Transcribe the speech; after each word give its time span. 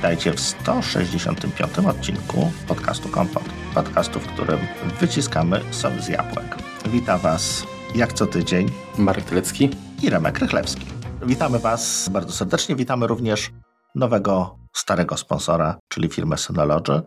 Witajcie 0.00 0.32
w 0.32 0.40
165 0.40 1.78
odcinku 1.78 2.52
podcastu 2.68 3.08
Kompot. 3.08 3.42
Podcastu, 3.74 4.20
w 4.20 4.26
którym 4.26 4.58
wyciskamy 5.00 5.60
sok 5.70 5.92
z 6.00 6.08
jabłek. 6.08 6.56
Witam 6.86 7.20
Was 7.20 7.66
jak 7.94 8.12
co 8.12 8.26
tydzień 8.26 8.70
Marek 8.98 9.24
Tylecki 9.24 9.70
i 10.02 10.10
Remek 10.10 10.38
Rychlewski. 10.38 10.86
Witamy 11.22 11.58
Was 11.58 12.08
bardzo 12.08 12.32
serdecznie. 12.32 12.76
Witamy 12.76 13.06
również 13.06 13.50
nowego, 13.94 14.58
starego 14.76 15.16
sponsora, 15.16 15.78
czyli 15.88 16.08
firmę 16.08 16.36
Synology. 16.38 17.02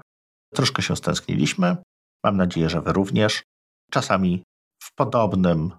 Troszkę 0.56 0.82
się 0.82 0.96
stęskniliśmy. 0.96 1.78
Mam 2.24 2.38
nadzieję, 2.38 2.70
że 2.70 2.82
Wy 2.82 2.94
również. 2.94 3.44
Czasami 3.92 4.44
w 4.84 4.96
podobnym, 4.96 5.70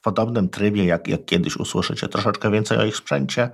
w 0.00 0.04
podobnym 0.04 0.48
trybie, 0.48 0.84
jak, 0.84 1.08
jak 1.08 1.24
kiedyś 1.24 1.56
usłyszycie 1.56 2.08
troszeczkę 2.08 2.50
więcej 2.50 2.78
o 2.78 2.84
ich 2.84 2.96
sprzęcie, 2.96 3.50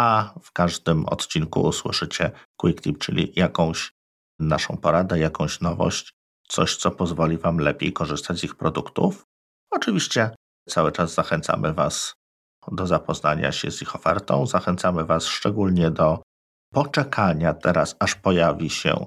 a 0.00 0.34
w 0.42 0.52
każdym 0.52 1.06
odcinku 1.06 1.60
usłyszycie 1.60 2.30
Quick 2.56 2.82
Tip, 2.82 2.98
czyli 2.98 3.32
jakąś 3.36 3.92
naszą 4.38 4.76
poradę, 4.76 5.18
jakąś 5.18 5.60
nowość, 5.60 6.12
coś, 6.48 6.76
co 6.76 6.90
pozwoli 6.90 7.38
Wam 7.38 7.58
lepiej 7.58 7.92
korzystać 7.92 8.38
z 8.38 8.44
ich 8.44 8.54
produktów. 8.54 9.26
Oczywiście 9.70 10.30
cały 10.68 10.92
czas 10.92 11.14
zachęcamy 11.14 11.72
Was 11.72 12.14
do 12.72 12.86
zapoznania 12.86 13.52
się 13.52 13.70
z 13.70 13.82
ich 13.82 13.94
ofertą. 13.94 14.46
Zachęcamy 14.46 15.04
Was 15.04 15.26
szczególnie 15.26 15.90
do 15.90 16.22
poczekania 16.72 17.54
teraz, 17.54 17.96
aż 17.98 18.14
pojawi 18.14 18.70
się 18.70 19.06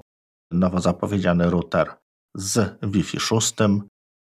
nowo 0.50 0.80
zapowiedziany 0.80 1.50
router 1.50 1.94
z 2.34 2.78
Wi-Fi 2.82 3.20
6, 3.20 3.54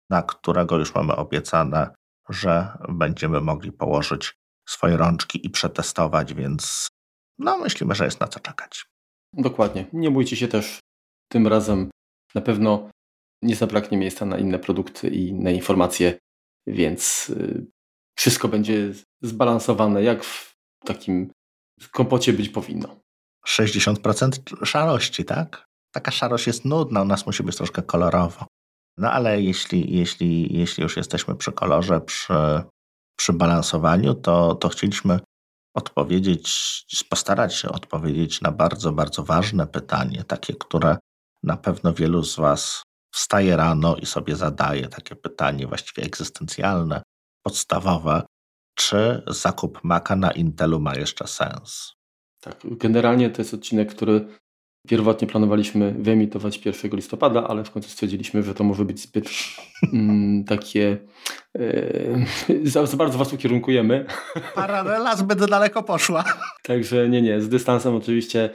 na 0.10 0.22
którego 0.24 0.78
już 0.78 0.96
mamy 0.96 1.16
obiecane, 1.16 1.96
że 2.30 2.78
będziemy 2.90 3.42
mogli 3.42 3.72
położyć 3.72 4.34
swoje 4.68 4.98
rączki 4.98 5.46
i 5.46 5.50
przetestować, 5.50 6.34
więc 6.34 6.88
no 7.40 7.58
myślimy, 7.58 7.96
że 7.96 8.06
jest 8.06 8.20
na 8.20 8.28
co 8.28 8.40
czekać. 8.40 8.86
Dokładnie. 9.34 9.86
Nie 9.94 10.12
bójcie 10.12 10.36
się 10.36 10.48
też 10.48 10.80
tym 11.32 11.48
razem. 11.48 11.90
Na 12.36 12.42
pewno 12.42 12.90
nie 13.42 13.56
zabraknie 13.56 13.98
miejsca 13.98 14.26
na 14.26 14.38
inne 14.38 14.60
produkty 14.60 15.10
i 15.10 15.28
inne 15.28 15.54
informacje, 15.54 16.18
więc 16.68 17.30
y, 17.30 17.66
wszystko 18.18 18.48
będzie 18.48 18.94
zbalansowane, 19.22 20.04
jak 20.04 20.24
w 20.24 20.54
takim 20.86 21.32
kompocie 21.92 22.34
być 22.34 22.50
powinno. 22.50 23.00
60% 23.48 24.66
szarości, 24.66 25.26
tak? 25.26 25.66
Taka 25.92 26.12
szarość 26.12 26.48
jest 26.48 26.66
nudna, 26.66 27.02
u 27.02 27.06
nas 27.06 27.26
musi 27.26 27.44
być 27.44 27.56
troszkę 27.56 27.82
kolorowo. 27.82 28.46
No 28.98 29.12
ale 29.12 29.42
jeśli, 29.42 29.98
jeśli, 29.98 30.58
jeśli 30.58 30.84
już 30.84 30.98
jesteśmy 30.98 31.36
przy 31.36 31.52
kolorze, 31.52 32.02
przy, 32.02 32.34
przy 33.18 33.34
balansowaniu, 33.34 34.14
to, 34.14 34.56
to 34.56 34.70
chcieliśmy 34.70 35.20
odpowiedzieć, 35.74 37.06
postarać 37.10 37.56
się 37.56 37.70
odpowiedzieć 37.70 38.42
na 38.42 38.52
bardzo, 38.52 38.92
bardzo 38.92 39.24
ważne 39.24 39.68
pytanie, 39.68 40.24
takie, 40.24 40.54
które 40.54 40.98
na 41.44 41.58
pewno 41.58 41.94
wielu 41.94 42.24
z 42.24 42.36
Was 42.36 42.84
wstaje 43.14 43.56
rano 43.56 43.96
i 43.96 44.06
sobie 44.06 44.36
zadaje 44.36 44.88
takie 44.88 45.16
pytanie 45.16 45.68
właściwie 45.68 46.04
egzystencjalne, 46.04 47.02
podstawowe, 47.44 48.24
czy 48.76 49.24
zakup 49.28 49.84
Maca 49.84 50.16
na 50.16 50.32
Intelu 50.32 50.80
ma 50.80 50.96
jeszcze 50.96 51.28
sens? 51.28 51.94
Tak, 52.42 52.58
generalnie 52.64 53.30
to 53.30 53.42
jest 53.42 53.54
odcinek, 53.54 53.96
który 53.96 54.40
pierwotnie 54.88 55.28
planowaliśmy 55.28 55.96
wyemitować 56.00 56.66
1 56.66 56.92
listopada, 56.92 57.48
ale 57.48 57.64
w 57.64 57.72
końcu 57.72 57.90
stwierdziliśmy, 57.90 58.44
że 58.44 58.54
to 58.54 58.64
może 58.64 58.86
być 58.86 59.00
zbyt 59.00 59.30
mm, 59.94 60.44
takie. 60.44 60.98
E, 61.56 62.26
za, 62.64 62.86
za, 62.86 62.98
bardzo 62.98 63.18
was 63.18 63.34
ukierunkujemy. 63.34 64.06
Paralela 64.56 65.16
zbyt 65.16 65.46
daleko 65.46 65.84
poszła. 65.84 66.24
Także 66.64 67.10
nie, 67.10 67.22
nie, 67.22 67.42
z 67.42 67.50
dystansem 67.50 67.96
oczywiście, 67.96 68.50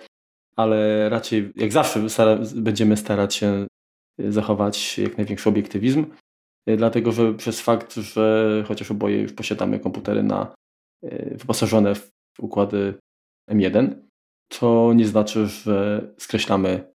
ale 0.57 1.09
raczej 1.09 1.53
jak 1.57 1.73
zawsze 1.73 2.11
stara, 2.11 2.39
będziemy 2.55 2.97
starać 2.97 3.35
się 3.35 3.67
zachować 4.19 4.99
jak 4.99 5.17
największy 5.17 5.49
obiektywizm. 5.49 6.07
E, 6.67 6.77
dlatego, 6.77 7.13
że 7.13 7.35
przez 7.35 7.61
fakt, 7.61 7.95
że 7.95 8.65
chociaż 8.69 8.91
oboje 8.91 9.23
już 9.23 9.33
posiadamy 9.33 9.79
komputery 9.79 10.23
na, 10.23 10.55
e, 11.03 11.37
wyposażone 11.37 11.95
w 11.95 12.11
układy 12.39 12.95
M1, 13.51 13.95
to 14.59 14.93
nie 14.95 15.07
znaczy, 15.07 15.47
że 15.47 16.01
skreślamy 16.19 16.93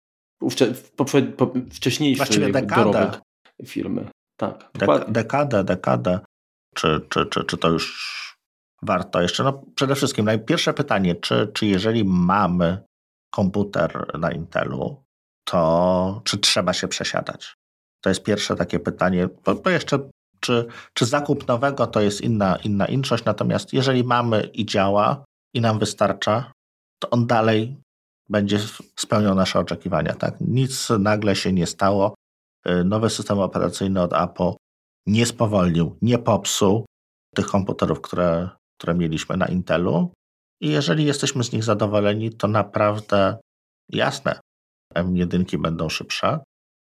wcześniejszy 1.73 2.53
dorobek 2.67 3.21
firmy. 3.67 4.09
Tak, 4.37 4.71
Dek 4.75 4.91
dekadę, 5.09 5.65
dekadę. 5.65 6.21
Czy, 6.75 7.01
czy, 7.09 7.27
czy, 7.27 7.45
czy 7.45 7.57
to 7.57 7.69
już 7.69 8.15
warto 8.83 9.23
jeszcze? 9.23 9.45
No 9.45 9.63
przede 9.75 9.95
wszystkim 9.95 10.27
pierwsze 10.47 10.75
pytanie, 10.75 11.15
czy, 11.15 11.51
czy 11.55 11.67
jeżeli 11.67 12.05
mamy 12.05 12.79
komputer 13.31 14.19
na 14.19 14.33
Intelu, 14.33 15.05
to 15.45 16.21
czy 16.25 16.39
trzeba 16.39 16.73
się 16.73 16.89
przesiadać? 16.89 17.55
To 18.01 18.09
jest 18.09 18.23
pierwsze 18.23 18.57
takie 18.57 18.79
pytanie, 18.79 19.29
bo, 19.45 19.55
bo 19.55 19.71
jeszcze 19.71 19.99
czy, 20.41 20.67
czy 20.95 21.07
zakup 21.07 21.49
nowego 21.49 21.87
to 21.87 22.01
jest 22.01 22.21
inna, 22.21 22.57
inna 22.57 22.87
inszość, 22.87 23.25
natomiast 23.25 23.73
jeżeli 23.73 24.05
mamy 24.05 24.51
i 24.53 24.67
działa 24.67 25.25
i 25.55 25.61
nam 25.61 25.79
wystarcza, 25.79 26.53
to 26.99 27.11
on 27.11 27.27
dalej 27.27 27.77
będzie 28.29 28.59
spełniał 28.97 29.35
nasze 29.35 29.59
oczekiwania. 29.59 30.15
Tak? 30.15 30.41
Nic 30.41 30.89
nagle 30.99 31.37
się 31.37 31.53
nie 31.53 31.67
stało. 31.67 32.15
Y, 32.69 32.85
nowy 32.85 33.11
system 33.11 33.39
operacyjny 33.39 34.03
od 34.03 34.13
Apple 34.13 34.53
nie 35.07 35.27
spowolnił, 35.27 35.97
nie 36.03 36.19
popsuł 36.19 36.87
tych 37.35 37.47
komputerów, 37.47 38.01
które, 38.01 38.49
które 38.79 38.95
mieliśmy 38.95 39.37
na 39.37 39.47
Intelu. 39.47 40.13
I 40.61 40.69
jeżeli 40.69 41.05
jesteśmy 41.05 41.45
z 41.45 41.53
nich 41.53 41.65
zadowoleni, 41.65 42.31
to 42.31 42.49
naprawdę 42.49 43.39
jasne, 43.89 44.41
M1 44.95 45.59
będą 45.59 45.89
szybsze 45.89 46.41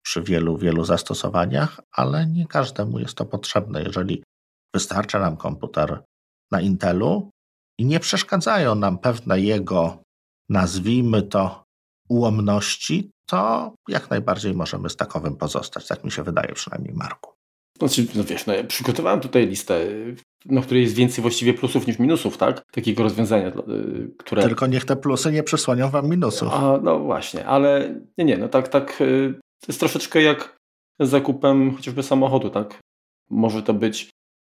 przy 0.05 0.21
wielu, 0.21 0.57
wielu 0.57 0.85
zastosowaniach, 0.85 1.79
ale 1.91 2.27
nie 2.27 2.47
każdemu 2.47 2.99
jest 2.99 3.15
to 3.15 3.25
potrzebne. 3.25 3.83
Jeżeli 3.83 4.23
wystarcza 4.73 5.19
nam 5.19 5.37
komputer 5.37 6.03
na 6.51 6.61
Intelu 6.61 7.29
i 7.79 7.85
nie 7.85 7.99
przeszkadzają 7.99 8.75
nam 8.75 8.97
pewne 8.97 9.39
jego 9.39 9.97
nazwijmy 10.49 11.21
to, 11.21 11.63
ułomności, 12.09 13.11
to 13.25 13.71
jak 13.89 14.09
najbardziej 14.09 14.53
możemy 14.53 14.89
z 14.89 14.95
takowym 14.95 15.35
pozostać. 15.35 15.87
Tak 15.87 16.03
mi 16.03 16.11
się 16.11 16.23
wydaje 16.23 16.53
przynajmniej, 16.53 16.93
Marku. 16.93 17.31
Znaczy, 17.79 18.07
no 18.15 18.23
wiesz, 18.23 18.45
no 18.45 18.53
ja 18.53 18.63
przygotowałem 18.63 19.19
tutaj 19.19 19.47
listę, 19.47 19.79
na 20.45 20.61
której 20.61 20.83
jest 20.83 20.95
więcej 20.95 21.21
właściwie 21.21 21.53
plusów 21.53 21.87
niż 21.87 21.99
minusów, 21.99 22.37
tak? 22.37 22.61
Takiego 22.71 23.03
rozwiązania, 23.03 23.47
y, 23.47 24.11
które... 24.17 24.43
Tylko 24.43 24.67
niech 24.67 24.85
te 24.85 24.95
plusy 24.95 25.31
nie 25.31 25.43
przysłonią 25.43 25.89
wam 25.89 26.09
minusów. 26.09 26.53
A, 26.53 26.79
no 26.83 26.99
właśnie, 26.99 27.45
ale 27.45 27.95
nie, 28.17 28.25
nie, 28.25 28.37
no 28.37 28.47
tak, 28.49 28.67
tak, 28.67 29.01
y, 29.01 29.39
to 29.61 29.67
jest 29.67 29.79
troszeczkę 29.79 30.21
jak 30.21 30.57
z 30.99 31.09
zakupem 31.09 31.75
chociażby 31.75 32.03
samochodu, 32.03 32.49
tak? 32.49 32.79
Może 33.29 33.63
to 33.63 33.73
być 33.73 34.09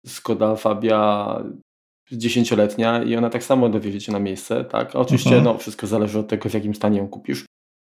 Skoda 0.06 0.56
Fabia 0.56 1.44
dziesięcioletnia 2.12 3.04
i 3.04 3.16
ona 3.16 3.30
tak 3.30 3.44
samo 3.44 3.70
dowiezie 3.70 4.02
cię 4.02 4.12
na 4.12 4.20
miejsce, 4.20 4.66
tak? 4.66 4.96
Oczywiście 4.96 5.36
mhm. 5.36 5.46
no, 5.46 5.58
wszystko 5.58 5.88
zależy 5.88 6.20
od 6.20 6.28
tego, 6.28 6.50
w 6.50 6.54
jakim 6.54 6.76
stanie 6.76 6.98
ją 6.98 7.08
kupisz, 7.08 7.46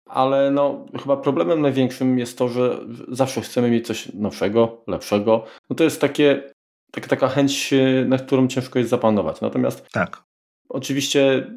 ale 0.09 0.51
no, 0.51 0.85
chyba 0.99 1.17
problemem 1.17 1.61
największym 1.61 2.19
jest 2.19 2.37
to, 2.37 2.49
że 2.49 2.79
zawsze 3.07 3.41
chcemy 3.41 3.71
mieć 3.71 3.87
coś 3.87 4.13
nowszego, 4.13 4.83
lepszego. 4.87 5.45
No 5.69 5.75
to 5.75 5.83
jest 5.83 6.01
takie, 6.01 6.53
tak, 6.91 7.07
taka 7.07 7.27
chęć, 7.27 7.73
nad 8.05 8.21
którą 8.21 8.47
ciężko 8.47 8.79
jest 8.79 8.91
zapanować. 8.91 9.41
Natomiast 9.41 9.89
tak. 9.91 10.23
oczywiście 10.69 11.51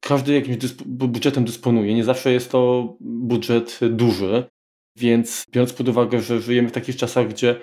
każdy 0.00 0.32
jakimś 0.32 0.56
dysp 0.56 0.82
budżetem 0.86 1.44
dysponuje. 1.44 1.94
Nie 1.94 2.04
zawsze 2.04 2.32
jest 2.32 2.50
to 2.50 2.92
budżet 3.00 3.80
duży, 3.90 4.44
więc 4.96 5.44
biorąc 5.50 5.72
pod 5.72 5.88
uwagę, 5.88 6.20
że 6.20 6.40
żyjemy 6.40 6.68
w 6.68 6.72
takich 6.72 6.96
czasach, 6.96 7.28
gdzie 7.28 7.60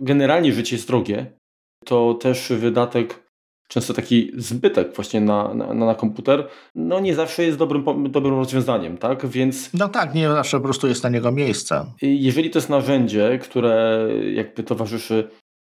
generalnie 0.00 0.52
życie 0.52 0.76
jest 0.76 0.88
drogie, 0.88 1.38
to 1.84 2.14
też 2.14 2.52
wydatek 2.52 3.27
często 3.68 3.94
taki 3.94 4.32
zbytek 4.36 4.96
właśnie 4.96 5.20
na, 5.20 5.54
na, 5.54 5.74
na 5.74 5.94
komputer, 5.94 6.48
no 6.74 7.00
nie 7.00 7.14
zawsze 7.14 7.44
jest 7.44 7.58
dobrym, 7.58 8.10
dobrym 8.10 8.34
rozwiązaniem, 8.34 8.98
tak? 8.98 9.26
Więc... 9.26 9.70
No 9.74 9.88
tak, 9.88 10.14
nie 10.14 10.28
zawsze 10.28 10.56
po 10.56 10.64
prostu 10.64 10.88
jest 10.88 11.02
na 11.02 11.08
niego 11.08 11.32
miejsce. 11.32 11.86
Jeżeli 12.02 12.50
to 12.50 12.58
jest 12.58 12.68
narzędzie, 12.68 13.38
które 13.42 14.08
jakby 14.32 14.62
towarzyszy 14.62 15.28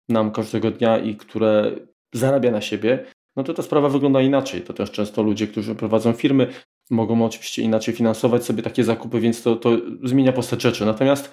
nam 0.10 0.32
każdego 0.32 0.72
dnia 0.72 0.98
i 0.98 1.16
które 1.16 1.72
zarabia 2.14 2.52
na 2.52 2.62
siebie, 2.62 3.06
no 3.36 3.44
to 3.44 3.54
ta 3.54 3.64
sprawa 3.64 3.90
wygląda 3.90 4.22
inaczej. 4.22 4.62
To 4.62 4.74
też 4.74 4.92
często 4.92 5.24
ludzie, 5.24 5.48
którzy 5.48 5.76
prowadzą 5.76 6.14
firmy, 6.14 6.48
mogą 6.90 7.26
oczywiście 7.26 7.62
inaczej 7.62 7.94
finansować 7.94 8.46
sobie 8.46 8.64
takie 8.64 8.84
zakupy, 8.84 9.20
więc 9.20 9.44
to, 9.44 9.56
to 9.56 9.78
zmienia 10.04 10.34
postać 10.34 10.62
rzeczy. 10.62 10.86
Natomiast 10.86 11.32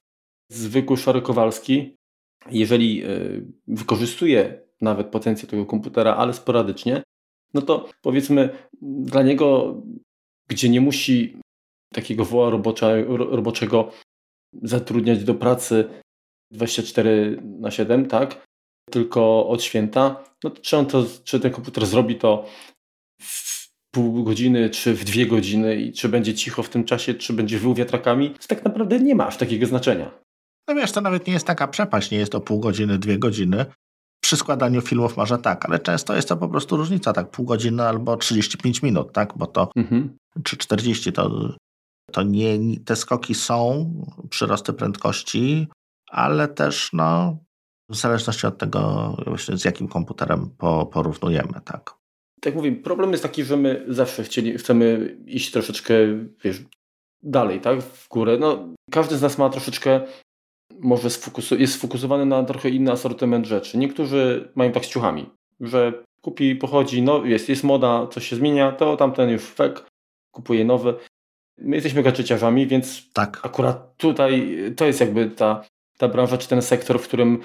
zwykły 0.52 0.96
szary 0.96 1.22
Kowalski, 1.22 1.96
jeżeli 2.50 3.04
e, 3.04 3.08
wykorzystuje 3.68 4.65
nawet 4.80 5.06
potencjał 5.06 5.50
tego 5.50 5.66
komputera, 5.66 6.16
ale 6.16 6.34
sporadycznie, 6.34 7.02
no 7.54 7.62
to 7.62 7.88
powiedzmy 8.02 8.48
dla 8.82 9.22
niego, 9.22 9.74
gdzie 10.48 10.68
nie 10.68 10.80
musi 10.80 11.36
takiego 11.94 12.24
woła 12.24 12.50
roboczego 13.30 13.92
zatrudniać 14.62 15.24
do 15.24 15.34
pracy 15.34 15.88
24 16.52 17.42
na 17.42 17.70
7, 17.70 18.06
tak? 18.06 18.46
Tylko 18.90 19.48
od 19.48 19.62
święta, 19.62 20.24
no 20.44 20.50
to 20.50 20.62
czy, 20.62 20.76
on 20.76 20.86
to, 20.86 21.04
czy 21.24 21.40
ten 21.40 21.52
komputer 21.52 21.86
zrobi 21.86 22.16
to 22.16 22.46
w 23.22 23.68
pół 23.94 24.24
godziny, 24.24 24.70
czy 24.70 24.94
w 24.94 25.04
dwie 25.04 25.26
godziny 25.26 25.76
i 25.76 25.92
czy 25.92 26.08
będzie 26.08 26.34
cicho 26.34 26.62
w 26.62 26.68
tym 26.68 26.84
czasie, 26.84 27.14
czy 27.14 27.32
będzie 27.32 27.58
wył 27.58 27.74
wiatrakami, 27.74 28.30
to 28.30 28.46
tak 28.48 28.64
naprawdę 28.64 29.00
nie 29.00 29.14
ma 29.14 29.26
aż 29.26 29.36
takiego 29.36 29.66
znaczenia. 29.66 30.10
No 30.68 30.74
wiesz, 30.74 30.92
to 30.92 31.00
nawet 31.00 31.26
nie 31.26 31.32
jest 31.32 31.46
taka 31.46 31.68
przepaść, 31.68 32.10
nie 32.10 32.18
jest 32.18 32.32
to 32.32 32.40
pół 32.40 32.60
godziny, 32.60 32.98
dwie 32.98 33.18
godziny. 33.18 33.66
Przy 34.26 34.36
składaniu 34.36 34.80
filmów 34.80 35.16
może 35.16 35.38
tak, 35.38 35.64
ale 35.64 35.78
często 35.78 36.16
jest 36.16 36.28
to 36.28 36.36
po 36.36 36.48
prostu 36.48 36.76
różnica, 36.76 37.12
tak 37.12 37.30
pół 37.30 37.46
godziny 37.46 37.82
albo 37.82 38.16
35 38.16 38.82
minut, 38.82 39.12
tak, 39.12 39.32
bo 39.36 39.46
to 39.46 39.70
mhm. 39.76 40.16
czy 40.44 40.56
40 40.56 41.12
to, 41.12 41.54
to 42.12 42.22
nie, 42.22 42.58
te 42.84 42.96
skoki 42.96 43.34
są, 43.34 43.92
przyrosty 44.30 44.72
prędkości, 44.72 45.68
ale 46.10 46.48
też 46.48 46.90
no, 46.92 47.38
w 47.90 47.96
zależności 47.96 48.46
od 48.46 48.58
tego, 48.58 49.14
właśnie 49.26 49.56
z 49.56 49.64
jakim 49.64 49.88
komputerem 49.88 50.50
po, 50.58 50.86
porównujemy, 50.86 51.60
tak. 51.64 51.94
Tak 52.40 52.54
mówię, 52.54 52.72
problem 52.72 53.10
jest 53.10 53.22
taki, 53.22 53.44
że 53.44 53.56
my 53.56 53.84
zawsze 53.88 54.24
chcieli, 54.24 54.58
chcemy 54.58 55.16
iść 55.26 55.50
troszeczkę, 55.50 55.94
wiesz, 56.44 56.62
dalej, 57.22 57.60
tak, 57.60 57.82
w 57.82 58.08
górę. 58.08 58.36
No, 58.40 58.68
każdy 58.90 59.16
z 59.16 59.22
nas 59.22 59.38
ma 59.38 59.50
troszeczkę, 59.50 60.00
może 60.80 61.10
sfokusu, 61.10 61.56
jest 61.56 61.74
sfokusowany 61.74 62.26
na 62.26 62.42
trochę 62.42 62.70
inny 62.70 62.92
asortyment 62.92 63.46
rzeczy. 63.46 63.78
Niektórzy 63.78 64.48
mają 64.54 64.72
tak 64.72 64.84
z 64.84 64.88
ciuchami, 64.88 65.30
że 65.60 65.92
kupi, 66.22 66.56
pochodzi, 66.56 67.02
no 67.02 67.24
jest, 67.24 67.48
jest 67.48 67.64
moda, 67.64 68.06
coś 68.06 68.28
się 68.28 68.36
zmienia, 68.36 68.72
to 68.72 68.96
tamten 68.96 69.30
już 69.30 69.42
fek, 69.42 69.86
kupuje 70.30 70.64
nowe. 70.64 70.94
My 71.58 71.76
jesteśmy 71.76 72.02
gadżeciarzami, 72.02 72.66
więc 72.66 73.12
tak. 73.12 73.40
akurat 73.42 73.96
tutaj 73.96 74.56
to 74.76 74.84
jest 74.84 75.00
jakby 75.00 75.30
ta, 75.30 75.64
ta 75.98 76.08
branża, 76.08 76.38
czy 76.38 76.48
ten 76.48 76.62
sektor, 76.62 77.00
w 77.00 77.08
którym 77.08 77.40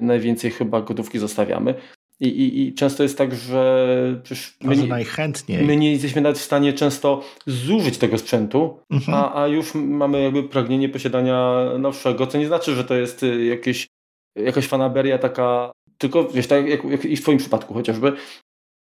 najwięcej 0.00 0.50
chyba 0.50 0.82
gotówki 0.82 1.18
zostawiamy. 1.18 1.74
I, 2.22 2.26
i, 2.26 2.62
I, 2.62 2.74
często 2.74 3.02
jest 3.02 3.18
tak, 3.18 3.34
że 3.34 4.20
przecież 4.22 4.56
my, 4.60 4.76
nie, 4.76 4.86
najchętniej. 4.86 5.64
my 5.64 5.76
nie 5.76 5.92
jesteśmy 5.92 6.20
nawet 6.20 6.38
w 6.38 6.42
stanie 6.42 6.72
często 6.72 7.24
zużyć 7.46 7.98
tego 7.98 8.18
sprzętu, 8.18 8.78
mhm. 8.90 9.18
a, 9.18 9.42
a 9.42 9.46
już 9.46 9.74
mamy 9.74 10.22
jakby 10.22 10.42
pragnienie 10.42 10.88
posiadania 10.88 11.64
nowszego, 11.78 12.26
co 12.26 12.38
nie 12.38 12.46
znaczy, 12.46 12.74
że 12.74 12.84
to 12.84 12.94
jest 12.94 13.22
y, 13.22 13.44
jakieś, 13.44 13.88
jakaś 14.36 14.66
fanaberia 14.66 15.18
taka, 15.18 15.72
tylko 15.98 16.28
wiesz, 16.28 16.46
tak 16.46 16.68
jak, 16.68 16.84
jak 16.84 17.04
i 17.04 17.16
w 17.16 17.22
Twoim 17.22 17.38
przypadku 17.38 17.74
chociażby, 17.74 18.12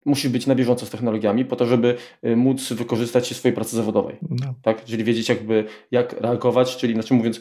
musisz 0.06 0.30
być 0.30 0.46
na 0.46 0.54
bieżąco 0.54 0.86
z 0.86 0.90
technologiami 0.90 1.44
po 1.44 1.56
to, 1.56 1.66
żeby 1.66 1.96
y, 2.26 2.36
móc 2.36 2.72
wykorzystać 2.72 3.28
się 3.28 3.34
w 3.34 3.38
swojej 3.38 3.54
pracy 3.54 3.76
zawodowej. 3.76 4.16
No. 4.30 4.54
Tak? 4.62 4.84
Czyli 4.84 5.04
wiedzieć 5.04 5.28
jakby 5.28 5.64
jak 5.90 6.12
reagować, 6.12 6.76
czyli 6.76 6.92
inaczej 6.92 7.16
mówiąc, 7.16 7.40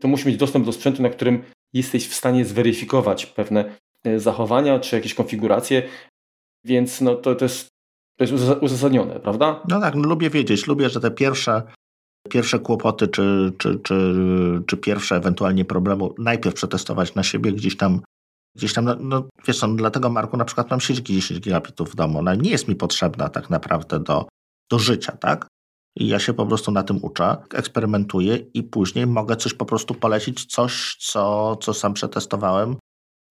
to 0.00 0.08
musi 0.08 0.28
mieć 0.28 0.36
dostęp 0.36 0.66
do 0.66 0.72
sprzętu, 0.72 1.02
na 1.02 1.10
którym 1.10 1.42
jesteś 1.72 2.08
w 2.08 2.14
stanie 2.14 2.44
zweryfikować 2.44 3.26
pewne 3.26 3.76
zachowania 4.16 4.78
czy 4.78 4.96
jakieś 4.96 5.14
konfiguracje, 5.14 5.82
więc 6.64 7.00
no 7.00 7.14
to, 7.14 7.34
to, 7.34 7.44
jest, 7.44 7.68
to 8.18 8.24
jest 8.24 8.62
uzasadnione, 8.62 9.20
prawda? 9.20 9.62
No 9.68 9.80
tak, 9.80 9.94
no 9.94 10.08
lubię 10.08 10.30
wiedzieć, 10.30 10.66
lubię, 10.66 10.90
że 10.90 11.00
te 11.00 11.10
pierwsze, 11.10 11.62
pierwsze 12.30 12.58
kłopoty 12.58 13.08
czy, 13.08 13.52
czy, 13.58 13.78
czy, 13.78 14.14
czy 14.66 14.76
pierwsze 14.76 15.16
ewentualnie 15.16 15.64
problemy 15.64 16.08
najpierw 16.18 16.54
przetestować 16.54 17.14
na 17.14 17.22
siebie 17.22 17.52
gdzieś 17.52 17.76
tam 17.76 18.00
Gdzieś 18.56 18.72
tam, 18.72 18.84
no, 18.84 18.96
no 19.00 19.28
wiesz, 19.46 19.62
no, 19.62 19.68
dlatego 19.68 20.10
Marku 20.10 20.36
na 20.36 20.44
przykład 20.44 20.70
mam 20.70 20.80
sieć 20.80 20.98
10 20.98 21.40
gigabitów 21.40 21.90
w 21.90 21.94
domu. 21.94 22.18
Ona 22.18 22.34
nie 22.34 22.50
jest 22.50 22.68
mi 22.68 22.76
potrzebna 22.76 23.28
tak 23.28 23.50
naprawdę 23.50 24.00
do, 24.00 24.28
do 24.70 24.78
życia, 24.78 25.12
tak? 25.16 25.46
I 25.96 26.08
ja 26.08 26.18
się 26.18 26.34
po 26.34 26.46
prostu 26.46 26.72
na 26.72 26.82
tym 26.82 26.98
uczę, 27.02 27.36
eksperymentuję 27.54 28.36
i 28.36 28.62
później 28.62 29.06
mogę 29.06 29.36
coś 29.36 29.54
po 29.54 29.64
prostu 29.64 29.94
polecić, 29.94 30.46
coś, 30.46 30.96
co, 31.00 31.56
co 31.56 31.74
sam 31.74 31.94
przetestowałem, 31.94 32.76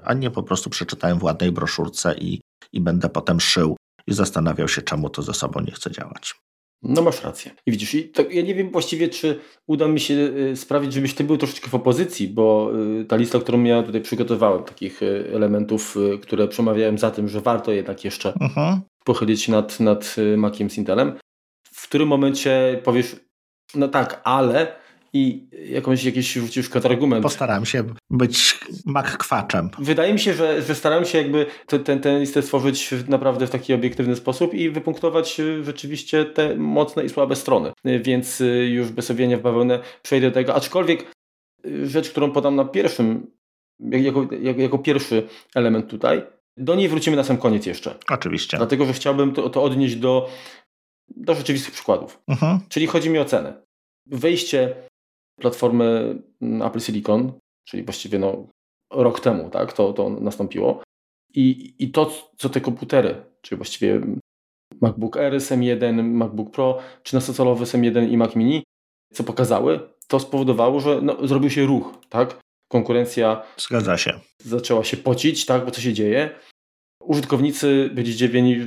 a 0.04 0.14
nie 0.14 0.32
po 0.32 0.44
prostu 0.44 0.70
przeczytałem 0.70 1.20
w 1.20 1.24
ładnej 1.24 1.52
broszurce 1.52 2.16
i, 2.18 2.42
i 2.74 2.82
będę 2.82 3.10
potem 3.10 3.40
szył 3.40 3.78
i 4.08 4.14
zastanawiał 4.14 4.68
się, 4.68 4.82
czemu 4.82 5.10
to 5.10 5.22
ze 5.22 5.34
sobą 5.34 5.60
nie 5.60 5.72
chce 5.72 5.92
działać. 5.92 6.36
No 6.84 7.02
masz 7.02 7.24
rację. 7.24 7.52
I 7.66 7.72
widzisz, 7.72 7.94
i 7.94 8.10
tak, 8.10 8.34
ja 8.34 8.42
nie 8.42 8.56
wiem 8.56 8.72
właściwie, 8.72 9.10
czy 9.10 9.40
uda 9.68 9.88
mi 9.88 10.00
się 10.00 10.14
y, 10.14 10.56
sprawić, 10.56 10.94
żebyś 10.94 11.14
ty 11.14 11.24
był 11.24 11.38
troszeczkę 11.38 11.70
w 11.70 11.76
opozycji, 11.76 12.28
bo 12.28 12.72
y, 13.02 13.06
ta 13.06 13.16
lista, 13.16 13.40
którą 13.40 13.64
ja 13.64 13.84
tutaj 13.84 14.02
przygotowałem, 14.02 14.64
takich 14.64 15.04
y, 15.04 15.32
elementów, 15.34 15.96
które 16.22 16.48
przemawiałem 16.48 16.98
za 16.98 17.12
tym, 17.12 17.28
że 17.28 17.42
warto 17.42 17.72
jednak 17.72 18.06
jeszcze 18.06 18.30
uh 18.30 18.42
mhm. 18.42 18.78
-huh. 18.78 18.82
pochylić 19.06 19.48
nad, 19.48 19.80
nad 19.80 20.16
Maciem 20.38 20.70
z 20.70 20.78
Intelem, 20.78 21.14
w 21.74 21.84
którym 21.88 22.08
momencie 22.08 22.82
powiesz, 22.84 23.16
no 23.76 23.88
tak, 23.88 24.22
ale 24.24 24.76
i 25.14 25.48
jakąś, 25.70 26.04
jakiś 26.04 26.34
rzucisz 26.34 26.70
kontrargument. 26.70 27.24
Postaram 27.24 27.66
się 27.66 27.84
być 28.10 28.60
makkwaczem. 28.86 29.70
Wydaje 29.80 30.14
mi 30.14 30.20
się, 30.20 30.34
że, 30.34 30.62
że 30.62 30.76
staram 30.76 31.06
się 31.06 31.18
jakby 31.18 31.46
tę 31.68 31.80
ten, 31.80 32.20
listę 32.20 32.42
stworzyć 32.42 32.94
naprawdę 33.08 33.48
w 33.48 33.50
taki 33.50 33.74
obiektywny 33.74 34.16
sposób 34.16 34.54
i 34.54 34.70
wypunktować 34.70 35.40
y, 35.40 35.64
rzeczywiście 35.64 36.26
te 36.26 36.56
mocne 36.56 37.06
i 37.06 37.10
słabe 37.10 37.36
strony. 37.36 37.72
Y, 37.88 38.00
więc 38.00 38.42
y, 38.42 38.46
już 38.70 38.90
bez 38.90 39.12
owienia 39.12 39.38
w 39.38 39.42
bawełnę 39.42 39.80
przejdę 40.02 40.28
do 40.28 40.34
tego. 40.34 40.56
Aczkolwiek 40.56 41.06
rzecz, 41.84 42.10
którą 42.10 42.32
podam 42.32 42.56
na 42.56 42.66
pierwszym, 42.66 43.28
jako, 43.80 44.28
jako, 44.42 44.62
jako 44.62 44.78
pierwszy 44.78 45.28
element 45.56 45.88
tutaj, 45.88 46.22
do 46.58 46.76
niej 46.76 46.90
wrócimy 46.90 47.18
na 47.18 47.24
sam 47.24 47.38
koniec 47.38 47.66
jeszcze. 47.66 47.96
Oczywiście. 48.10 48.58
Dlatego, 48.58 48.86
że 48.86 48.94
chciałbym 48.94 49.34
to, 49.34 49.50
to 49.50 49.64
odnieść 49.64 49.96
do 49.96 50.30
do 51.16 51.36
rzeczywistych 51.36 51.74
przykładów. 51.74 52.22
Mhm. 52.28 52.60
Czyli 52.70 52.88
chodzi 52.88 53.10
mi 53.10 53.20
o 53.20 53.26
cenę. 53.26 53.54
Wejście 54.06 54.76
platformy 55.40 56.16
mm, 56.42 56.62
Apple 56.62 56.80
Silicon, 56.80 57.32
czyli 57.66 57.84
właściwie 57.84 58.20
no, 58.20 58.48
rok 58.94 59.20
temu 59.20 59.50
tak, 59.50 59.74
to, 59.74 59.94
to 59.94 60.10
nastąpiło. 60.10 60.84
I, 61.34 61.76
I 61.80 61.92
to, 61.92 62.30
co 62.38 62.50
te 62.50 62.62
komputery, 62.62 63.26
czyli 63.42 63.58
właściwie 63.58 64.02
MacBook 64.82 65.18
Air 65.18 65.42
z 65.42 65.52
M1, 65.52 66.04
MacBook 66.04 66.52
Pro, 66.52 66.80
13-calowy 67.04 67.66
z 67.66 67.74
M1 67.74 68.12
i 68.12 68.18
Mac 68.18 68.36
Mini, 68.36 68.64
co 69.14 69.24
pokazały, 69.24 69.80
to 70.08 70.20
spowodowało, 70.20 70.80
że 70.80 71.02
no, 71.02 71.28
zrobił 71.28 71.50
się 71.50 71.66
ruch, 71.66 71.94
tak? 72.10 72.40
Konkurencja 72.72 73.44
Zgadza 73.58 73.98
się. 73.98 74.20
zaczęła 74.44 74.84
się 74.84 74.98
pocić, 74.98 75.46
tak? 75.46 75.66
Bo 75.66 75.72
co 75.72 75.82
się 75.82 75.94
dzieje? 75.94 76.30
Użytkownicy 77.04 77.90
byli 77.94 78.14
zdziwieni, 78.14 78.58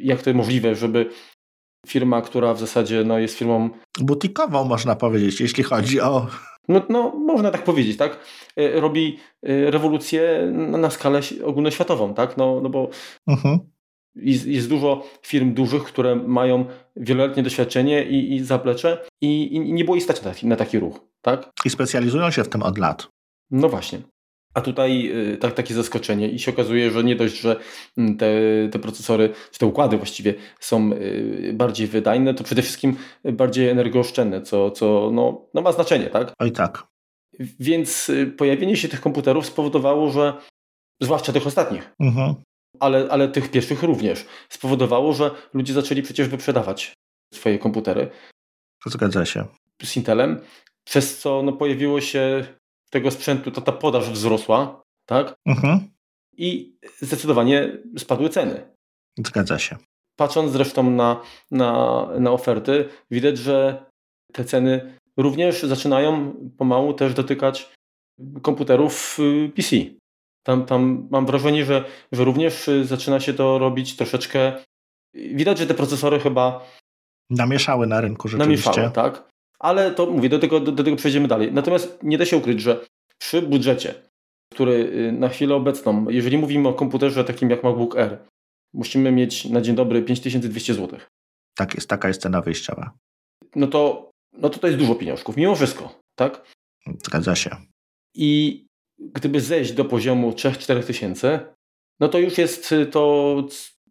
jak 0.00 0.22
to 0.22 0.34
możliwe, 0.34 0.74
żeby 0.74 1.10
firma, 1.86 2.22
która 2.22 2.54
w 2.54 2.58
zasadzie 2.58 3.04
no, 3.04 3.18
jest 3.18 3.38
firmą... 3.38 3.70
Butikową 4.00 4.64
można 4.64 4.96
powiedzieć, 4.96 5.40
jeśli 5.40 5.64
chodzi 5.64 6.00
o... 6.00 6.26
No, 6.68 6.82
no 6.88 7.10
można 7.10 7.50
tak 7.50 7.64
powiedzieć, 7.64 7.96
tak? 7.96 8.18
E, 8.56 8.80
robi 8.80 9.18
e, 9.42 9.70
rewolucję 9.70 10.52
na 10.52 10.90
skalę 10.90 11.20
ogólnoświatową, 11.44 12.14
tak? 12.14 12.36
No, 12.36 12.60
no 12.62 12.68
bo 12.68 12.90
mhm. 13.28 13.58
jest, 14.16 14.46
jest, 14.46 14.68
dużo 14.68 15.04
firm 15.22 15.54
dużych, 15.54 15.84
które 15.84 16.16
mają 16.16 16.64
wieloletnie 16.96 17.42
doświadczenie 17.42 18.04
i, 18.04 18.34
i 18.34 18.44
zaplecze 18.44 19.06
i, 19.20 19.54
i 19.54 19.72
nie 19.72 19.84
było 19.84 19.96
ich 19.96 20.02
stać 20.02 20.22
na 20.22 20.30
taki, 20.30 20.46
na 20.46 20.56
taki 20.56 20.78
ruch, 20.78 21.00
tak? 21.22 21.50
I 21.64 21.70
specjalizują 21.70 22.30
się 22.30 22.44
w 22.44 22.48
tym 22.48 22.62
od 22.62 22.78
lat. 22.78 23.08
No 23.50 23.68
właśnie. 23.68 23.98
A 24.56 24.60
tutaj 24.60 25.10
y, 25.32 25.36
tak, 25.36 25.54
takie 25.54 25.74
zaskoczenie 25.74 26.28
i 26.28 26.38
się 26.38 26.50
okazuje, 26.50 26.90
że 26.90 27.04
nie 27.04 27.16
dość, 27.16 27.40
że 27.40 27.56
mm, 27.96 28.16
te, 28.16 28.28
te 28.72 28.78
procesory, 28.78 29.32
czy 29.50 29.58
te 29.58 29.66
układy 29.66 29.96
właściwie 29.96 30.34
są 30.60 30.92
y, 30.92 31.50
bardziej 31.54 31.86
wydajne, 31.86 32.34
to 32.34 32.44
przede 32.44 32.62
wszystkim 32.62 32.96
bardziej 33.24 33.68
energooszczędne, 33.68 34.42
co, 34.42 34.70
co 34.70 35.10
no, 35.12 35.48
no 35.54 35.62
ma 35.62 35.72
znaczenie, 35.72 36.06
tak? 36.06 36.32
Oj 36.38 36.52
tak. 36.52 36.86
Więc 37.60 38.08
y, 38.08 38.26
pojawienie 38.26 38.76
się 38.76 38.88
tych 38.88 39.00
komputerów 39.00 39.46
spowodowało, 39.46 40.10
że 40.10 40.34
zwłaszcza 41.02 41.32
tych 41.32 41.46
ostatnich, 41.46 41.94
mhm. 42.00 42.34
ale, 42.80 43.06
ale 43.10 43.28
tych 43.28 43.50
pierwszych 43.50 43.82
również, 43.82 44.26
spowodowało, 44.48 45.12
że 45.12 45.30
ludzie 45.54 45.72
zaczęli 45.72 46.02
przecież 46.02 46.28
wyprzedawać 46.28 46.94
swoje 47.34 47.58
komputery. 47.58 48.10
Zgadza 48.86 49.24
się. 49.24 49.44
Z 49.82 49.96
Intelem, 49.96 50.40
przez 50.84 51.18
co 51.18 51.42
no, 51.42 51.52
pojawiło 51.52 52.00
się 52.00 52.46
tego 52.90 53.10
sprzętu, 53.10 53.50
to 53.50 53.60
ta 53.60 53.72
podaż 53.72 54.10
wzrosła, 54.10 54.82
tak? 55.06 55.34
Mhm. 55.46 55.80
I 56.36 56.76
zdecydowanie 57.00 57.78
spadły 57.98 58.28
ceny. 58.28 58.74
Zgadza 59.18 59.58
się. 59.58 59.76
Patrząc 60.16 60.52
zresztą 60.52 60.90
na, 60.90 61.20
na, 61.50 62.06
na 62.18 62.30
oferty, 62.30 62.88
widać, 63.10 63.38
że 63.38 63.84
te 64.32 64.44
ceny 64.44 64.98
również 65.16 65.62
zaczynają 65.62 66.34
pomału 66.58 66.94
też 66.94 67.14
dotykać 67.14 67.72
komputerów 68.42 69.18
y, 69.20 69.52
PC. 69.56 69.76
Tam, 70.42 70.66
tam 70.66 71.08
mam 71.10 71.26
wrażenie, 71.26 71.64
że, 71.64 71.84
że 72.12 72.24
również 72.24 72.70
zaczyna 72.82 73.20
się 73.20 73.34
to 73.34 73.58
robić 73.58 73.96
troszeczkę. 73.96 74.52
Widać, 75.14 75.58
że 75.58 75.66
te 75.66 75.74
procesory 75.74 76.20
chyba. 76.20 76.66
Namieszały 77.30 77.86
na 77.86 78.00
rynku 78.00 78.28
rzeczywiście. 78.28 78.70
Namieszały, 78.70 78.90
tak. 78.94 79.28
Ale 79.66 79.90
to 79.90 80.06
mówię, 80.06 80.28
do 80.28 80.38
tego, 80.38 80.60
do, 80.60 80.72
do 80.72 80.84
tego 80.84 80.96
przejdziemy 80.96 81.28
dalej. 81.28 81.52
Natomiast 81.52 81.98
nie 82.02 82.18
da 82.18 82.24
się 82.24 82.36
ukryć, 82.36 82.60
że 82.60 82.86
przy 83.18 83.42
budżecie, 83.42 83.94
który 84.52 84.72
y, 84.72 85.12
na 85.12 85.28
chwilę 85.28 85.54
obecną, 85.54 86.08
jeżeli 86.08 86.38
mówimy 86.38 86.68
o 86.68 86.74
komputerze 86.74 87.24
takim 87.24 87.50
jak 87.50 87.62
MacBook 87.62 87.96
Air, 87.96 88.18
musimy 88.74 89.12
mieć 89.12 89.44
na 89.44 89.60
dzień 89.60 89.76
dobry 89.76 90.02
5200 90.02 90.74
zł. 90.74 90.98
Tak 91.56 91.74
jest, 91.74 91.88
taka 91.88 92.08
jest 92.08 92.22
cena 92.22 92.42
wyjściowa. 92.42 92.90
No 93.56 93.66
to, 93.66 94.10
no 94.32 94.50
to 94.50 94.58
to 94.58 94.66
jest 94.66 94.78
dużo 94.78 94.94
pieniążków, 94.94 95.36
mimo 95.36 95.54
wszystko, 95.54 95.98
tak? 96.14 96.52
Zgadza 97.04 97.34
się. 97.34 97.56
I 98.14 98.64
gdyby 98.98 99.40
zejść 99.40 99.72
do 99.72 99.84
poziomu 99.84 100.30
3-4 100.30 100.82
tysięcy, 100.82 101.40
no 102.00 102.08
to 102.08 102.18
już 102.18 102.38
jest 102.38 102.74
to 102.90 103.34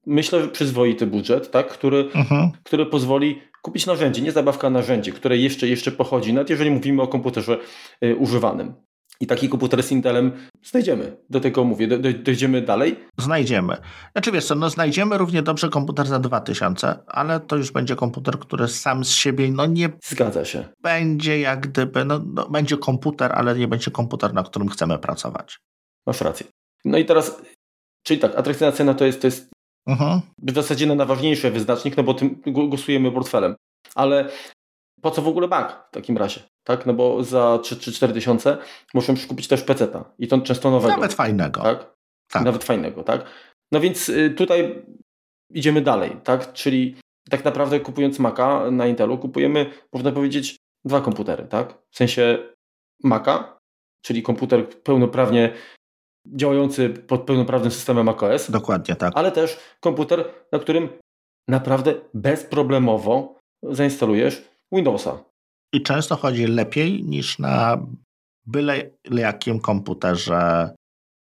myślę, 0.06 0.42
że 0.42 0.48
przyzwoity 0.48 1.08
budżet, 1.08 1.52
tak? 1.52 1.68
który, 1.68 1.98
mhm. 1.98 2.52
który 2.64 2.86
pozwoli 2.86 3.42
kupić 3.66 3.86
narzędzie, 3.86 4.22
nie 4.22 4.32
zabawka, 4.32 4.70
narzędzie, 4.70 5.12
które 5.12 5.38
jeszcze, 5.38 5.68
jeszcze 5.68 5.92
pochodzi, 5.92 6.34
nawet 6.34 6.50
jeżeli 6.50 6.72
mówimy 6.72 7.02
o 7.02 7.08
komputerze 7.08 7.58
y, 8.04 8.16
używanym. 8.16 8.74
I 9.20 9.28
taki 9.28 9.50
komputer 9.50 9.84
z 9.84 9.92
Intelem 9.92 10.32
znajdziemy. 10.64 11.18
Do 11.30 11.40
tego 11.40 11.64
mówię, 11.64 11.88
do, 11.88 11.98
do, 11.98 12.14
dojdziemy 12.14 12.62
dalej. 12.62 12.96
Znajdziemy. 13.20 13.78
Znaczy 14.12 14.32
wiesz 14.32 14.46
co, 14.46 14.56
no 14.56 14.70
znajdziemy 14.70 15.18
równie 15.18 15.42
dobrze 15.42 15.70
komputer 15.70 16.08
za 16.08 16.20
2000, 16.20 17.00
ale 17.08 17.40
to 17.40 17.56
już 17.56 17.72
będzie 17.72 17.96
komputer, 17.96 18.40
który 18.40 18.68
sam 18.68 19.06
z 19.06 19.10
siebie 19.10 19.52
no 19.52 19.66
nie... 19.66 19.90
Zgadza 20.04 20.46
się. 20.46 20.66
Będzie 20.82 21.40
jak 21.40 21.68
gdyby, 21.68 22.06
no, 22.06 22.22
no 22.34 22.50
będzie 22.50 22.78
komputer, 22.78 23.32
ale 23.36 23.56
nie 23.56 23.68
będzie 23.68 23.92
komputer, 23.92 24.34
na 24.34 24.44
którym 24.44 24.70
chcemy 24.70 24.98
pracować. 24.98 25.60
Masz 26.08 26.22
rację. 26.22 26.48
No 26.86 26.98
i 26.98 27.06
teraz, 27.06 27.42
czyli 28.04 28.20
tak, 28.20 28.36
atrakcyjna 28.36 28.72
cena 28.72 28.94
to 28.94 29.06
jest, 29.06 29.22
to 29.22 29.28
jest 29.28 29.55
uh-huh. 29.90 30.22
w 30.38 30.56
zasadzie 30.56 30.86
na 30.86 30.96
najważniejszy 30.96 31.52
wyznacznik, 31.52 31.98
no 31.98 32.04
bo 32.04 32.14
tym 32.14 32.42
głosujemy 32.46 33.12
portfelem. 33.12 33.56
Ale 33.96 34.30
po 35.02 35.12
co 35.12 35.22
w 35.22 35.28
ogóle 35.28 35.48
bank 35.48 35.72
w 35.90 35.92
takim 35.92 36.18
razie? 36.18 36.42
Tak? 36.64 36.86
No 36.86 36.94
bo 36.94 37.24
za 37.24 37.60
3-4 37.62 38.14
tysiące 38.14 38.58
możemy 38.94 39.20
kupić 39.28 39.48
też 39.48 39.64
peceta 39.64 40.14
i 40.20 40.28
to 40.28 40.42
często 40.42 40.72
nowego. 40.72 40.94
Nawet 40.94 41.14
fajnego. 41.14 41.62
Tak? 41.62 41.96
tak. 42.32 42.44
Nawet 42.44 42.64
fajnego, 42.64 43.04
tak? 43.04 43.26
No 43.72 43.80
więc 43.80 44.10
y, 44.10 44.30
tutaj 44.30 44.86
idziemy 45.54 45.82
dalej, 45.82 46.18
tak? 46.24 46.54
Czyli 46.54 46.96
tak 47.30 47.46
naprawdę 47.46 47.80
kupując 47.80 48.20
Maca 48.20 48.72
na 48.72 48.88
Intelu 48.88 49.18
kupujemy, 49.18 49.72
można 49.94 50.12
powiedzieć, 50.12 50.56
dwa 50.86 51.02
komputery, 51.02 51.48
tak? 51.48 51.74
W 51.92 51.98
sensie 51.98 52.38
Maca, 53.04 53.58
czyli 54.06 54.24
komputer 54.24 54.70
pełnoprawnie 54.70 55.54
działający 56.28 56.90
pod 56.90 57.22
pełnoprawnym 57.22 57.72
systemem 57.72 58.06
macOS. 58.06 58.52
Dokładnie 58.52 58.96
tak. 58.96 59.14
Ale 59.16 59.32
też 59.32 59.60
komputer, 59.80 60.26
na 60.52 60.60
którym 60.60 60.90
naprawdę 61.50 61.94
bezproblemowo 62.14 63.36
zainstalujesz 63.64 64.50
Windowsa. 64.72 65.24
I 65.74 65.82
często 65.82 66.16
chodzi 66.16 66.48
lepiej 66.48 67.04
niż 67.04 67.40
na 67.40 67.86
byle 68.46 68.90
jakim 69.12 69.60
komputerze 69.60 70.70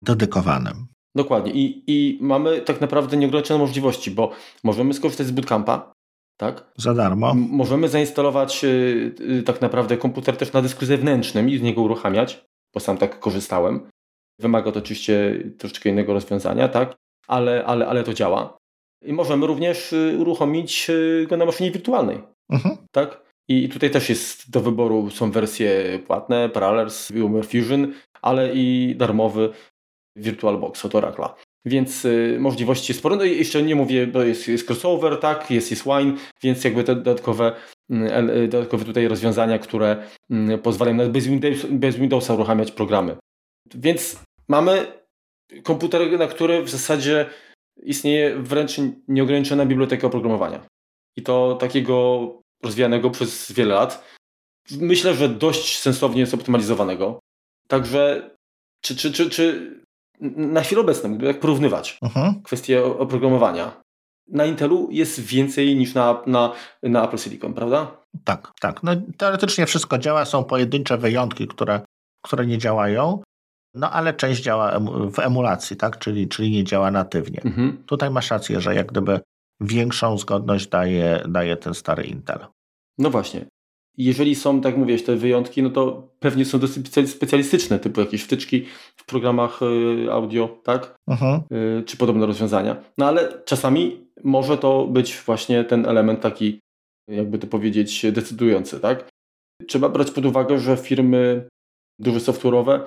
dedykowanym. 0.02 0.86
Dokładnie. 1.14 1.52
I, 1.52 1.84
I 1.86 2.18
mamy 2.20 2.60
tak 2.60 2.80
naprawdę 2.80 3.16
nieograniczone 3.16 3.60
możliwości, 3.60 4.10
bo 4.10 4.32
możemy 4.64 4.94
skorzystać 4.94 5.26
z 5.26 5.30
bootcampa, 5.30 5.92
tak? 6.36 6.72
Za 6.76 6.94
darmo. 6.94 7.30
M 7.30 7.48
możemy 7.50 7.88
zainstalować 7.88 8.62
yy, 8.62 9.42
tak 9.42 9.60
naprawdę 9.60 9.96
komputer 9.96 10.36
też 10.36 10.52
na 10.52 10.62
dysku 10.62 10.86
zewnętrznym 10.86 11.50
i 11.50 11.58
z 11.58 11.62
niego 11.62 11.82
uruchamiać, 11.82 12.44
bo 12.74 12.80
sam 12.80 12.98
tak 12.98 13.20
korzystałem. 13.20 13.88
Wymaga 14.38 14.72
to 14.72 14.78
oczywiście 14.78 15.38
troszeczkę 15.58 15.90
innego 15.90 16.12
rozwiązania, 16.12 16.68
tak? 16.68 16.94
Ale, 17.28 17.64
ale, 17.64 17.86
ale 17.86 18.04
to 18.04 18.14
działa. 18.14 18.58
I 19.04 19.12
możemy 19.12 19.46
również 19.46 19.92
y, 19.92 20.16
uruchomić 20.18 20.90
y, 20.90 21.26
go 21.28 21.36
na 21.36 21.46
maszynie 21.46 21.70
wirtualnej. 21.70 22.18
Mhm. 22.50 22.76
Tak? 22.90 23.22
I 23.48 23.68
tutaj 23.68 23.90
też 23.90 24.08
jest 24.08 24.50
do 24.50 24.60
wyboru, 24.60 25.10
są 25.10 25.30
wersje 25.30 25.98
płatne, 26.06 26.48
Parallels, 26.48 27.12
VMware 27.12 27.46
Fusion, 27.46 27.92
ale 28.22 28.54
i 28.54 28.94
darmowy 28.96 29.50
VirtualBox 30.16 30.84
od 30.84 30.92
Oracle'a. 30.92 31.28
Więc 31.64 32.04
y, 32.04 32.36
możliwości 32.40 32.94
sporo. 32.94 33.16
No 33.16 33.24
i 33.24 33.38
jeszcze 33.38 33.62
nie 33.62 33.74
mówię, 33.74 34.06
bo 34.06 34.22
jest, 34.22 34.48
jest 34.48 34.70
crossover, 34.70 35.20
tak, 35.20 35.50
jest, 35.50 35.70
jest 35.70 35.84
wine, 35.84 36.16
więc 36.42 36.64
jakby 36.64 36.84
te 36.84 36.96
dodatkowe, 36.96 37.52
y, 37.90 38.48
dodatkowe 38.48 38.84
tutaj 38.84 39.08
rozwiązania, 39.08 39.58
które 39.58 39.96
y, 40.54 40.58
pozwalają 40.58 40.96
nawet 40.96 41.12
bez, 41.12 41.26
Windows, 41.26 41.66
bez 41.70 41.96
Windowsa 41.96 42.34
uruchamiać 42.34 42.72
programy. 42.72 43.16
Więc 43.74 44.20
mamy 44.48 45.02
komputer, 45.62 46.18
na 46.18 46.26
który 46.26 46.62
w 46.62 46.70
zasadzie 46.70 47.30
istnieje 47.82 48.36
wręcz 48.36 48.72
nieograniczona 49.08 49.66
biblioteka 49.66 50.06
oprogramowania. 50.06 50.66
I 51.16 51.22
to 51.22 51.56
takiego 51.60 52.26
rozwijanego 52.62 53.10
przez 53.10 53.52
wiele 53.52 53.74
lat. 53.74 54.04
Myślę, 54.70 55.14
że 55.14 55.28
dość 55.28 55.78
sensownie 55.78 56.26
zoptymalizowanego. 56.26 57.18
Także 57.68 58.30
czy, 58.80 58.96
czy, 58.96 59.12
czy, 59.12 59.30
czy 59.30 59.76
na 60.36 60.60
chwilę 60.60 60.80
obecną, 60.80 61.10
gdyby 61.10 61.26
jak 61.26 61.40
porównywać 61.40 61.98
uh-huh. 62.02 62.42
kwestie 62.42 62.84
oprogramowania, 62.84 63.82
na 64.28 64.46
Intelu 64.46 64.88
jest 64.90 65.20
więcej 65.20 65.76
niż 65.76 65.94
na, 65.94 66.22
na, 66.26 66.52
na 66.82 67.04
Apple 67.04 67.18
Silicon, 67.18 67.54
prawda? 67.54 68.04
Tak, 68.24 68.52
tak. 68.60 68.82
No, 68.82 68.92
teoretycznie 69.16 69.66
wszystko 69.66 69.98
działa, 69.98 70.24
są 70.24 70.44
pojedyncze 70.44 70.98
wyjątki, 70.98 71.48
które, 71.48 71.80
które 72.24 72.46
nie 72.46 72.58
działają, 72.58 73.22
no 73.74 73.90
ale 73.90 74.14
część 74.14 74.42
działa 74.42 74.80
w 75.12 75.18
emulacji, 75.18 75.76
tak? 75.76 75.98
czyli, 75.98 76.28
czyli 76.28 76.50
nie 76.50 76.64
działa 76.64 76.90
natywnie. 76.90 77.40
Uh-huh. 77.40 77.72
Tutaj 77.86 78.10
masz 78.10 78.30
rację, 78.30 78.60
że 78.60 78.74
jak 78.74 78.86
gdyby 78.86 79.20
większą 79.60 80.18
zgodność 80.18 80.68
daje, 80.68 81.22
daje 81.28 81.56
ten 81.56 81.74
stary 81.74 82.04
Intel. 82.04 82.46
No 82.98 83.10
właśnie. 83.10 83.46
Jeżeli 83.96 84.34
są, 84.34 84.60
tak 84.60 84.76
mówię, 84.76 84.98
te 84.98 85.16
wyjątki, 85.16 85.62
no 85.62 85.70
to 85.70 86.08
pewnie 86.18 86.44
są 86.44 86.58
dosyć 86.58 87.10
specjalistyczne, 87.10 87.78
typu 87.78 88.00
jakieś 88.00 88.22
wtyczki 88.22 88.64
w 88.96 89.06
programach 89.06 89.60
y, 89.62 90.12
audio, 90.12 90.60
tak? 90.64 90.94
Uh-huh. 91.10 91.40
Czy 91.86 91.96
podobne 91.96 92.26
rozwiązania. 92.26 92.76
No 92.98 93.06
ale 93.06 93.42
czasami 93.44 94.06
może 94.24 94.58
to 94.58 94.86
być 94.86 95.16
właśnie 95.26 95.64
ten 95.64 95.86
element 95.86 96.20
taki, 96.20 96.60
jakby 97.08 97.38
to 97.38 97.46
powiedzieć, 97.46 98.06
decydujący, 98.12 98.80
tak? 98.80 99.08
Trzeba 99.68 99.88
brać 99.88 100.10
pod 100.10 100.26
uwagę, 100.26 100.58
że 100.58 100.76
firmy 100.76 101.48
duże 101.98 102.18
software'owe 102.18 102.80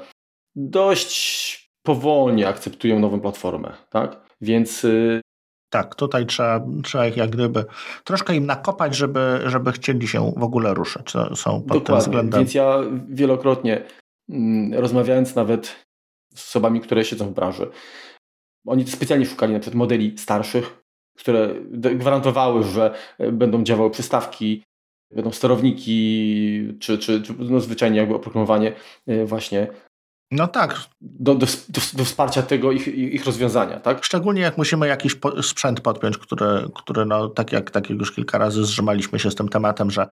dość 0.55 1.65
powolnie 1.83 2.47
akceptują 2.47 2.99
nową 2.99 3.19
platformę, 3.19 3.73
tak? 3.89 4.21
Więc 4.41 4.83
y, 4.83 5.21
tak, 5.69 5.95
tutaj 5.95 6.25
trzeba, 6.25 6.65
trzeba 6.83 7.07
ich 7.07 7.17
jak 7.17 7.29
gdyby 7.29 7.65
troszkę 8.03 8.35
im 8.35 8.45
nakopać, 8.45 8.95
żeby, 8.95 9.39
żeby 9.45 9.71
chcieli 9.71 10.07
się 10.07 10.33
w 10.37 10.43
ogóle 10.43 10.73
ruszyć. 10.73 11.11
Są 11.35 11.61
pod 11.61 11.67
Dokładnie. 11.67 11.83
tym 11.85 11.97
względem. 11.97 12.39
Więc 12.39 12.53
ja 12.53 12.77
wielokrotnie 13.09 13.83
mm, 14.29 14.73
rozmawiając 14.73 15.35
nawet 15.35 15.85
z 16.35 16.47
osobami, 16.47 16.81
które 16.81 17.05
siedzą 17.05 17.27
w 17.27 17.33
branży, 17.33 17.67
oni 18.67 18.87
specjalnie 18.87 19.25
szukali 19.25 19.53
na 19.53 19.59
przykład 19.59 19.77
modeli 19.77 20.17
starszych, 20.17 20.83
które 21.17 21.55
gwarantowały, 21.73 22.63
że 22.63 22.95
e, 23.17 23.31
będą 23.31 23.63
działały 23.63 23.91
przystawki, 23.91 24.63
będą 25.11 25.31
sterowniki, 25.31 26.77
czy, 26.79 26.97
czy, 26.97 27.21
czy 27.21 27.33
no 27.39 27.59
zwyczajnie 27.59 27.97
jakby 27.97 28.15
oprogramowanie 28.15 28.73
e, 29.07 29.25
właśnie 29.25 29.67
no 30.35 30.47
tak. 30.47 30.79
Do, 31.01 31.35
do, 31.35 31.45
do, 31.45 31.81
do, 31.93 32.05
wsparcia 32.05 32.41
tego 32.41 32.71
ich, 32.71 32.87
ich 32.87 33.25
rozwiązania, 33.25 33.79
tak? 33.79 34.03
Szczególnie 34.03 34.41
jak 34.41 34.57
musimy 34.57 34.87
jakiś 34.87 35.15
po, 35.15 35.43
sprzęt 35.43 35.81
podpiąć, 35.81 36.17
który, 36.17 36.69
który 36.75 37.05
no, 37.05 37.29
tak, 37.29 37.51
jak, 37.51 37.71
tak 37.71 37.89
jak 37.89 37.99
już 37.99 38.11
kilka 38.11 38.37
razy 38.37 38.65
zrzymaliśmy 38.65 39.19
się 39.19 39.31
z 39.31 39.35
tym 39.35 39.49
tematem, 39.49 39.91
że 39.91 40.07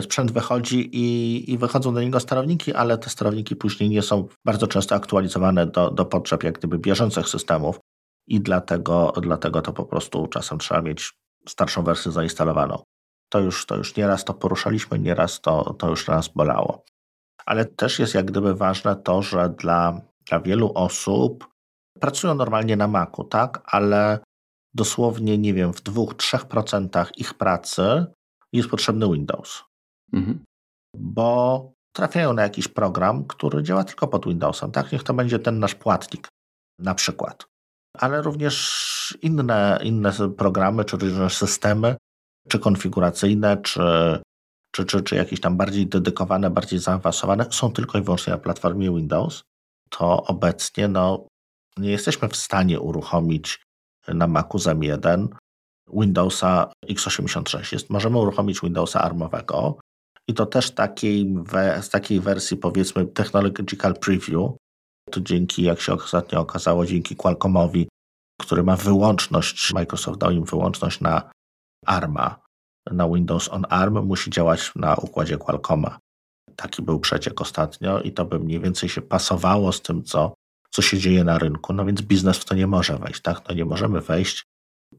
sprzęt 0.00 0.32
wychodzi 0.32 0.88
i, 0.92 1.52
i 1.52 1.58
wychodzą 1.58 1.94
do 1.94 2.00
niego 2.02 2.20
sterowniki, 2.20 2.74
ale 2.74 2.98
te 2.98 3.10
sterowniki 3.10 3.56
później 3.56 3.90
nie 3.90 4.02
są 4.02 4.28
bardzo 4.44 4.66
często 4.66 4.94
aktualizowane 4.94 5.66
do, 5.66 5.90
do 5.90 6.04
potrzeb 6.04 6.42
jak 6.42 6.58
gdyby 6.58 6.78
bieżących 6.78 7.28
systemów 7.28 7.80
i 8.26 8.40
dlatego, 8.40 9.12
dlatego 9.22 9.62
to 9.62 9.72
po 9.72 9.84
prostu 9.84 10.26
czasem 10.26 10.58
trzeba 10.58 10.82
mieć 10.82 11.12
starszą 11.48 11.82
wersję 11.82 12.12
zainstalowaną. 12.12 12.82
To 13.28 13.40
już, 13.40 13.66
to 13.66 13.76
już 13.76 13.96
nieraz 13.96 14.24
to 14.24 14.34
poruszaliśmy, 14.34 14.98
nieraz 14.98 15.40
to, 15.40 15.74
to 15.78 15.90
już 15.90 16.06
nas 16.06 16.28
bolało 16.28 16.84
ale 17.46 17.64
też 17.64 17.98
jest 17.98 18.14
jak 18.14 18.26
gdyby 18.26 18.54
ważne 18.54 18.96
to, 18.96 19.22
że 19.22 19.48
dla, 19.48 20.00
dla 20.28 20.40
wielu 20.40 20.72
osób 20.74 21.48
pracują 22.00 22.34
normalnie 22.34 22.76
na 22.76 22.88
Macu, 22.88 23.24
tak, 23.24 23.62
ale 23.64 24.18
dosłownie, 24.74 25.38
nie 25.38 25.54
wiem, 25.54 25.72
w 25.72 25.82
dwóch, 25.82 26.14
trzech 26.14 26.44
procentach 26.44 27.18
ich 27.18 27.34
pracy 27.34 28.06
jest 28.52 28.68
potrzebny 28.68 29.06
Windows. 29.12 29.64
Mhm. 30.12 30.44
Bo 30.96 31.72
trafiają 31.92 32.32
na 32.32 32.42
jakiś 32.42 32.68
program, 32.68 33.24
który 33.24 33.62
działa 33.62 33.84
tylko 33.84 34.08
pod 34.08 34.26
Windowsem, 34.26 34.72
tak? 34.72 34.92
Niech 34.92 35.02
to 35.02 35.14
będzie 35.14 35.38
ten 35.38 35.58
nasz 35.58 35.74
płatnik 35.74 36.28
na 36.78 36.94
przykład. 36.94 37.46
Ale 37.98 38.22
również 38.22 39.18
inne, 39.22 39.78
inne 39.82 40.12
programy, 40.36 40.84
czy 40.84 40.96
różne 40.96 41.30
systemy, 41.30 41.96
czy 42.48 42.58
konfiguracyjne, 42.58 43.56
czy 43.56 43.80
czy, 44.76 44.84
czy, 44.84 45.02
czy 45.02 45.14
jakieś 45.16 45.40
tam 45.40 45.56
bardziej 45.56 45.86
dedykowane, 45.86 46.50
bardziej 46.50 46.78
zaawansowane, 46.78 47.46
są 47.50 47.72
tylko 47.72 47.98
i 47.98 48.02
wyłącznie 48.02 48.32
na 48.32 48.38
platformie 48.38 48.90
Windows, 48.90 49.42
to 49.90 50.24
obecnie 50.24 50.88
no, 50.88 51.26
nie 51.76 51.90
jesteśmy 51.90 52.28
w 52.28 52.36
stanie 52.36 52.80
uruchomić 52.80 53.62
na 54.08 54.26
Macu 54.26 54.58
z 54.58 54.66
M1 54.66 55.28
Windowsa 55.92 56.70
x86. 56.86 57.72
Jest, 57.72 57.90
możemy 57.90 58.18
uruchomić 58.18 58.60
Windowsa 58.60 59.00
ARMowego 59.00 59.78
i 60.28 60.34
to 60.34 60.46
też 60.46 60.70
takiej 60.70 61.34
we, 61.42 61.82
z 61.82 61.90
takiej 61.90 62.20
wersji 62.20 62.56
powiedzmy 62.56 63.06
Technological 63.06 63.94
Preview, 63.94 64.50
to 65.10 65.20
dzięki, 65.20 65.62
jak 65.62 65.80
się 65.80 65.92
ostatnio 65.92 66.40
okazało, 66.40 66.86
dzięki 66.86 67.16
Qualcommowi, 67.16 67.88
który 68.40 68.62
ma 68.62 68.76
wyłączność, 68.76 69.72
Microsoft 69.72 70.18
dał 70.18 70.30
im 70.30 70.44
wyłączność 70.44 71.00
na 71.00 71.30
ARMA, 71.86 72.45
na 72.90 73.08
Windows 73.08 73.48
on 73.48 73.66
ARM 73.68 74.06
musi 74.06 74.30
działać 74.30 74.72
na 74.76 74.96
układzie 74.96 75.38
Qualcomma. 75.38 75.98
Taki 76.56 76.82
był 76.82 77.00
przeciek 77.00 77.40
ostatnio 77.40 78.00
i 78.00 78.12
to 78.12 78.24
by 78.24 78.38
mniej 78.38 78.60
więcej 78.60 78.88
się 78.88 79.02
pasowało 79.02 79.72
z 79.72 79.82
tym, 79.82 80.04
co, 80.04 80.34
co 80.70 80.82
się 80.82 80.98
dzieje 80.98 81.24
na 81.24 81.38
rynku. 81.38 81.72
No 81.72 81.84
więc 81.84 82.02
biznes 82.02 82.38
w 82.38 82.44
to 82.44 82.54
nie 82.54 82.66
może 82.66 82.98
wejść, 82.98 83.22
tak? 83.22 83.48
No 83.48 83.54
nie 83.54 83.64
możemy 83.64 84.00
wejść 84.00 84.44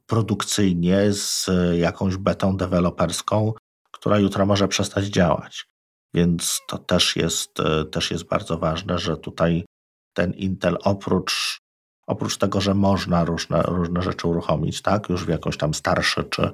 produkcyjnie 0.05 1.13
z 1.13 1.49
jakąś 1.77 2.17
betą 2.17 2.57
deweloperską, 2.57 3.53
która 3.91 4.19
jutro 4.19 4.45
może 4.45 4.67
przestać 4.67 5.05
działać. 5.05 5.65
Więc 6.13 6.61
to 6.67 6.77
też 6.77 7.15
jest, 7.15 7.57
też 7.91 8.11
jest 8.11 8.23
bardzo 8.23 8.57
ważne, 8.57 8.99
że 8.99 9.17
tutaj 9.17 9.65
ten 10.13 10.33
Intel 10.33 10.77
oprócz, 10.83 11.59
oprócz 12.07 12.37
tego, 12.37 12.61
że 12.61 12.73
można 12.73 13.25
różne, 13.25 13.61
różne 13.61 14.01
rzeczy 14.01 14.27
uruchomić, 14.27 14.81
tak, 14.81 15.09
już 15.09 15.25
w 15.25 15.29
jakąś 15.29 15.57
tam 15.57 15.73
starszy, 15.73 16.23
czy, 16.23 16.51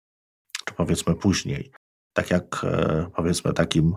czy 0.65 0.73
powiedzmy 0.73 1.15
później, 1.15 1.71
tak 2.13 2.31
jak 2.31 2.61
e, 2.63 3.05
powiedzmy 3.15 3.53
takim 3.53 3.95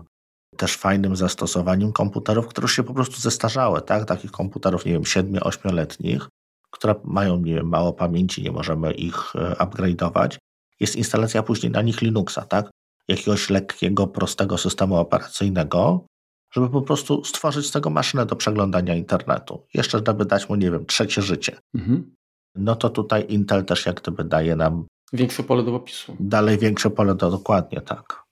też 0.57 0.77
fajnym 0.77 1.15
zastosowaniem 1.15 1.91
komputerów, 1.91 2.47
które 2.47 2.65
już 2.65 2.75
się 2.75 2.83
po 2.83 2.93
prostu 2.93 3.21
zestarzały, 3.21 3.81
tak? 3.81 4.05
Takich 4.05 4.31
komputerów, 4.31 4.85
nie 4.85 4.91
wiem, 4.91 5.01
7-8-letnich, 5.01 6.27
które 6.71 6.95
mają, 7.03 7.37
nie 7.37 7.55
wiem, 7.55 7.69
mało 7.69 7.93
pamięci, 7.93 8.43
nie 8.43 8.51
możemy 8.51 8.91
ich 8.91 9.35
e, 9.35 9.53
upgrade'ować. 9.53 10.37
Jest 10.79 10.95
instalacja 10.95 11.43
później 11.43 11.71
na 11.71 11.81
nich 11.81 12.01
Linuxa, 12.01 12.41
tak? 12.49 12.69
Jakiegoś 13.07 13.49
lekkiego, 13.49 14.07
prostego 14.07 14.57
systemu 14.57 14.95
operacyjnego, 14.95 16.05
żeby 16.53 16.69
po 16.69 16.81
prostu 16.81 17.23
stworzyć 17.23 17.67
z 17.67 17.71
tego 17.71 17.89
maszynę 17.89 18.25
do 18.25 18.35
przeglądania 18.35 18.95
internetu. 18.95 19.65
Jeszcze 19.73 20.01
żeby 20.07 20.25
dać 20.25 20.49
mu, 20.49 20.55
nie 20.55 20.71
wiem, 20.71 20.85
trzecie 20.85 21.21
życie. 21.21 21.59
Mhm. 21.75 22.15
No 22.55 22.75
to 22.75 22.89
tutaj 22.89 23.25
Intel 23.29 23.65
też 23.65 23.85
jak 23.85 24.01
gdyby 24.01 24.23
daje 24.23 24.55
nam 24.55 24.85
Większe 25.13 25.43
pole 25.43 25.63
do 25.63 25.75
opisu. 25.75 26.15
Dalej 26.19 26.57
większe 26.57 26.89
pole 26.89 27.15
do 27.15 27.31
dokładnie, 27.31 27.81
tak. 27.81 28.23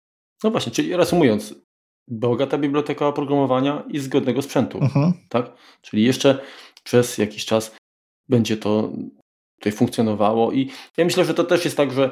No 0.44 0.52
właśnie, 0.52 0.72
czyli 0.72 0.96
reasumując, 0.96 1.56
bogata 2.08 2.58
biblioteka 2.58 3.08
oprogramowania 3.08 3.84
i 3.88 4.00
zgodnego 4.00 4.42
sprzętu. 4.42 4.78
Mhm. 4.78 5.14
Tak? 5.30 5.52
Czyli 5.82 6.04
jeszcze 6.04 6.40
przez 6.84 7.18
jakiś 7.18 7.46
czas 7.46 7.76
będzie 8.30 8.58
to 8.58 8.92
tutaj 9.60 9.72
funkcjonowało 9.72 10.52
i 10.52 10.72
ja 10.98 11.06
myślę, 11.06 11.26
że 11.26 11.34
to 11.34 11.44
też 11.44 11.66
jest 11.66 11.78
tak, 11.78 11.92
że 11.92 12.12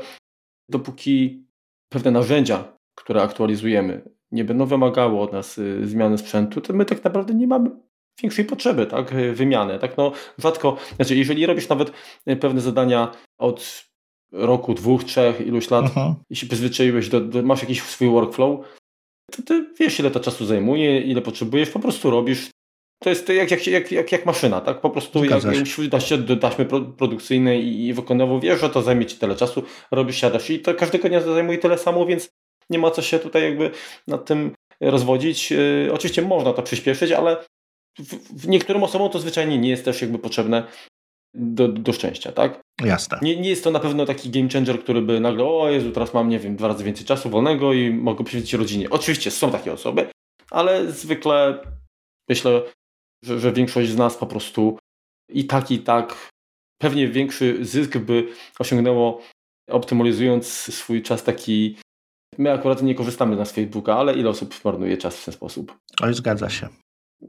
dopóki 0.70 1.46
pewne 1.90 2.12
narzędzia, 2.12 2.78
które 2.96 3.22
aktualizujemy, 3.22 4.10
nie 4.32 4.44
będą 4.44 4.66
wymagały 4.66 5.20
od 5.20 5.34
nas 5.34 5.58
y, 5.58 5.88
zmiany 5.88 6.18
sprzętu, 6.18 6.62
to 6.62 6.74
my 6.74 6.86
tak 6.86 7.04
naprawdę 7.04 7.34
nie 7.34 7.48
mamy 7.48 7.70
większej 8.22 8.46
potrzeby, 8.46 8.86
tak, 8.86 9.14
wymiany. 9.34 9.80
Tak, 9.80 9.98
no, 9.98 10.12
rzadko, 10.38 10.78
znaczy, 10.96 11.16
jeżeli 11.16 11.46
robisz 11.46 11.70
nawet 11.70 11.92
y, 12.28 12.36
pewne 12.36 12.62
zadania 12.62 13.12
od 13.38 13.86
roku, 14.34 14.74
dwóch, 14.74 15.04
trzech, 15.04 15.42
iluś 15.42 15.70
lat 15.70 15.86
Aha. 15.86 16.16
i 16.30 16.36
się 16.36 16.48
przyzwyczaiłeś, 16.48 17.10
do, 17.10 17.22
do, 17.22 17.42
masz 17.42 17.62
jakiś 17.62 17.82
swój 17.82 18.10
workflow, 18.10 18.60
to 19.32 19.42
ty 19.42 19.66
wiesz, 19.80 20.00
ile 20.00 20.12
to 20.12 20.20
czasu 20.20 20.46
zajmuje, 20.46 21.02
ile 21.02 21.22
potrzebujesz, 21.22 21.70
po 21.70 21.80
prostu 21.80 22.10
robisz. 22.10 22.50
To 23.04 23.10
jest 23.10 23.30
jak, 23.30 23.52
jak, 23.52 23.68
jak, 23.68 23.92
jak, 23.92 24.12
jak 24.12 24.26
maszyna, 24.26 24.62
tak? 24.62 24.82
Po 24.82 24.90
prostu 24.90 25.26
jak, 25.26 25.44
jak 25.44 25.88
dasz 25.90 26.18
do 26.18 26.38
taśmy 26.38 26.66
produkcyjnej 26.98 27.64
i, 27.64 27.88
i 27.88 27.94
wykonywał, 27.94 28.40
wiesz, 28.40 28.62
że 28.62 28.70
to 28.70 28.82
zajmie 28.82 29.06
ci 29.06 29.18
tyle 29.18 29.36
czasu, 29.36 29.64
robisz, 29.92 30.16
siadasz 30.16 30.50
i 30.50 30.60
to 30.60 30.74
każdego 30.74 31.10
dnia 31.10 31.22
zajmuje 31.22 31.58
tyle 31.58 31.78
samo, 31.78 32.06
więc 32.06 32.30
nie 32.70 32.80
ma 32.80 32.92
co 32.92 33.02
się 33.02 33.20
tutaj 33.20 33.44
jakby 33.44 33.72
nad 34.08 34.26
tym 34.26 34.56
rozwodzić. 34.82 35.52
Yy, 35.52 35.90
oczywiście 35.94 36.22
można 36.22 36.54
to 36.54 36.64
przyspieszyć, 36.64 37.12
ale 37.12 37.38
w, 38.00 38.44
w 38.44 38.48
niektórym 38.48 38.84
osobom 38.84 39.10
to 39.10 39.20
zwyczajnie 39.20 39.58
nie 39.58 39.70
jest 39.70 39.86
też 39.86 40.02
jakby 40.02 40.20
potrzebne 40.20 40.64
do, 41.34 41.68
do 41.68 41.94
szczęścia, 41.94 42.32
tak? 42.32 42.62
Jasne. 42.82 43.20
Nie, 43.22 43.42
nie 43.42 43.50
jest 43.50 43.64
to 43.64 43.72
na 43.72 43.80
pewno 43.80 44.06
taki 44.06 44.30
game 44.30 44.50
changer, 44.50 44.80
który 44.80 45.02
by 45.02 45.20
nagle, 45.20 45.46
o 45.46 45.70
Jezu, 45.70 45.92
teraz 45.92 46.14
mam, 46.14 46.30
nie 46.30 46.40
wiem, 46.40 46.56
dwa 46.56 46.68
razy 46.68 46.84
więcej 46.84 47.06
czasu 47.06 47.30
wolnego 47.30 47.74
i 47.74 47.90
mogę 47.92 48.24
poświęcić 48.24 48.54
rodzinie. 48.54 48.90
Oczywiście 48.90 49.32
są 49.32 49.52
takie 49.52 49.74
osoby, 49.74 50.08
ale 50.52 50.92
zwykle 50.92 51.64
myślę, 52.30 52.62
że, 53.26 53.40
że 53.40 53.52
większość 53.52 53.90
z 53.90 53.98
nas 53.98 54.18
po 54.18 54.28
prostu 54.28 54.78
i 55.30 55.46
tak, 55.46 55.72
i 55.72 55.80
tak 55.80 56.30
pewnie 56.82 57.08
większy 57.08 57.66
zysk 57.66 57.98
by 57.98 58.28
osiągnęło 58.60 59.22
optymalizując 59.70 60.48
swój 60.48 61.02
czas 61.02 61.24
taki 61.24 61.76
My 62.38 62.52
akurat 62.52 62.84
nie 62.84 62.96
korzystamy 62.96 63.46
z 63.46 63.52
Facebooka, 63.52 63.96
ale 63.96 64.14
ile 64.14 64.30
osób 64.30 64.56
marnuje 64.66 64.98
czas 64.98 65.18
w 65.18 65.26
ten 65.26 65.34
sposób? 65.34 65.78
Oj, 66.02 66.14
zgadza 66.14 66.50
się. 66.50 66.68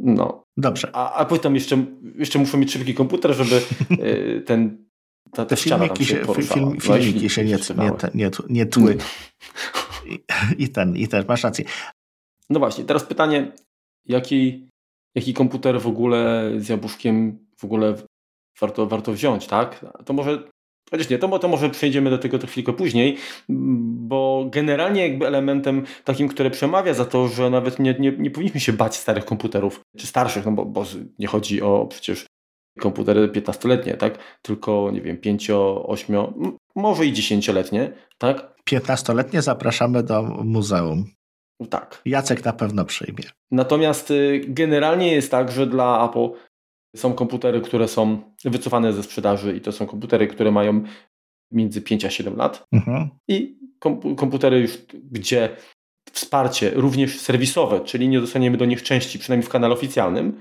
No. 0.01 0.45
Dobrze. 0.57 0.91
A, 0.93 1.13
a 1.15 1.25
potem 1.25 1.55
jeszcze, 1.55 1.85
jeszcze 2.15 2.39
muszę 2.39 2.59
mieć 2.59 2.73
szybki 2.73 2.95
komputer, 2.95 3.35
żeby 3.35 3.57
y, 4.05 4.43
ten 4.47 4.87
ta, 5.35 5.47
ta 5.47 5.57
filmiki 5.57 6.05
się, 6.05 6.23
film, 6.43 6.81
filmiki 6.81 7.31
się 7.31 7.45
nie, 7.45 7.57
nie, 7.77 7.91
nie, 8.15 8.31
nie 8.49 8.67
tły. 8.67 8.97
I, 10.07 10.21
I, 10.65 10.69
ten, 10.69 10.97
I 10.97 11.09
też 11.09 11.27
masz 11.29 11.45
rację. 11.45 11.65
No 12.51 12.59
właśnie, 12.59 12.85
teraz 12.85 13.05
pytanie, 13.05 13.53
jaki, 14.07 14.69
jaki 15.15 15.35
komputer 15.35 15.81
w 15.81 15.87
ogóle 15.87 16.51
z 16.57 16.69
jabłuszkiem 16.69 17.39
w 17.57 17.65
ogóle 17.65 17.95
warto, 18.61 18.87
warto 18.87 19.13
wziąć, 19.13 19.47
tak? 19.47 19.87
To 20.05 20.13
może 20.13 20.43
Chociaż 20.91 21.11
nie, 21.11 21.19
to, 21.19 21.39
to 21.39 21.49
może 21.49 21.71
przejdziemy 21.71 22.11
do 22.11 22.19
tego 22.19 22.39
chwilkę 22.39 22.73
później, 22.73 23.17
bo 23.49 24.47
generalnie 24.51 25.09
jakby 25.09 25.27
elementem 25.27 25.85
takim, 26.05 26.29
które 26.29 26.51
przemawia 26.51 26.95
za 26.95 27.05
to, 27.05 27.29
że 27.29 27.51
nawet 27.51 27.79
nie, 27.79 27.95
nie, 27.99 28.13
nie 28.13 28.31
powinniśmy 28.31 28.61
się 28.61 28.73
bać 28.73 28.97
starych 28.97 29.25
komputerów, 29.25 29.81
czy 29.97 30.07
starszych, 30.07 30.45
no 30.45 30.53
bo, 30.53 30.65
bo 30.65 30.85
nie 31.19 31.27
chodzi 31.27 31.63
o 31.63 31.87
przecież 31.87 32.27
komputery 32.81 33.29
15-letnie, 33.29 33.97
tak? 33.97 34.19
Tylko, 34.43 34.91
nie 34.93 35.01
wiem, 35.01 35.17
5, 35.17 35.51
8, 35.51 36.17
może 36.75 37.07
i 37.07 37.13
10-letnie, 37.13 37.93
tak? 38.19 38.55
15-letnie 38.71 39.43
zapraszamy 39.43 40.03
do 40.03 40.23
muzeum. 40.23 41.05
Tak. 41.71 42.03
Jacek 42.05 42.45
na 42.45 42.53
pewno 42.53 42.85
przyjmie. 42.85 43.25
Natomiast 43.51 44.11
y, 44.11 44.45
generalnie 44.49 45.13
jest 45.13 45.31
tak, 45.31 45.53
że 45.53 45.67
dla 45.67 46.09
Apple 46.09 46.29
są 46.97 47.13
komputery, 47.13 47.61
które 47.61 47.89
są 47.89 48.33
wycofane 48.45 48.93
ze 48.93 49.03
sprzedaży 49.03 49.57
i 49.57 49.61
to 49.61 49.73
są 49.73 49.87
komputery, 49.87 50.27
które 50.27 50.51
mają 50.51 50.85
między 51.51 51.83
5 51.83 52.05
a 52.05 52.11
7 52.11 52.37
lat. 52.37 52.65
Mhm. 52.73 53.09
I 53.29 53.59
komputery 54.17 54.61
już, 54.61 54.79
gdzie 55.11 55.57
wsparcie 56.13 56.71
również 56.71 57.21
serwisowe, 57.21 57.81
czyli 57.81 58.09
nie 58.09 58.21
dostaniemy 58.21 58.57
do 58.57 58.65
nich 58.65 58.83
części, 58.83 59.19
przynajmniej 59.19 59.47
w 59.47 59.53
kanale 59.53 59.75
oficjalnym, 59.75 60.41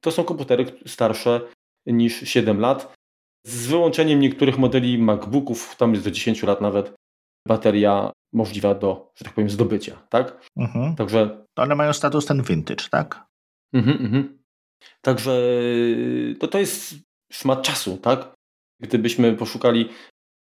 to 0.00 0.10
są 0.10 0.24
komputery 0.24 0.66
starsze 0.86 1.40
niż 1.88 2.28
7 2.28 2.60
lat. 2.60 2.94
Z 3.46 3.66
wyłączeniem 3.66 4.20
niektórych 4.20 4.58
modeli 4.58 4.98
MacBooków, 4.98 5.76
tam 5.76 5.92
jest 5.92 6.04
do 6.04 6.10
10 6.10 6.42
lat 6.42 6.60
nawet, 6.60 6.94
bateria 7.48 8.12
możliwa 8.32 8.74
do, 8.74 9.12
że 9.16 9.24
tak 9.24 9.34
powiem, 9.34 9.50
zdobycia, 9.50 10.06
tak? 10.08 10.48
Mhm. 10.56 10.96
Także... 10.96 11.44
One 11.56 11.74
mają 11.74 11.92
status 11.92 12.26
ten 12.26 12.42
vintage, 12.42 12.84
tak? 12.90 13.26
Mhm, 13.72 13.98
mhm. 14.00 14.38
Także 15.02 15.42
to, 16.40 16.48
to 16.48 16.58
jest 16.58 16.94
szmat 17.32 17.62
czasu, 17.62 17.96
tak? 17.96 18.34
Gdybyśmy 18.80 19.36
poszukali 19.36 19.88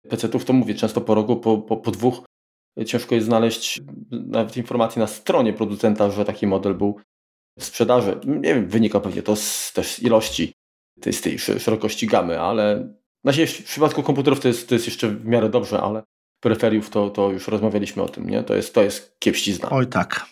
PC-ów, 0.09 0.45
to 0.45 0.53
mówię, 0.53 0.75
często 0.75 1.01
po 1.01 1.15
roku, 1.15 1.37
po, 1.37 1.59
po, 1.59 1.77
po 1.77 1.91
dwóch, 1.91 2.25
ciężko 2.87 3.15
jest 3.15 3.27
znaleźć 3.27 3.81
nawet 4.11 4.57
informację 4.57 5.01
na 5.01 5.07
stronie 5.07 5.53
producenta, 5.53 6.11
że 6.11 6.25
taki 6.25 6.47
model 6.47 6.75
był 6.75 7.01
w 7.59 7.65
sprzedaży. 7.65 8.21
Nie 8.27 8.55
wiem, 8.55 8.69
wynika 8.69 9.01
pewnie 9.01 9.23
to 9.23 9.37
z, 9.37 9.73
też 9.73 9.95
z 9.95 10.03
ilości 10.03 10.53
tej, 11.05 11.13
z 11.13 11.21
tej 11.21 11.39
szerokości 11.39 12.07
gamy, 12.07 12.41
ale 12.41 12.77
na 13.25 13.31
razie 13.31 13.47
w 13.47 13.65
przypadku 13.65 14.03
komputerów 14.03 14.41
to 14.41 14.49
jest, 14.49 14.69
to 14.69 14.75
jest 14.75 14.87
jeszcze 14.87 15.09
w 15.09 15.27
miarę 15.27 15.49
dobrze, 15.49 15.81
ale 15.81 16.03
peryferiów 16.41 16.91
to, 16.91 17.11
to 17.11 17.31
już 17.31 17.49
rozmawialiśmy 17.49 18.03
o 18.03 18.09
tym, 18.09 18.31
nie? 18.31 18.43
To 18.43 18.55
jest, 18.55 18.75
to 18.75 18.83
jest 18.83 19.17
kiepścizna. 19.19 19.71
Oj 19.71 19.87
tak. 19.87 20.27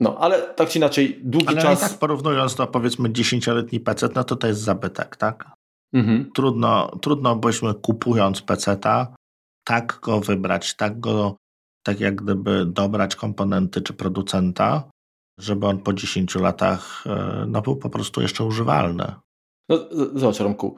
No, 0.00 0.18
ale 0.18 0.42
tak 0.42 0.68
czy 0.68 0.78
inaczej, 0.78 1.20
długi 1.22 1.48
ale 1.48 1.62
czas... 1.62 1.82
Ale 1.82 1.90
tak 1.90 1.98
porównując 1.98 2.54
do 2.54 2.66
powiedzmy 2.66 3.08
10-letni 3.08 3.80
PC, 3.80 4.08
no 4.14 4.24
to 4.24 4.36
to 4.36 4.46
jest 4.46 4.60
zabytek, 4.60 5.16
tak? 5.16 5.50
Mhm. 5.94 6.30
Trudno, 6.34 6.98
trudno 7.02 7.36
byśmy 7.36 7.74
kupując 7.74 8.42
PC-ta 8.42 9.14
tak 9.64 9.98
go 10.02 10.20
wybrać, 10.20 10.74
tak 10.74 11.00
go, 11.00 11.36
tak 11.82 12.00
jak 12.00 12.14
gdyby 12.14 12.66
dobrać 12.66 13.16
komponenty 13.16 13.82
czy 13.82 13.92
producenta, 13.92 14.90
żeby 15.40 15.66
on 15.66 15.78
po 15.78 15.92
10 15.92 16.34
latach 16.34 17.04
e, 17.06 17.44
no, 17.48 17.62
był 17.62 17.76
po 17.76 17.90
prostu 17.90 18.20
jeszcze 18.20 18.44
używalny. 18.44 19.14
No, 19.68 19.78
zobacz 20.14 20.40
Romku, 20.40 20.76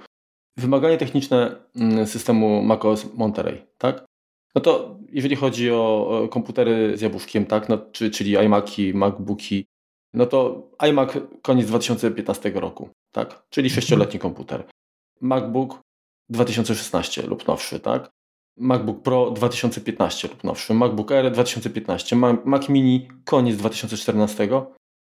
wymagania 0.57 0.97
techniczne 0.97 1.57
mm, 1.77 2.07
systemu 2.07 2.63
macOS 2.63 3.15
Monterey, 3.15 3.67
tak? 3.79 4.05
No 4.55 4.61
to 4.61 4.99
jeżeli 5.13 5.37
chodzi 5.37 5.71
o 5.71 6.29
komputery 6.31 6.97
z 6.97 7.01
jabłuszkiem, 7.01 7.47
tak, 7.47 7.69
no, 7.69 7.79
czyli 7.93 8.33
iMaki, 8.33 8.95
MacBooki, 8.95 9.67
no 10.15 10.27
to 10.27 10.69
iMac 10.89 11.11
koniec 11.43 11.67
2015 11.67 12.51
roku, 12.51 12.89
tak, 13.13 13.47
czyli 13.51 13.71
sześcioletni 13.71 14.21
komputer. 14.21 14.65
MacBook 15.21 15.81
2016 16.29 17.23
lub 17.23 17.49
nowszy, 17.49 17.81
tak. 17.81 18.11
MacBook 18.57 19.03
Pro 19.03 19.31
2015 19.31 20.29
lub 20.29 20.45
nowszy, 20.45 20.75
MacBook 20.75 21.13
Air 21.13 21.33
2015, 21.33 22.17
Mac 22.45 22.69
Mini 22.69 23.09
koniec 23.25 23.57
2014, 23.57 24.49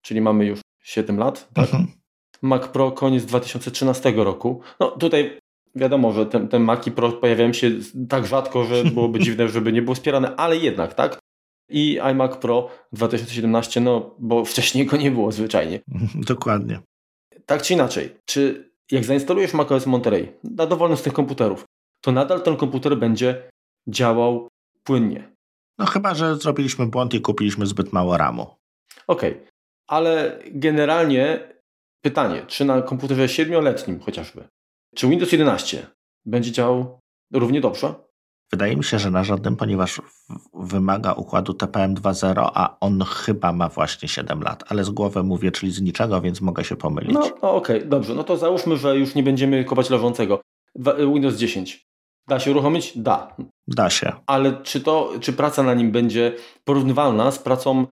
czyli 0.03 0.21
mamy 0.21 0.47
już 0.47 0.61
7 0.83 1.19
lat, 1.19 1.49
tak? 1.55 1.65
Mhm. 1.65 1.98
Mac 2.43 2.69
Pro 2.69 2.93
koniec 2.93 3.25
2013 3.25 4.13
roku. 4.17 4.61
No 4.81 4.91
tutaj 4.91 5.39
wiadomo, 5.75 6.13
że 6.13 6.27
te, 6.27 6.49
te 6.49 6.59
Maki 6.59 6.93
Pro 6.93 7.13
pojawiają 7.13 7.53
się 7.53 7.71
tak 8.09 8.27
rzadko, 8.27 8.65
że 8.65 8.85
byłoby 8.95 9.19
dziwne, 9.19 9.49
żeby 9.49 9.73
nie 9.73 9.83
było 9.83 9.95
wspierane, 9.95 10.37
ale 10.37 10.57
jednak, 10.57 10.95
tak? 10.95 11.19
I 11.71 11.99
iMac 12.01 12.37
Pro 12.37 12.69
2017, 12.93 13.81
no 13.81 14.15
bo 14.19 14.45
wcześniej 14.45 14.87
go 14.87 14.97
nie 14.97 15.11
było 15.11 15.33
zwyczajnie. 15.33 15.81
Dokładnie. 16.35 16.81
Tak 17.47 17.63
czy 17.63 17.75
inaczej, 17.75 18.17
czy 18.25 18.71
jak 18.91 19.05
zainstalujesz 19.05 19.55
macOS 19.55 19.87
Monterey 19.87 20.33
na 20.45 20.67
dowolnym 20.67 20.99
z 20.99 21.03
tych 21.03 21.13
komputerów, 21.13 21.65
to 22.01 22.13
nadal 22.13 22.43
ten 22.43 22.57
komputer 22.57 22.97
będzie 22.97 23.51
działał 23.89 24.49
płynnie. 24.85 25.33
No 25.79 25.87
chyba, 25.87 26.15
że 26.15 26.37
zrobiliśmy 26.37 26.87
błąd 26.87 27.15
i 27.15 27.21
kupiliśmy 27.21 27.67
zbyt 27.67 27.93
mało 27.93 28.17
RAMu. 28.17 28.47
Okej, 29.07 29.33
okay. 29.33 29.47
ale 29.87 30.39
generalnie 30.47 31.41
pytanie, 32.01 32.43
czy 32.47 32.65
na 32.65 32.83
komputerze 32.83 33.29
siedmioletnim 33.29 34.01
chociażby, 34.01 34.45
czy 34.95 35.09
Windows 35.09 35.33
11 35.33 35.87
będzie 36.27 36.53
działał 36.53 37.01
równie 37.33 37.61
dobrze? 37.61 37.95
Wydaje 38.53 38.77
mi 38.77 38.85
się, 38.85 38.99
że 38.99 39.11
na 39.11 39.25
żadnym, 39.25 39.57
ponieważ 39.57 40.03
wymaga 40.55 41.13
układu 41.13 41.55
TPM 41.55 41.95
2.0, 41.95 42.51
a 42.55 42.77
on 42.81 43.03
chyba 43.03 43.53
ma 43.53 43.69
właśnie 43.69 44.09
7 44.09 44.43
lat, 44.43 44.65
ale 44.69 44.85
z 44.85 44.91
głowy 44.91 45.23
mówię, 45.23 45.51
czyli 45.51 45.73
z 45.73 45.81
niczego, 45.81 46.21
więc 46.21 46.41
mogę 46.41 46.65
się 46.65 46.77
pomylić. 46.77 47.13
No, 47.13 47.21
no 47.43 47.55
okej, 47.55 47.77
okay, 47.77 47.89
dobrze. 47.89 48.15
No 48.15 48.25
to 48.25 48.37
załóżmy, 48.37 48.77
że 48.77 48.99
już 48.99 49.15
nie 49.15 49.23
będziemy 49.23 49.65
kopać 49.65 49.91
leżącego. 49.91 50.41
Windows 51.15 51.37
10. 51.37 51.89
Da 52.29 52.41
się 52.41 52.51
uruchomić? 52.51 52.99
Da. 52.99 53.37
Da 53.67 53.91
się. 53.91 54.13
Ale 54.27 54.63
czy 54.63 54.81
to, 54.81 55.13
czy 55.21 55.33
praca 55.33 55.63
na 55.63 55.75
nim 55.75 55.93
będzie 55.93 56.33
porównywalna 56.65 57.31
z 57.31 57.39
pracą 57.39 57.87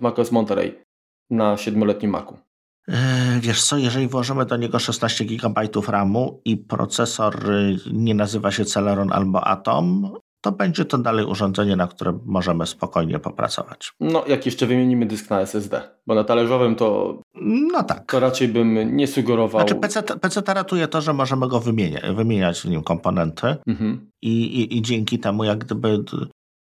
macOS 0.00 0.32
Monterey 0.32 0.82
na 1.30 1.56
siedmioletnim 1.56 2.10
Macu? 2.10 2.38
E, 2.88 3.40
wiesz 3.40 3.64
co, 3.64 3.78
jeżeli 3.78 4.08
włożymy 4.08 4.46
do 4.46 4.56
niego 4.56 4.78
16 4.78 5.24
GB 5.24 5.60
RAMu 5.88 6.40
i 6.44 6.56
procesor 6.56 7.50
y, 7.50 7.76
nie 7.92 8.14
nazywa 8.14 8.50
się 8.50 8.64
Celeron 8.64 9.12
albo 9.12 9.44
Atom, 9.46 10.12
to 10.40 10.52
będzie 10.52 10.84
to 10.84 10.98
dalej 10.98 11.24
urządzenie, 11.24 11.76
na 11.76 11.86
którym 11.86 12.20
możemy 12.24 12.66
spokojnie 12.66 13.18
popracować. 13.18 13.92
No, 14.00 14.24
jak 14.26 14.46
jeszcze 14.46 14.66
wymienimy 14.66 15.06
dysk 15.06 15.30
na 15.30 15.40
SSD, 15.40 15.82
bo 16.06 16.14
na 16.14 16.24
talerzowym 16.24 16.76
to. 16.76 17.18
No 17.42 17.82
tak. 17.82 18.06
To 18.06 18.20
raczej 18.20 18.48
bym 18.48 18.96
nie 18.96 19.06
sugerował. 19.06 19.60
Znaczy, 19.60 19.74
PC, 19.74 20.02
PC 20.02 20.42
ratuje 20.46 20.88
to, 20.88 21.00
że 21.00 21.12
możemy 21.12 21.48
go 21.48 21.60
wymieniać, 21.60 22.02
wymieniać 22.14 22.60
w 22.60 22.64
nim 22.64 22.82
komponenty 22.82 23.56
mhm. 23.66 24.10
i, 24.22 24.42
i, 24.60 24.76
i 24.76 24.82
dzięki 24.82 25.18
temu, 25.18 25.44
jak 25.44 25.58
gdyby 25.58 26.04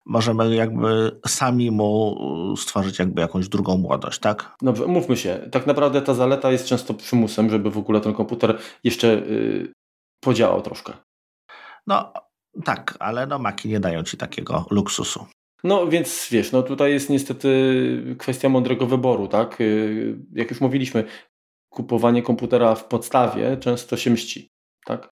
możemy 0.06 0.54
jakby 0.54 1.20
sami 1.26 1.70
mu 1.70 2.16
stworzyć 2.56 2.98
jakby 2.98 3.20
jakąś 3.20 3.48
drugą 3.48 3.78
młodość, 3.78 4.18
tak? 4.18 4.56
Dobrze, 4.62 4.86
mówmy 4.86 5.16
się. 5.16 5.48
Tak 5.52 5.66
naprawdę 5.66 6.02
ta 6.02 6.14
zaleta 6.14 6.52
jest 6.52 6.66
często 6.66 6.94
przymusem, 6.94 7.50
żeby 7.50 7.70
w 7.70 7.78
ogóle 7.78 8.00
ten 8.00 8.14
komputer 8.14 8.58
jeszcze 8.84 9.06
yy, 9.06 9.72
podziałał 10.20 10.62
troszkę. 10.62 10.92
No 11.86 12.12
tak, 12.64 12.96
ale 12.98 13.26
no 13.26 13.38
Maki 13.38 13.68
nie 13.68 13.80
dają 13.80 14.02
ci 14.02 14.16
takiego 14.16 14.66
luksusu. 14.70 15.26
No 15.64 15.88
więc 15.88 16.28
wiesz, 16.30 16.52
no 16.52 16.62
tutaj 16.62 16.92
jest 16.92 17.10
niestety 17.10 18.16
kwestia 18.18 18.48
mądrego 18.48 18.86
wyboru, 18.86 19.28
tak? 19.28 19.60
Y, 19.60 20.18
jak 20.32 20.50
już 20.50 20.60
mówiliśmy, 20.60 21.04
kupowanie 21.72 22.22
komputera 22.22 22.74
w 22.74 22.84
podstawie 22.84 23.56
często 23.56 23.96
się 23.96 24.10
mści, 24.10 24.50
tak? 24.84 25.08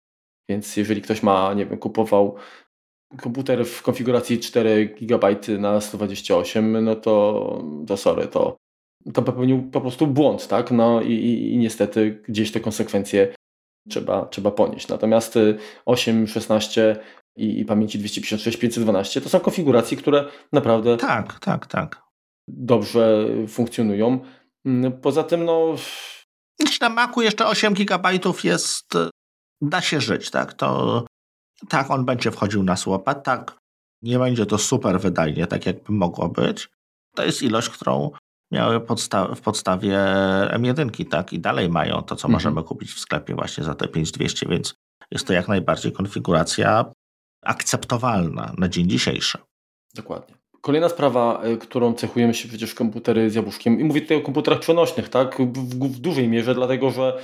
Więc 0.48 0.76
jeżeli 0.76 1.02
ktoś 1.02 1.22
ma, 1.22 1.54
nie 1.54 1.66
wiem, 1.66 1.78
kupował 1.78 2.36
komputer 3.20 3.66
w 3.66 3.82
konfiguracji 3.82 4.40
4 4.40 4.94
GB 5.00 5.36
na 5.58 5.80
128, 5.80 6.84
no 6.84 6.96
to, 6.96 7.64
to 7.86 7.96
sorry, 7.96 8.26
to, 8.26 8.56
to 9.14 9.22
popełnił 9.22 9.62
po 9.62 9.80
prostu 9.80 10.06
błąd, 10.06 10.48
tak? 10.48 10.70
No 10.70 11.00
i, 11.00 11.12
i, 11.12 11.52
i 11.52 11.58
niestety 11.58 12.22
gdzieś 12.28 12.52
te 12.52 12.60
konsekwencje 12.60 13.34
trzeba, 13.88 14.26
trzeba 14.26 14.50
ponieść. 14.50 14.88
Natomiast 14.88 15.38
8, 15.86 16.26
16 16.26 16.96
i, 17.36 17.60
i 17.60 17.64
pamięci 17.64 17.98
256, 17.98 18.58
512 18.58 19.20
to 19.20 19.28
są 19.28 19.40
konfiguracje, 19.40 19.96
które 19.96 20.24
naprawdę 20.52 20.96
tak, 20.96 21.40
tak, 21.40 21.66
tak. 21.66 22.02
dobrze 22.48 23.26
funkcjonują. 23.48 24.20
Mm, 24.66 24.92
poza 24.92 25.22
tym, 25.22 25.44
no. 25.44 25.74
Na 26.80 26.88
Macu 26.88 27.22
jeszcze 27.22 27.46
8 27.46 27.74
GB 27.74 28.08
jest. 28.44 28.94
Da 29.60 29.80
się 29.80 30.00
żyć, 30.00 30.30
tak? 30.30 30.54
To 30.54 31.04
tak, 31.68 31.90
on 31.90 32.04
będzie 32.04 32.30
wchodził 32.30 32.62
na 32.62 32.76
słupa, 32.76 33.14
tak. 33.14 33.58
Nie 34.02 34.18
będzie 34.18 34.46
to 34.46 34.58
super 34.58 35.00
wydajnie, 35.00 35.46
tak 35.46 35.66
jakby 35.66 35.92
mogło 35.92 36.28
być. 36.28 36.68
To 37.14 37.24
jest 37.24 37.42
ilość, 37.42 37.68
którą 37.68 38.10
miały 38.52 38.80
podsta 38.80 39.34
w 39.34 39.40
podstawie 39.40 39.98
M1, 40.50 41.08
tak? 41.08 41.32
I 41.32 41.40
dalej 41.40 41.68
mają 41.68 42.02
to, 42.02 42.16
co 42.16 42.28
mhm. 42.28 42.32
możemy 42.32 42.62
kupić 42.62 42.92
w 42.92 43.00
sklepie 43.00 43.34
właśnie 43.34 43.64
za 43.64 43.74
te 43.74 43.88
5200, 43.88 44.48
więc 44.48 44.74
jest 45.10 45.26
to 45.26 45.32
jak 45.32 45.48
najbardziej 45.48 45.92
konfiguracja 45.92 46.84
akceptowalna 47.42 48.54
na 48.58 48.68
dzień 48.68 48.88
dzisiejszy. 48.88 49.38
Dokładnie. 49.94 50.34
Kolejna 50.60 50.88
sprawa, 50.88 51.42
y, 51.44 51.56
którą 51.56 51.94
cechujemy 51.94 52.34
się 52.34 52.48
przecież 52.48 52.74
komputery 52.74 53.30
z 53.30 53.34
jabłuszkiem, 53.34 53.80
i 53.80 53.84
mówię 53.84 54.00
tutaj 54.00 54.16
o 54.16 54.20
komputerach 54.20 54.60
przenośnych, 54.60 55.08
tak? 55.08 55.38
W, 55.38 55.74
w, 55.74 56.00
dużej 56.00 56.28
mierze, 56.28 56.54
dlatego 56.54 56.90
że 56.90 57.22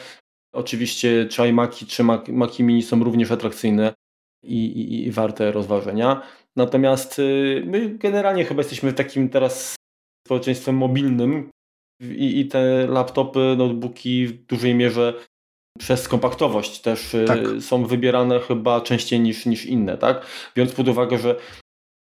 oczywiście 0.53 1.27
czy 1.31 1.49
iMaki, 1.49 1.87
czy 1.87 2.05
Maci 2.29 2.63
Mini 2.63 2.83
są 2.83 3.05
również 3.05 3.31
atrakcyjne 3.31 3.95
i, 4.45 4.67
i, 4.67 5.07
i 5.07 5.11
warte 5.11 5.53
rozważenia. 5.53 6.23
Natomiast 6.57 7.19
y, 7.19 7.63
my 7.67 7.89
generalnie 7.99 8.45
chyba 8.45 8.61
jesteśmy 8.61 8.93
takim 8.93 9.29
teraz 9.29 9.75
społeczeństwem 10.27 10.77
mobilnym 10.77 11.51
i, 12.03 12.41
i 12.41 12.49
te 12.49 12.87
laptopy, 12.87 13.55
notebooki 13.59 14.27
w 14.27 14.47
dużej 14.47 14.75
mierze 14.75 15.15
przez 15.79 16.09
kompaktowość 16.09 16.81
też 16.81 17.15
y, 17.15 17.25
tak. 17.25 17.39
są 17.61 17.87
wybierane 17.87 18.41
chyba 18.41 18.81
częściej 18.81 19.21
niż, 19.21 19.47
niż 19.47 19.67
inne, 19.67 19.99
tak? 19.99 20.27
Biorąc 20.57 20.75
pod 20.75 20.89
uwagę, 20.89 21.19
że 21.19 21.37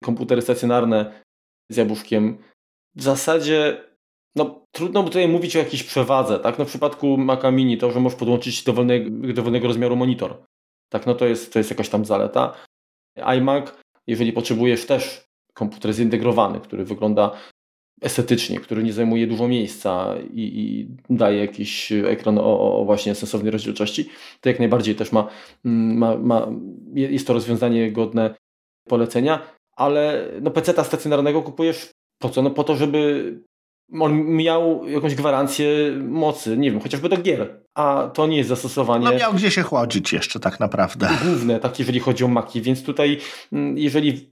komputery 0.04 0.42
stacjonarne 0.42 1.22
z 1.72 1.76
jabłuszkiem 1.76 2.38
w 2.96 3.02
zasadzie 3.02 3.84
no, 4.36 4.64
trudno 4.72 5.02
tutaj 5.02 5.28
mówić 5.28 5.56
o 5.56 5.58
jakiejś 5.58 5.84
przewadze, 5.84 6.38
tak? 6.38 6.58
No, 6.58 6.64
w 6.64 6.68
przypadku 6.68 7.16
Maca 7.16 7.50
Mini 7.50 7.78
to, 7.78 7.90
że 7.90 8.00
możesz 8.00 8.18
podłączyć 8.18 8.64
dowolnego, 8.64 9.10
dowolnego 9.32 9.68
rozmiaru 9.68 9.96
monitor. 9.96 10.42
Tak, 10.88 11.06
no 11.06 11.14
to 11.14 11.26
jest, 11.26 11.52
to 11.52 11.58
jest 11.58 11.70
jakaś 11.70 11.88
tam 11.88 12.04
zaleta. 12.04 12.54
iMac, 13.16 13.74
jeżeli 14.06 14.32
potrzebujesz 14.32 14.86
też 14.86 15.28
komputer 15.54 15.94
zintegrowany, 15.94 16.60
który 16.60 16.84
wygląda 16.84 17.30
estetycznie, 18.02 18.60
który 18.60 18.82
nie 18.82 18.92
zajmuje 18.92 19.26
dużo 19.26 19.48
miejsca 19.48 20.14
i, 20.34 20.60
i 20.60 20.88
daje 21.16 21.38
jakiś 21.38 21.92
ekran 21.92 22.38
o, 22.38 22.80
o, 22.80 22.84
właśnie 22.84 23.14
sensownej 23.14 23.50
rozdzielczości, 23.50 24.08
to 24.40 24.48
jak 24.48 24.58
najbardziej 24.58 24.94
też 24.94 25.12
ma, 25.12 25.28
ma, 25.64 26.16
ma, 26.16 26.48
jest 26.94 27.26
to 27.26 27.32
rozwiązanie 27.32 27.92
godne 27.92 28.34
polecenia, 28.88 29.42
ale 29.76 30.28
no 30.40 30.50
PC-ta 30.50 30.84
stacjonarnego 30.84 31.42
kupujesz 31.42 31.90
po 32.18 32.28
co? 32.28 32.42
No 32.42 32.50
po 32.50 32.64
to, 32.64 32.76
żeby 32.76 33.40
on 33.92 34.24
miał 34.24 34.88
jakąś 34.88 35.14
gwarancję 35.14 35.68
mocy, 36.08 36.58
nie 36.58 36.70
wiem, 36.70 36.80
chociażby 36.80 37.08
do 37.08 37.16
gier, 37.16 37.60
a 37.74 38.10
to 38.14 38.26
nie 38.26 38.36
jest 38.36 38.48
zastosowanie... 38.48 39.04
No 39.04 39.12
miał 39.12 39.32
gdzie 39.32 39.50
się 39.50 39.62
chłodzić 39.62 40.12
jeszcze 40.12 40.40
tak 40.40 40.60
naprawdę. 40.60 41.08
Główne, 41.24 41.60
tak 41.60 41.78
jeżeli 41.78 42.00
chodzi 42.00 42.24
o 42.24 42.28
Maki, 42.28 42.62
więc 42.62 42.82
tutaj 42.82 43.18
mm, 43.52 43.78
jeżeli 43.78 44.30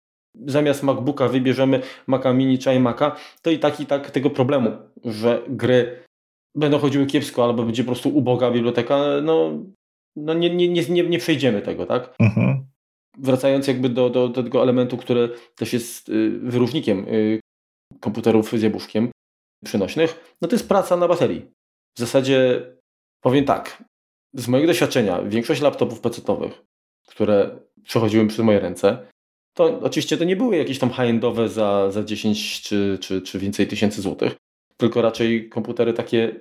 zamiast 0.45 0.83
MacBooka 0.83 1.27
wybierzemy 1.27 1.81
Maca 2.07 2.33
Mini 2.33 2.59
czy 2.59 2.69
iMac'a, 2.69 3.11
to 3.41 3.51
i 3.51 3.59
tak 3.59 3.79
i 3.79 3.85
tak 3.85 4.11
tego 4.11 4.29
problemu, 4.29 4.71
że 5.05 5.41
gry 5.49 6.03
będą 6.55 6.79
chodziły 6.79 7.05
kiepsko 7.05 7.43
albo 7.43 7.63
będzie 7.63 7.83
po 7.83 7.87
prostu 7.87 8.09
uboga 8.09 8.51
biblioteka, 8.51 8.99
no, 9.23 9.59
no 10.15 10.33
nie, 10.33 10.55
nie, 10.55 10.67
nie, 10.67 11.03
nie 11.03 11.19
przejdziemy 11.19 11.61
tego, 11.61 11.85
tak? 11.85 12.15
Mhm. 12.19 12.65
Wracając 13.17 13.67
jakby 13.67 13.89
do, 13.89 14.09
do, 14.09 14.27
do, 14.27 14.43
tego 14.43 14.63
elementu, 14.63 14.97
który 14.97 15.29
też 15.55 15.73
jest 15.73 16.09
y, 16.09 16.39
wyróżnikiem 16.43 17.07
y, 17.07 17.39
komputerów 17.99 18.51
z 18.51 18.61
jabłuszkiem, 18.61 19.11
przenośnych, 19.65 20.35
no 20.41 20.47
to 20.47 20.55
jest 20.55 20.69
praca 20.69 20.97
na 20.97 21.07
baterii. 21.07 21.45
W 21.95 21.99
zasadzie 21.99 22.61
powiem 23.21 23.45
tak, 23.45 23.83
z 24.33 24.47
mojego 24.47 24.67
doświadczenia 24.67 25.21
większość 25.21 25.61
laptopów 25.61 26.01
PC-owych, 26.01 26.63
które 27.07 27.59
przechodziły 27.83 28.27
przez 28.27 28.45
moje 28.45 28.59
ręce, 28.59 29.07
to 29.53 29.79
oczywiście 29.81 30.17
to 30.17 30.23
nie 30.23 30.35
były 30.35 30.57
jakieś 30.57 30.79
tam 30.79 30.89
high-endowe 30.89 31.49
za, 31.49 31.91
za 31.91 32.03
10 32.03 32.61
czy, 32.61 32.97
czy, 33.01 33.21
czy 33.21 33.39
więcej 33.39 33.67
tysięcy 33.67 34.01
złotych, 34.01 34.35
tylko 34.77 35.01
raczej 35.01 35.49
komputery 35.49 35.93
takie 35.93 36.39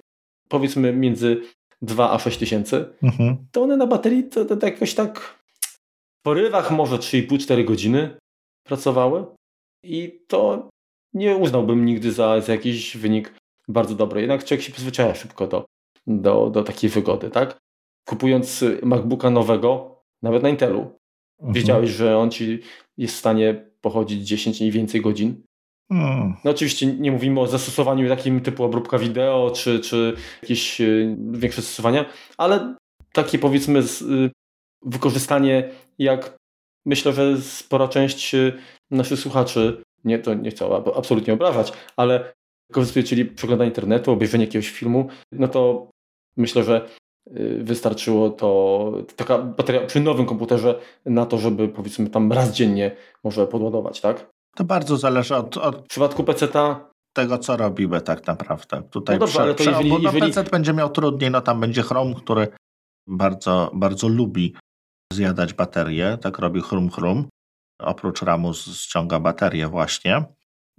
powiedzmy 0.48 0.92
między 0.92 1.42
2 1.82 2.10
a 2.10 2.18
6 2.18 2.38
tysięcy, 2.38 2.94
mhm. 3.02 3.46
to 3.52 3.62
one 3.62 3.76
na 3.76 3.86
baterii 3.86 4.24
to, 4.24 4.44
to, 4.44 4.56
to 4.56 4.66
jakoś 4.66 4.94
tak 4.94 5.20
w 5.20 6.22
porywach 6.22 6.70
może 6.70 6.96
3,5-4 6.96 7.64
godziny 7.64 8.18
pracowały 8.64 9.26
i 9.84 10.20
to 10.28 10.68
nie 11.14 11.36
uznałbym 11.36 11.84
nigdy 11.84 12.12
za, 12.12 12.40
za 12.40 12.52
jakiś 12.52 12.96
wynik 12.96 13.34
bardzo 13.68 13.94
dobry. 13.94 14.20
Jednak 14.20 14.44
człowiek 14.44 14.66
się 14.66 14.72
przyzwyczaja 14.72 15.14
szybko 15.14 15.46
do, 15.46 15.64
do, 16.06 16.50
do 16.50 16.64
takiej 16.64 16.90
wygody, 16.90 17.30
tak? 17.30 17.58
Kupując 18.08 18.64
MacBooka 18.82 19.30
nowego, 19.30 20.00
nawet 20.22 20.42
na 20.42 20.48
Intelu, 20.48 20.98
mhm. 21.38 21.54
wiedziałeś, 21.54 21.90
że 21.90 22.18
on 22.18 22.30
ci 22.30 22.60
jest 22.96 23.14
w 23.14 23.18
stanie 23.18 23.70
pochodzić 23.80 24.28
10 24.28 24.60
i 24.60 24.70
więcej 24.70 25.00
godzin. 25.00 25.42
Hmm. 25.92 26.34
No 26.44 26.50
oczywiście 26.50 26.86
nie 26.86 27.12
mówimy 27.12 27.40
o 27.40 27.46
zastosowaniu 27.46 28.08
takim 28.08 28.40
typu 28.40 28.64
obróbka 28.64 28.98
wideo, 28.98 29.50
czy, 29.50 29.80
czy 29.80 30.16
jakieś 30.42 30.80
y, 30.80 31.16
większe 31.30 31.62
zastosowania, 31.62 32.04
ale 32.38 32.74
takie 33.12 33.38
powiedzmy 33.38 33.78
y, 33.78 34.30
wykorzystanie, 34.82 35.70
jak 35.98 36.36
myślę, 36.86 37.12
że 37.12 37.40
spora 37.40 37.88
część 37.88 38.34
y, 38.34 38.52
naszych 38.90 39.18
słuchaczy 39.18 39.82
nie, 40.04 40.18
to 40.18 40.34
nie 40.34 40.50
chcę 40.50 40.66
absolutnie 40.96 41.34
obrażać, 41.34 41.72
ale 41.96 42.32
wykorzystuje, 42.70 43.02
czyli 43.02 43.24
przeglądanie 43.24 43.70
internetu, 43.70 44.12
obejrzenie 44.12 44.44
jakiegoś 44.44 44.70
filmu, 44.70 45.08
no 45.32 45.48
to 45.48 45.90
myślę, 46.36 46.64
że 46.64 46.88
y, 47.36 47.60
wystarczyło 47.64 48.30
to, 48.30 48.92
taka 49.16 49.38
bateria 49.38 49.86
przy 49.86 50.00
nowym 50.00 50.26
komputerze 50.26 50.80
na 51.06 51.26
to, 51.26 51.38
żeby 51.38 51.68
powiedzmy 51.68 52.10
tam 52.10 52.32
raz 52.32 52.52
dziennie 52.52 52.96
może 53.24 53.46
podładować, 53.46 54.00
tak? 54.00 54.30
To 54.56 54.64
bardzo 54.64 54.96
zależy 54.96 55.36
od, 55.36 55.56
od 55.56 55.76
w 55.76 55.88
przypadku 55.88 56.24
tego, 57.16 57.38
co 57.38 57.56
robimy 57.56 58.00
tak 58.00 58.26
naprawdę. 58.26 58.82
Tutaj 58.90 59.16
no 59.16 59.20
dobrze, 59.20 59.32
prze, 59.32 59.42
ale 59.42 59.54
to 59.54 59.64
jeżeli, 59.64 59.90
no, 59.90 59.98
jeżeli... 59.98 60.20
PC 60.20 60.44
będzie 60.44 60.72
miał 60.72 60.90
trudniej, 60.90 61.30
no 61.30 61.40
tam 61.40 61.60
będzie 61.60 61.82
Chrome, 61.82 62.14
który 62.14 62.48
bardzo, 63.08 63.70
bardzo 63.74 64.08
lubi 64.08 64.54
zjadać 65.12 65.54
baterię, 65.54 66.18
tak 66.20 66.38
robi 66.38 66.60
chrum 66.60 66.90
chrum. 66.90 67.28
Oprócz 67.78 68.22
RAMu 68.22 68.54
ściąga 68.54 69.20
baterię 69.20 69.68
właśnie. 69.68 70.24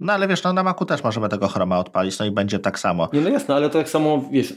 No 0.00 0.12
ale 0.12 0.28
wiesz, 0.28 0.42
no 0.42 0.52
na 0.52 0.62
Macu 0.62 0.84
też 0.84 1.04
możemy 1.04 1.28
tego 1.28 1.48
Chroma 1.48 1.78
odpalić, 1.78 2.18
no 2.18 2.26
i 2.26 2.30
będzie 2.30 2.58
tak 2.58 2.78
samo. 2.78 3.08
Nie, 3.12 3.20
no 3.20 3.28
jasne, 3.28 3.54
ale 3.54 3.70
to 3.70 3.78
tak 3.78 3.88
samo, 3.88 4.28
wiesz, 4.32 4.54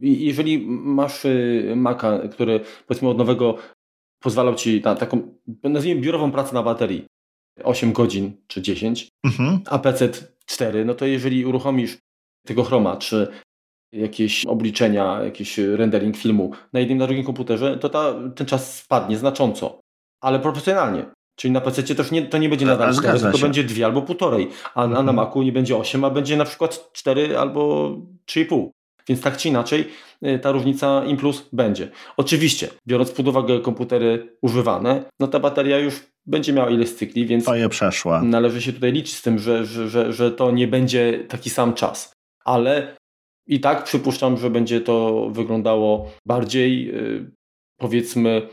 jeżeli 0.00 0.66
masz 0.68 1.24
y, 1.24 1.72
Maca, 1.76 2.18
który 2.28 2.60
powiedzmy 2.86 3.08
od 3.08 3.18
nowego 3.18 3.56
pozwalał 4.22 4.54
Ci 4.54 4.82
na 4.84 4.94
taką, 4.94 5.38
nazwijmy 5.62 6.00
biurową 6.00 6.32
pracę 6.32 6.54
na 6.54 6.62
baterii, 6.62 7.06
8 7.64 7.92
godzin 7.92 8.36
czy 8.46 8.62
10, 8.62 9.08
mhm. 9.24 9.60
a 9.66 9.78
PC 9.78 10.08
4, 10.46 10.84
no 10.84 10.94
to 10.94 11.06
jeżeli 11.06 11.46
uruchomisz 11.46 11.98
tego 12.46 12.64
Chroma, 12.64 12.96
czy 12.96 13.28
jakieś 13.92 14.46
obliczenia, 14.46 15.20
jakiś 15.24 15.58
rendering 15.58 16.16
filmu 16.16 16.50
na 16.72 16.80
jednym, 16.80 16.98
na 16.98 17.06
drugim 17.06 17.24
komputerze, 17.24 17.78
to 17.78 17.88
ta, 17.88 18.14
ten 18.34 18.46
czas 18.46 18.76
spadnie 18.76 19.16
znacząco, 19.16 19.80
ale 20.20 20.40
proporcjonalnie. 20.40 21.04
Czyli 21.36 21.52
na 21.52 21.60
PC 21.60 21.94
też 21.94 22.10
nie, 22.10 22.22
to 22.22 22.38
nie 22.38 22.48
będzie 22.48 22.66
nadal 22.66 22.94
4, 22.94 23.20
tylko 23.20 23.38
będzie 23.38 23.64
2 23.64 23.86
albo 23.86 24.02
półtorej, 24.02 24.48
a, 24.74 24.82
a 24.82 24.86
na 24.86 24.98
mhm. 24.98 25.16
Macu 25.16 25.42
nie 25.42 25.52
będzie 25.52 25.76
8, 25.76 26.04
a 26.04 26.10
będzie 26.10 26.36
na 26.36 26.44
przykład 26.44 26.92
4 26.92 27.38
albo 27.38 27.90
3,5. 28.26 28.68
Więc 29.08 29.20
tak 29.20 29.36
czy 29.36 29.48
inaczej 29.48 29.88
y, 30.26 30.38
ta 30.38 30.52
różnica 30.52 31.04
im 31.04 31.16
plus 31.16 31.48
będzie. 31.52 31.88
Oczywiście, 32.16 32.68
biorąc 32.86 33.10
pod 33.10 33.28
uwagę 33.28 33.60
komputery 33.60 34.36
używane, 34.42 35.04
no 35.20 35.28
ta 35.28 35.40
bateria 35.40 35.78
już 35.78 36.00
będzie 36.26 36.52
miała 36.52 36.70
ileś 36.70 36.92
cykli, 36.92 37.26
więc 37.26 37.44
to 37.44 37.54
je 37.54 37.68
przeszła. 37.68 38.22
należy 38.22 38.62
się 38.62 38.72
tutaj 38.72 38.92
liczyć 38.92 39.16
z 39.16 39.22
tym, 39.22 39.38
że, 39.38 39.66
że, 39.66 39.88
że, 39.88 40.12
że 40.12 40.30
to 40.30 40.50
nie 40.50 40.68
będzie 40.68 41.24
taki 41.28 41.50
sam 41.50 41.74
czas. 41.74 42.12
Ale 42.44 42.96
i 43.46 43.60
tak 43.60 43.84
przypuszczam, 43.84 44.36
że 44.36 44.50
będzie 44.50 44.80
to 44.80 45.28
wyglądało 45.30 46.10
bardziej, 46.26 46.86
yy, 46.86 47.30
powiedzmy, 47.78 48.48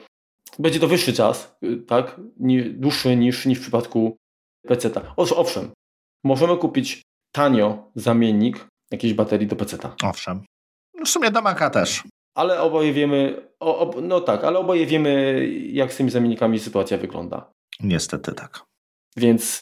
będzie 0.61 0.79
to 0.79 0.87
wyższy 0.87 1.13
czas, 1.13 1.55
tak, 1.87 2.21
dłuższy 2.73 3.15
niż, 3.15 3.45
niż 3.45 3.59
w 3.59 3.61
przypadku 3.61 4.17
PC-ta. 4.67 5.13
Owszem, 5.17 5.71
możemy 6.23 6.57
kupić 6.57 7.01
tanio 7.31 7.91
zamiennik 7.95 8.67
jakiejś 8.91 9.13
baterii 9.13 9.47
do 9.47 9.55
PC-ta. 9.55 9.95
Owszem. 10.03 10.43
W 11.05 11.09
sumie 11.09 11.31
do 11.31 11.41
Maca 11.41 11.69
też. 11.69 12.03
Ale 12.35 12.61
oboje 12.61 12.93
wiemy, 12.93 13.47
o, 13.59 13.79
o, 13.79 14.01
no 14.01 14.21
tak, 14.21 14.43
ale 14.43 14.59
oboje 14.59 14.85
wiemy, 14.85 15.45
jak 15.49 15.93
z 15.93 15.97
tymi 15.97 16.09
zamiennikami 16.09 16.59
sytuacja 16.59 16.97
wygląda. 16.97 17.51
Niestety 17.79 18.33
tak. 18.33 18.63
Więc 19.17 19.59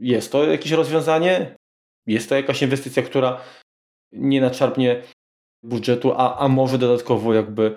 jest 0.00 0.32
to 0.32 0.44
jakieś 0.44 0.72
rozwiązanie, 0.72 1.56
jest 2.06 2.28
to 2.28 2.34
jakaś 2.34 2.62
inwestycja, 2.62 3.02
która 3.02 3.40
nie 4.12 4.40
nadszarpnie 4.40 5.02
budżetu, 5.62 6.12
a, 6.12 6.38
a 6.38 6.48
może 6.48 6.78
dodatkowo 6.78 7.34
jakby 7.34 7.76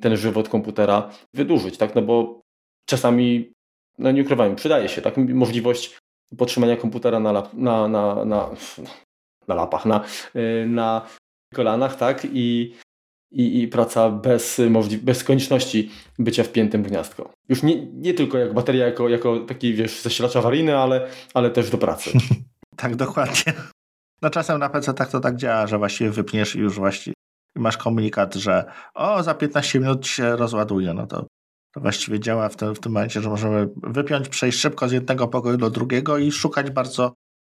ten 0.00 0.16
żywot 0.16 0.48
komputera 0.48 1.10
wydłużyć, 1.34 1.78
tak? 1.78 1.94
No 1.94 2.02
bo 2.02 2.40
czasami, 2.88 3.52
no 3.98 4.10
nie 4.10 4.22
ukrywajmy, 4.22 4.56
przydaje 4.56 4.88
się, 4.88 5.02
tak? 5.02 5.16
Możliwość 5.16 5.98
podtrzymania 6.36 6.76
komputera 6.76 7.20
na, 7.20 7.32
lap, 7.32 7.54
na, 7.54 7.88
na, 7.88 8.24
na, 8.24 8.50
na 9.48 9.54
lapach, 9.54 9.86
na, 9.86 10.04
y, 10.36 10.66
na 10.66 11.06
kolanach, 11.54 11.96
tak? 11.96 12.26
I, 12.32 12.74
i, 13.32 13.62
i 13.62 13.68
praca 13.68 14.10
bez, 14.10 14.60
bez 15.02 15.24
konieczności 15.24 15.90
bycia 16.18 16.44
wpiętym 16.44 16.82
w 16.82 16.88
gniazdko. 16.88 17.32
Już 17.48 17.62
nie, 17.62 17.86
nie 17.86 18.14
tylko 18.14 18.38
jak 18.38 18.54
bateria, 18.54 18.86
jako, 18.86 19.08
jako 19.08 19.40
taki, 19.40 19.74
wiesz, 19.74 20.02
zasilacz 20.02 20.36
awaryjny, 20.36 20.76
ale, 20.76 21.08
ale 21.34 21.50
też 21.50 21.70
do 21.70 21.78
pracy. 21.78 22.10
tak, 22.76 22.96
dokładnie. 22.96 23.52
No 24.22 24.30
czasem 24.30 24.58
na 24.58 24.68
PC 24.68 24.94
tak 24.94 25.10
to 25.10 25.20
tak 25.20 25.36
działa, 25.36 25.66
że 25.66 25.78
właściwie 25.78 26.10
wypniesz 26.10 26.56
i 26.56 26.58
już 26.58 26.76
właściwie 26.76 27.14
masz 27.56 27.76
komunikat, 27.76 28.34
że 28.34 28.64
o, 28.94 29.22
za 29.22 29.34
15 29.34 29.80
minut 29.80 30.06
się 30.06 30.36
rozładuje, 30.36 30.94
no 30.94 31.06
to, 31.06 31.26
to 31.74 31.80
właściwie 31.80 32.20
działa 32.20 32.48
w 32.48 32.56
tym, 32.56 32.74
w 32.74 32.80
tym 32.80 32.92
momencie, 32.92 33.20
że 33.20 33.28
możemy 33.28 33.68
wypiąć, 33.76 34.28
przejść 34.28 34.58
szybko 34.58 34.88
z 34.88 34.92
jednego 34.92 35.28
pokoju 35.28 35.56
do 35.56 35.70
drugiego 35.70 36.18
i 36.18 36.32
szukać 36.32 36.70
bardzo 36.70 37.12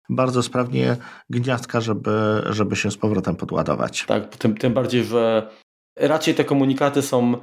bardzo 0.08 0.42
sprawnie 0.42 0.96
gniazdka, 1.30 1.80
żeby, 1.80 2.42
żeby 2.50 2.76
się 2.76 2.90
z 2.90 2.96
powrotem 2.96 3.36
podładować. 3.36 4.04
Tak, 4.06 4.36
tym, 4.36 4.56
tym 4.56 4.74
bardziej, 4.74 5.04
że 5.04 5.50
raczej 5.98 6.34
te 6.34 6.44
komunikaty 6.44 7.02
są, 7.02 7.34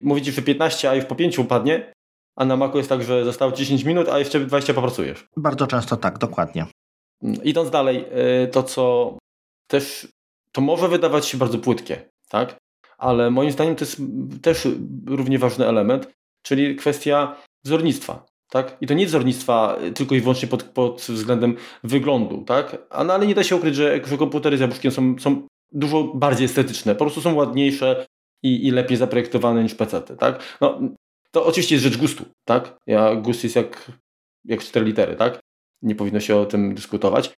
mówicie, 0.00 0.32
że 0.32 0.42
15, 0.42 0.90
a 0.90 0.94
już 0.94 1.04
po 1.04 1.14
5 1.14 1.38
upadnie, 1.38 1.92
a 2.36 2.44
na 2.44 2.56
Macu 2.56 2.76
jest 2.76 2.88
tak, 2.88 3.02
że 3.02 3.24
zostało 3.24 3.52
10 3.52 3.84
minut, 3.84 4.08
a 4.08 4.18
jeszcze 4.18 4.40
20 4.40 4.74
popracujesz. 4.74 5.26
Bardzo 5.36 5.66
często 5.66 5.96
tak, 5.96 6.18
dokładnie. 6.18 6.66
Idąc 7.44 7.70
dalej, 7.70 8.04
y, 8.44 8.48
to 8.48 8.62
co 8.62 9.16
też, 9.66 10.08
to 10.54 10.60
może 10.60 10.88
wydawać 10.88 11.26
się 11.26 11.38
bardzo 11.38 11.58
płytkie, 11.58 12.10
tak? 12.28 12.56
Ale 12.98 13.30
moim 13.30 13.50
zdaniem 13.50 13.76
to 13.76 13.84
jest 13.84 14.02
też 14.42 14.68
równie 15.06 15.38
ważny 15.38 15.66
element, 15.66 16.08
czyli 16.42 16.76
kwestia 16.76 17.36
wzornictwa. 17.64 18.26
Tak? 18.50 18.76
I 18.80 18.86
to 18.86 18.94
nie 18.94 19.06
wzornictwa 19.06 19.78
tylko 19.94 20.14
i 20.14 20.20
wyłącznie 20.20 20.48
pod, 20.48 20.62
pod 20.62 21.00
względem 21.00 21.56
wyglądu, 21.84 22.44
tak? 22.44 22.86
A, 22.90 23.04
no, 23.04 23.14
ale 23.14 23.26
nie 23.26 23.34
da 23.34 23.44
się 23.44 23.56
ukryć, 23.56 23.74
że, 23.74 24.00
że 24.04 24.18
komputery 24.18 24.56
z 24.56 24.60
jabłuszkiem 24.60 24.92
są, 24.92 25.18
są 25.18 25.46
dużo 25.72 26.04
bardziej 26.04 26.44
estetyczne, 26.44 26.94
po 26.94 27.04
prostu 27.04 27.20
są 27.20 27.34
ładniejsze 27.34 28.06
i, 28.42 28.66
i 28.66 28.70
lepiej 28.70 28.96
zaprojektowane 28.96 29.62
niż 29.62 29.74
PC, 29.74 30.00
tak? 30.00 30.58
No, 30.60 30.80
to 31.30 31.46
oczywiście 31.46 31.74
jest 31.74 31.84
rzecz 31.84 31.96
gustu, 31.96 32.24
tak? 32.44 32.76
Ja, 32.86 33.16
gust 33.16 33.44
jest 33.44 33.56
jak, 33.56 33.92
jak 34.44 34.60
cztery 34.60 34.86
litery, 34.86 35.16
tak? 35.16 35.40
Nie 35.82 35.94
powinno 35.94 36.20
się 36.20 36.36
o 36.36 36.46
tym 36.46 36.74
dyskutować. 36.74 37.34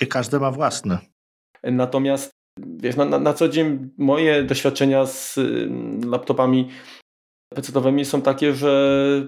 I 0.00 0.06
każdy 0.06 0.40
ma 0.40 0.50
własny. 0.50 0.98
Natomiast 1.62 2.30
wiesz, 2.58 2.96
na, 2.96 3.04
na, 3.04 3.18
na 3.18 3.34
co 3.34 3.48
dzień 3.48 3.90
moje 3.98 4.42
doświadczenia 4.42 5.06
z 5.06 5.38
laptopami 6.06 6.68
PC-owymi 7.54 8.04
są 8.04 8.22
takie, 8.22 8.54
że 8.54 9.26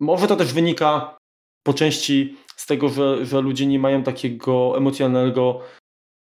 może 0.00 0.26
to 0.26 0.36
też 0.36 0.52
wynika 0.52 1.16
po 1.62 1.74
części 1.74 2.36
z 2.56 2.66
tego, 2.66 2.88
że, 2.88 3.26
że 3.26 3.40
ludzie 3.40 3.66
nie 3.66 3.78
mają 3.78 4.02
takiego 4.02 4.76
emocjonalnego 4.76 5.60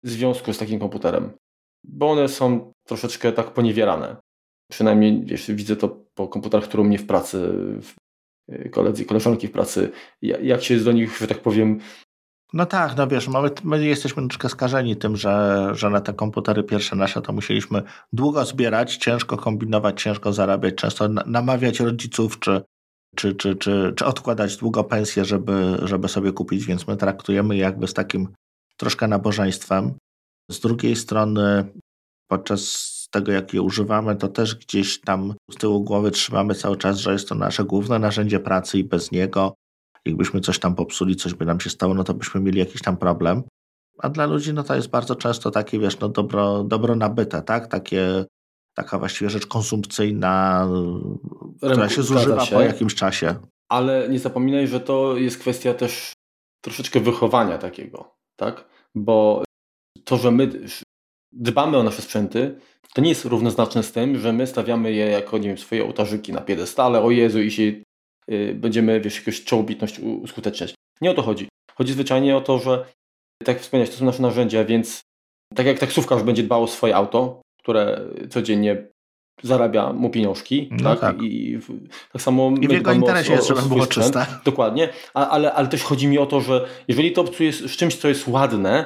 związku 0.05 0.53
z 0.53 0.59
takim 0.59 0.81
komputerem, 0.81 1.33
bo 1.85 2.11
one 2.11 2.29
są 2.29 2.72
troszeczkę 2.87 3.33
tak 3.33 3.51
poniewierane. 3.51 4.16
Przynajmniej 4.70 5.25
wiesz, 5.25 5.51
widzę 5.51 5.77
to 5.77 5.88
po 6.14 6.29
komputerach, 6.29 6.68
które 6.68 6.85
mnie 6.85 6.99
w 6.99 7.07
pracy, 7.07 7.55
y, 8.53 8.70
koledzy 8.70 9.03
i 9.03 9.07
koleżanki 9.07 9.49
w 9.49 9.53
pracy, 9.53 9.90
jak 10.22 10.62
się 10.62 10.77
do 10.77 10.92
nich, 10.92 11.18
że 11.18 11.27
tak 11.27 11.38
powiem, 11.38 11.81
no 12.57 12.66
tak, 12.66 12.97
no 12.97 13.07
wiesz, 13.07 13.29
my, 13.29 13.38
my 13.64 13.85
jesteśmy 13.85 14.29
troszkę 14.29 14.49
skażeni 14.49 14.97
tym, 14.97 15.16
że, 15.16 15.69
że 15.73 15.90
na 15.90 16.01
te 16.01 16.12
komputery 16.12 16.64
pierwsze 16.64 16.97
nasze 16.97 17.23
to 17.23 17.33
musieliśmy 17.33 17.83
długo 18.12 18.45
zbierać, 18.45 18.97
ciężko 18.97 19.37
kombinować, 19.37 20.03
ciężko 20.03 20.33
zarabiać, 20.33 20.75
często 20.75 21.09
namawiać 21.09 21.81
rodziców 21.81 22.38
czy, 22.38 22.62
czy, 23.16 23.35
czy, 23.35 23.57
czy, 23.57 23.92
czy 23.97 24.05
odkładać 24.05 24.57
długo 24.57 24.85
pensję, 24.85 25.25
żeby, 25.25 25.79
żeby 25.83 26.09
sobie 26.09 26.33
kupić, 26.33 26.64
więc 26.64 26.87
my 26.87 26.97
traktujemy 26.97 27.57
je 27.57 27.62
jakby 27.62 27.87
z 27.88 27.95
takim 27.95 28.29
troszkę 28.77 29.09
nabożeństwem. 29.09 29.95
Z 30.51 30.61
drugiej 30.61 30.97
strony, 30.97 31.64
podczas 32.31 32.92
tego, 33.11 33.33
jak 33.33 33.55
je 33.55 33.62
używamy, 33.62 34.16
to 34.16 34.29
też 34.29 34.55
gdzieś 34.55 35.01
tam 35.01 35.35
z 35.51 35.55
tyłu 35.55 35.85
głowy 35.85 36.11
trzymamy 36.11 36.55
cały 36.55 36.77
czas, 36.77 36.99
że 36.99 37.12
jest 37.12 37.29
to 37.29 37.35
nasze 37.35 37.64
główne 37.64 37.99
narzędzie 37.99 38.40
pracy 38.40 38.79
i 38.79 38.85
bez 38.85 39.12
niego, 39.12 39.55
jakbyśmy 40.07 40.40
coś 40.40 40.59
tam 40.59 40.75
popsuli, 40.75 41.16
coś 41.16 41.35
by 41.35 41.45
nam 41.45 41.61
się 41.61 41.71
stało, 41.71 41.95
no 41.95 42.05
to 42.05 42.14
byśmy 42.14 42.40
mieli 42.40 42.59
jakiś 42.59 42.83
tam 42.83 42.97
problem. 42.97 43.42
A 43.99 44.09
dla 44.09 44.27
ludzi 44.27 44.53
no 44.53 44.62
to 44.62 44.75
jest 44.75 44.88
bardzo 44.88 45.16
często 45.16 45.51
takie, 45.51 45.79
wiesz, 45.79 46.01
no 46.01 46.09
dobro, 46.09 46.64
dobro 46.64 46.97
nabyte, 46.97 47.42
tak? 47.42 47.66
Takie, 47.66 48.25
taka 48.75 48.99
właściwie 48.99 49.31
rzecz 49.31 49.47
konsumpcyjna, 49.47 50.69
która 51.57 51.88
się 51.88 52.03
zużywa 52.03 52.40
się, 52.40 52.57
po 52.57 52.62
jakimś 52.62 52.95
czasie. 52.95 53.35
Ale 53.69 54.09
nie 54.09 54.19
zapominaj, 54.19 54.69
że 54.69 54.81
to 54.81 55.16
jest 55.16 55.38
kwestia 55.38 55.75
też 55.75 56.12
troszeczkę 56.61 57.01
wychowania 57.01 57.59
takiego, 57.59 58.14
tak? 58.37 58.64
Bo 58.95 59.45
to, 60.05 60.16
że 60.16 60.31
my 60.31 60.51
dbamy 61.33 61.77
o 61.77 61.83
nasze 61.83 62.03
sprzęty, 62.03 62.61
to 62.95 63.01
nie 63.01 63.09
jest 63.09 63.25
równoznaczne 63.25 63.83
z 63.83 63.92
tym, 63.92 64.19
że 64.19 64.33
my 64.33 64.47
stawiamy 64.47 64.92
je 64.92 65.07
jako, 65.07 65.38
nie 65.38 65.49
wiem, 65.49 65.59
swoje 65.59 65.85
ołtarzyki 65.85 66.33
na 66.33 66.40
piedestale, 66.40 67.03
o 67.03 67.11
Jezu, 67.11 67.40
i 67.40 67.51
się 67.51 67.73
będziemy, 68.54 69.00
wiesz, 69.00 69.16
jakąś 69.16 69.44
czołobitność 69.44 69.98
uskuteczniać. 69.98 70.74
Nie 71.00 71.10
o 71.10 71.14
to 71.14 71.22
chodzi. 71.22 71.48
Chodzi 71.74 71.92
zwyczajnie 71.92 72.36
o 72.36 72.40
to, 72.40 72.58
że 72.58 72.86
tak 73.44 73.60
wspomniałeś, 73.60 73.90
to 73.90 73.96
są 73.96 74.04
nasze 74.04 74.22
narzędzia, 74.22 74.64
więc 74.64 75.00
tak 75.54 75.66
jak 75.66 75.78
taksówkarz 75.78 76.22
będzie 76.22 76.42
dbał 76.42 76.62
o 76.62 76.66
swoje 76.66 76.96
auto, 76.96 77.42
które 77.62 78.00
codziennie 78.30 78.86
zarabia 79.42 79.92
mu 79.92 80.10
pieniążki, 80.10 80.68
no 80.70 80.90
tak? 80.90 81.00
tak? 81.00 81.22
I 81.22 81.58
tak 82.12 82.22
samo 82.22 82.52
I 82.60 82.68
w 82.68 82.72
jego 82.72 82.92
interesie 82.92 83.32
jest, 83.32 83.48
żeby 83.48 83.62
było 83.62 83.86
czyste. 83.86 84.26
Dokładnie, 84.44 84.88
A, 85.14 85.28
ale, 85.28 85.52
ale 85.52 85.68
też 85.68 85.82
chodzi 85.82 86.08
mi 86.08 86.18
o 86.18 86.26
to, 86.26 86.40
że 86.40 86.66
jeżeli 86.88 87.12
to 87.12 87.20
obcujesz 87.20 87.60
z 87.60 87.76
czymś, 87.76 87.96
co 87.96 88.08
jest 88.08 88.28
ładne, 88.28 88.84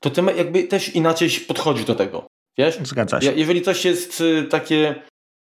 to 0.00 0.10
ty 0.10 0.22
jakby 0.36 0.62
też 0.62 0.94
inaczej 0.94 1.30
podchodzi 1.48 1.84
do 1.84 1.94
tego. 1.94 2.26
Wiesz? 2.58 2.78
Zgadza 2.82 3.20
się. 3.20 3.32
Jeżeli 3.32 3.62
coś 3.62 3.84
jest 3.84 4.20
y, 4.20 4.42
takie 4.42 4.94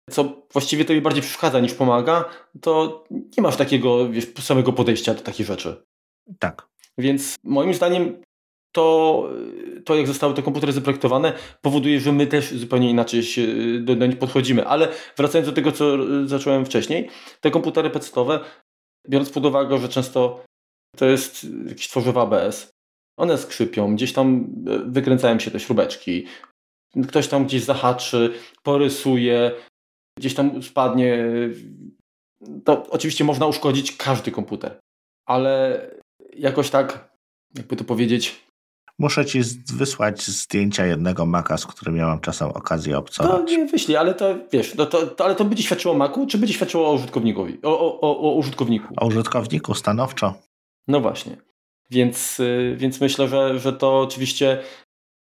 co 0.08 0.42
właściwie 0.52 0.84
tobie 0.84 1.00
bardziej 1.00 1.22
przeszkadza 1.22 1.60
niż 1.60 1.74
pomaga, 1.74 2.24
to 2.60 3.04
nie 3.10 3.42
masz 3.42 3.56
takiego 3.56 4.08
wiesz, 4.08 4.26
samego 4.40 4.72
podejścia 4.72 5.14
do 5.14 5.20
takich 5.20 5.46
rzeczy. 5.46 5.82
Tak. 6.38 6.68
Więc 6.98 7.36
moim 7.44 7.74
zdaniem 7.74 8.22
to, 8.72 9.28
to 9.84 9.96
jak 9.96 10.06
zostały 10.06 10.34
te 10.34 10.42
komputery 10.42 10.72
zaprojektowane, 10.72 11.32
powoduje, 11.62 12.00
że 12.00 12.12
my 12.12 12.26
też 12.26 12.50
zupełnie 12.50 12.90
inaczej 12.90 13.22
się 13.22 13.46
do, 13.80 13.96
do 13.96 14.06
nich 14.06 14.18
podchodzimy. 14.18 14.66
Ale 14.66 14.88
wracając 15.16 15.48
do 15.48 15.54
tego, 15.54 15.72
co 15.72 15.96
zacząłem 16.26 16.64
wcześniej, 16.64 17.08
te 17.40 17.50
komputery 17.50 17.90
pecetowe, 17.90 18.40
biorąc 19.08 19.30
pod 19.30 19.46
uwagę, 19.46 19.78
że 19.78 19.88
często 19.88 20.44
to 20.96 21.06
jest 21.06 21.46
jakieś 21.68 21.88
tworzywo 21.88 22.22
ABS, 22.22 22.70
one 23.18 23.38
skrzypią, 23.38 23.94
gdzieś 23.94 24.12
tam 24.12 24.46
wykręcają 24.86 25.38
się 25.38 25.50
te 25.50 25.60
śrubeczki, 25.60 26.26
ktoś 27.08 27.28
tam 27.28 27.44
gdzieś 27.44 27.62
zahaczy, 27.62 28.34
porysuje, 28.62 29.52
gdzieś 30.18 30.34
tam 30.34 30.62
spadnie. 30.62 31.18
To 32.64 32.86
oczywiście 32.90 33.24
można 33.24 33.46
uszkodzić 33.46 33.96
każdy 33.96 34.30
komputer, 34.30 34.78
ale 35.26 35.80
jakoś 36.32 36.70
tak, 36.70 37.14
jakby 37.56 37.76
to 37.76 37.84
powiedzieć, 37.84 38.48
Muszę 39.00 39.26
ci 39.26 39.40
wysłać 39.74 40.26
zdjęcia 40.26 40.86
jednego 40.86 41.26
Maca, 41.26 41.56
z 41.56 41.66
którym 41.66 41.94
miałam 41.94 42.20
czasem 42.20 42.48
okazję 42.48 42.98
obcować. 42.98 43.32
No 43.32 43.56
nie 43.56 43.66
wyślij, 43.66 43.96
ale 43.96 44.14
to 44.14 44.34
wiesz, 44.52 44.74
no 44.74 44.86
to, 44.86 45.06
to, 45.06 45.24
ale 45.24 45.34
to 45.34 45.44
będzie 45.44 45.62
świadczyło 45.62 45.94
o 45.94 45.98
Macu, 45.98 46.26
czy 46.26 46.38
będzie 46.38 46.54
świadczyło 46.54 46.88
o 46.88 46.92
użytkownikowi? 46.92 47.58
O, 47.62 47.80
o, 47.80 48.00
o, 48.00 48.20
o 48.20 48.34
użytkowniku. 48.34 48.94
O 48.96 49.06
użytkowniku, 49.06 49.74
stanowczo. 49.74 50.34
No 50.88 51.00
właśnie. 51.00 51.36
Więc, 51.90 52.40
y, 52.40 52.74
więc 52.78 53.00
myślę, 53.00 53.28
że, 53.28 53.58
że 53.58 53.72
to 53.72 54.00
oczywiście. 54.00 54.62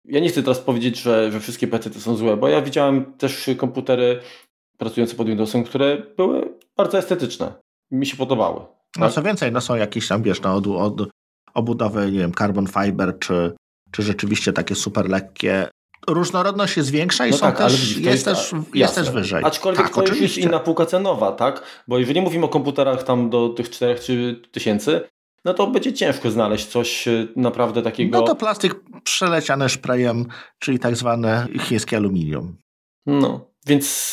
Ja 0.05 0.21
nie 0.21 0.29
chcę 0.29 0.43
teraz 0.43 0.59
powiedzieć, 0.59 1.01
że, 1.01 1.33
że 1.33 1.41
wszystkie 1.41 1.67
PC 1.67 2.01
są 2.01 2.17
złe, 2.17 2.37
bo 2.37 2.49
ja 2.49 2.63
widziałem 2.63 3.13
też 3.13 3.51
komputery 3.57 4.21
pracujące 4.83 5.17
pod 5.17 5.27
Windowsem, 5.27 5.65
które 5.65 6.03
były 6.17 6.59
bardzo 6.77 6.99
estetyczne. 6.99 7.53
Mi 7.91 8.07
się 8.07 8.17
podobały. 8.17 8.61
No 8.61 8.67
tak? 8.93 9.03
No 9.03 9.11
co 9.11 9.23
więcej, 9.23 9.53
no 9.53 9.61
są 9.61 9.75
jakieś 9.75 10.09
tam, 10.09 10.23
wiesz, 10.23 10.43
no, 10.43 10.55
od, 10.55 10.67
od 10.67 11.11
obudowy, 11.55 12.13
nie 12.13 12.19
wiem, 12.19 12.33
carbon 12.39 12.67
fiber, 12.67 13.19
czy, 13.19 13.53
czy 13.91 14.03
rzeczywiście 14.03 14.53
takie 14.53 14.75
super 14.75 15.09
lekkie. 15.09 15.69
Różnorodność 16.09 16.77
jest 16.77 16.91
większa 16.91 17.27
i 17.27 17.31
no 17.31 17.37
są 17.37 17.47
tak, 17.47 17.59
też, 17.59 17.81
widzisz, 17.81 18.07
jest, 18.07 18.25
też, 18.25 18.53
jest 18.75 18.95
też 18.95 19.11
wyżej. 19.11 19.45
Aczkolwiek 19.45 19.83
tak, 19.83 19.95
to 19.95 20.07
już 20.07 20.21
jest 20.21 20.39
inna 20.39 20.61
półka 20.61 20.87
cenowa, 20.87 21.33
tak? 21.33 21.63
Bo 21.89 21.99
jeżeli 21.99 22.21
mówimy 22.21 22.45
o 22.45 22.49
komputerach 22.49 23.03
tam 23.03 23.31
do 23.31 23.49
tych 23.49 23.71
4 23.71 24.41
tysięcy, 24.53 25.01
no 25.45 25.55
to 25.55 25.67
będzie 25.67 25.93
ciężko 25.93 26.31
znaleźć 26.31 26.67
coś 26.67 27.09
e, 27.09 27.27
naprawdę 27.37 27.83
takiego. 27.83 28.21
No 28.21 28.27
to 28.27 28.37
plastik 28.37 28.75
przeleciany 29.05 29.69
szprejem, 29.69 30.27
czyli 30.59 30.79
tak 30.79 30.97
zwane 30.97 31.47
chińskie 31.61 31.97
aluminium. 31.97 32.57
No, 33.07 33.52
więc 33.67 34.13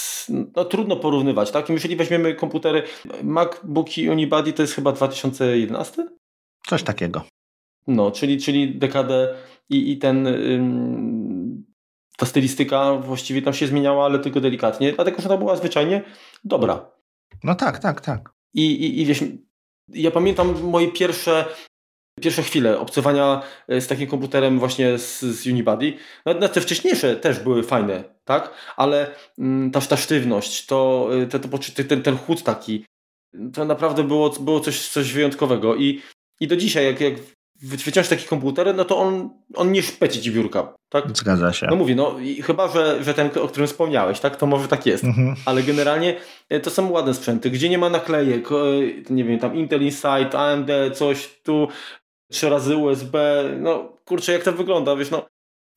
no, 0.56 0.66
trudno 0.66 0.96
porównywać, 0.96 1.52
tak? 1.52 1.70
Jeżeli 1.70 1.96
weźmiemy 1.96 2.36
komputery, 2.36 2.84
MacBooki 3.24 4.10
Unibody 4.10 4.54
to 4.54 4.62
jest 4.62 4.74
chyba 4.74 4.92
2011? 4.92 6.08
Coś 6.68 6.84
takiego. 6.84 7.24
No, 7.88 8.12
czyli, 8.12 8.42
czyli 8.42 8.76
dekadę 8.76 9.36
i, 9.70 9.92
i 9.92 9.98
ten 9.98 10.28
ym, 10.28 11.66
ta 12.18 12.26
stylistyka 12.26 12.96
właściwie 12.96 13.42
tam 13.42 13.54
się 13.54 13.68
zmieniała, 13.68 14.06
ale 14.06 14.20
tylko 14.20 14.42
delikatnie, 14.42 14.94
dlatego 14.94 15.22
że 15.22 15.30
ona 15.30 15.38
była 15.38 15.56
zwyczajnie 15.56 16.04
dobra. 16.44 16.92
No 17.44 17.56
tak, 17.56 17.80
tak, 17.80 18.02
tak. 18.02 18.34
I, 18.54 18.72
i, 18.72 19.02
i 19.02 19.06
wiesz, 19.06 19.24
ja 19.88 20.12
pamiętam 20.12 20.62
moje 20.64 20.92
pierwsze 20.92 21.46
pierwsze 22.20 22.44
chwile 22.44 22.80
obcowania 22.80 23.42
e, 23.68 23.82
z 23.82 23.88
takim 23.88 24.08
komputerem 24.08 24.60
właśnie 24.60 24.98
z, 24.98 25.20
z 25.20 25.48
Unibody. 25.48 25.94
No, 26.26 26.50
te 26.50 26.62
wcześniejsze 26.62 27.16
też 27.16 27.40
były 27.40 27.64
fajne, 27.64 28.04
tak? 28.26 28.54
Ale 28.78 29.08
mm, 29.40 29.72
ta, 29.72 29.82
ta 29.82 29.98
sztywność, 29.98 30.66
to, 30.66 31.10
e, 31.22 31.28
to, 31.28 31.40
to, 31.40 31.58
ten, 31.88 32.02
ten 32.02 32.18
chłód 32.18 32.44
taki, 32.44 32.86
to 33.54 33.66
naprawdę 33.66 34.04
było, 34.04 34.30
było 34.30 34.60
coś, 34.60 34.90
coś 34.90 35.14
wyjątkowego. 35.14 35.76
I, 35.76 36.02
I 36.40 36.48
do 36.48 36.58
dzisiaj, 36.58 36.86
jak, 36.86 37.02
jak 37.02 37.14
wyciągasz 37.62 38.10
taki 38.10 38.28
komputer, 38.28 38.76
no 38.76 38.86
to 38.86 38.98
on, 38.98 39.30
on 39.56 39.72
nie 39.72 39.84
szpeci 39.84 40.22
ci 40.22 40.32
biurka. 40.32 40.74
Tak? 40.90 41.18
Zgadza 41.18 41.54
się. 41.54 41.68
No 41.70 41.76
mówi, 41.76 41.96
no 41.96 42.16
chyba, 42.44 42.68
że, 42.68 43.04
że 43.04 43.14
ten, 43.14 43.30
o 43.42 43.48
którym 43.48 43.68
wspomniałeś, 43.68 44.20
tak, 44.20 44.36
to 44.36 44.46
może 44.46 44.68
tak 44.68 44.86
jest. 44.86 45.04
Mhm. 45.04 45.36
Ale 45.46 45.64
generalnie 45.64 46.16
e, 46.50 46.60
to 46.60 46.70
są 46.70 46.90
ładne 46.90 47.14
sprzęty, 47.14 47.50
gdzie 47.50 47.70
nie 47.70 47.78
ma 47.78 47.90
naklejek, 47.90 48.50
nie 49.10 49.24
wiem, 49.24 49.40
tam 49.40 49.56
Intel 49.56 49.84
Inside, 49.84 50.40
AMD, 50.40 50.70
coś 50.94 51.30
tu, 51.44 51.68
trzy 52.32 52.50
razy 52.50 52.78
USB, 52.78 53.44
no 53.60 53.98
kurczę, 54.06 54.34
jak 54.34 54.44
to 54.44 54.52
wygląda, 54.52 54.96
wiesz, 54.96 55.12
no 55.12 55.26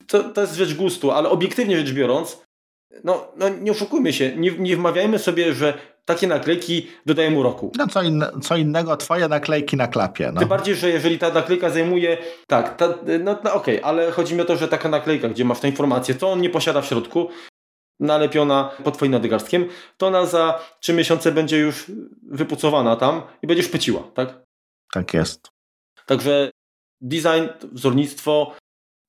to, 0.07 0.23
to 0.23 0.41
jest 0.41 0.55
rzecz 0.55 0.73
gustu, 0.73 1.11
ale 1.11 1.29
obiektywnie 1.29 1.77
rzecz 1.77 1.91
biorąc, 1.91 2.41
no, 3.03 3.27
no 3.37 3.49
nie 3.49 3.71
oszukujmy 3.71 4.13
się, 4.13 4.35
nie, 4.35 4.51
nie 4.51 4.77
wmawiajmy 4.77 5.19
sobie, 5.19 5.53
że 5.53 5.73
takie 6.05 6.27
naklejki 6.27 6.87
dodają 7.05 7.35
uroku. 7.35 7.71
No 7.77 7.87
co, 7.87 8.03
inne, 8.03 8.31
co 8.41 8.55
innego, 8.55 8.97
twoje 8.97 9.27
naklejki 9.27 9.77
na 9.77 9.87
klapie. 9.87 10.31
No. 10.33 10.39
Tym 10.39 10.49
bardziej, 10.49 10.75
że 10.75 10.89
jeżeli 10.89 11.19
ta 11.19 11.33
naklejka 11.33 11.69
zajmuje, 11.69 12.17
tak, 12.47 12.77
ta, 12.77 12.87
no, 13.23 13.37
no 13.43 13.53
okej, 13.53 13.81
okay, 13.81 13.83
ale 13.83 14.11
chodzi 14.11 14.35
mi 14.35 14.41
o 14.41 14.45
to, 14.45 14.55
że 14.55 14.67
taka 14.67 14.89
naklejka, 14.89 15.29
gdzie 15.29 15.45
masz 15.45 15.59
tę 15.59 15.67
informację, 15.67 16.15
co 16.15 16.31
on 16.31 16.41
nie 16.41 16.49
posiada 16.49 16.81
w 16.81 16.85
środku, 16.85 17.29
nalepiona 17.99 18.71
pod 18.83 18.97
twoim 18.97 19.11
nadgarstkiem, 19.11 19.65
to 19.97 20.07
ona 20.07 20.25
za 20.25 20.59
trzy 20.79 20.93
miesiące 20.93 21.31
będzie 21.31 21.57
już 21.57 21.91
wypucowana 22.31 22.95
tam 22.95 23.21
i 23.41 23.47
będziesz 23.47 23.67
pyciła, 23.67 24.03
tak? 24.13 24.43
Tak 24.93 25.13
jest. 25.13 25.52
Także 26.05 26.51
design, 27.01 27.47
wzornictwo, 27.71 28.55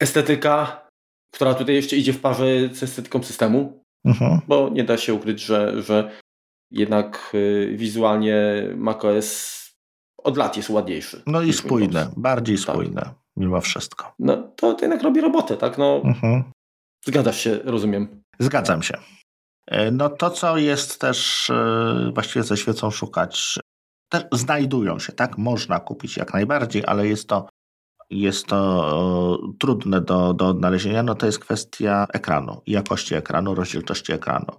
estetyka, 0.01 0.87
która 1.35 1.55
tutaj 1.55 1.75
jeszcze 1.75 1.97
idzie 1.97 2.13
w 2.13 2.21
parze 2.21 2.69
z 2.73 2.83
estetyką 2.83 3.23
systemu, 3.23 3.83
mhm. 4.05 4.41
bo 4.49 4.69
nie 4.69 4.85
da 4.85 4.97
się 4.97 5.15
ukryć, 5.15 5.41
że, 5.41 5.83
że 5.83 6.11
jednak 6.71 7.31
y, 7.35 7.75
wizualnie 7.77 8.37
macOS 8.77 9.55
od 10.19 10.37
lat 10.37 10.57
jest 10.57 10.71
ładniejszy. 10.71 11.23
No 11.27 11.43
i 11.43 11.53
spójne, 11.53 12.09
bardziej 12.17 12.57
tak. 12.57 12.63
spójne 12.63 13.03
tak. 13.03 13.15
mimo 13.37 13.61
wszystko. 13.61 14.15
No 14.19 14.37
to, 14.37 14.75
to 14.75 14.81
jednak 14.81 15.03
robi 15.03 15.21
robotę, 15.21 15.57
tak? 15.57 15.79
No, 15.79 16.01
mhm. 16.05 16.45
Zgadzasz 17.05 17.41
się, 17.41 17.59
rozumiem. 17.65 18.23
Zgadzam 18.39 18.83
się. 18.83 18.99
E, 19.67 19.91
no 19.91 20.11
to, 20.11 20.31
co 20.31 20.57
jest 20.57 21.01
też 21.01 21.51
e, 21.51 22.11
właściwie 22.15 22.43
ze 22.43 22.57
świecą 22.57 22.91
szukać, 22.91 23.59
znajdują 24.33 24.99
się, 24.99 25.13
tak? 25.13 25.39
Można 25.39 25.81
kupić 25.81 26.17
jak 26.17 26.35
najbardziej, 26.35 26.83
ale 26.87 27.09
jest 27.09 27.29
to, 27.29 27.49
jest 28.11 28.47
to 28.47 29.39
trudne 29.59 30.01
do, 30.01 30.35
do 30.35 30.49
odnalezienia. 30.49 31.03
No 31.03 31.15
to 31.15 31.27
jest 31.27 31.39
kwestia 31.39 32.07
ekranu, 32.13 32.63
jakości 32.67 33.15
ekranu, 33.15 33.55
rozdzielczości 33.55 34.13
ekranu. 34.13 34.53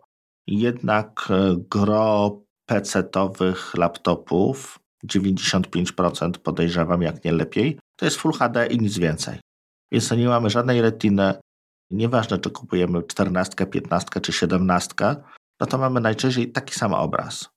Jednak 0.48 1.28
e, 1.30 1.56
gro 1.70 2.42
PC-owych 2.66 3.76
laptopów, 3.78 4.80
95% 5.08 6.32
podejrzewam, 6.32 7.02
jak 7.02 7.26
nie 7.26 7.32
lepiej, 7.32 7.80
to 7.96 8.06
jest 8.06 8.18
Full 8.18 8.34
HD 8.34 8.68
i 8.68 8.78
nic 8.78 8.98
więcej. 8.98 9.40
Więc 9.92 10.12
nie 10.12 10.28
mamy 10.28 10.50
żadnej 10.50 10.82
retiny, 10.82 11.34
nieważne 11.92 12.38
czy 12.38 12.50
kupujemy 12.50 13.04
14, 13.04 13.66
15 13.66 14.22
czy 14.22 14.34
17, 14.34 14.96
no 15.60 15.68
to 15.68 15.78
mamy 15.78 16.00
najczęściej 16.00 16.52
taki 16.52 16.74
sam 16.74 16.94
obraz. 16.94 17.50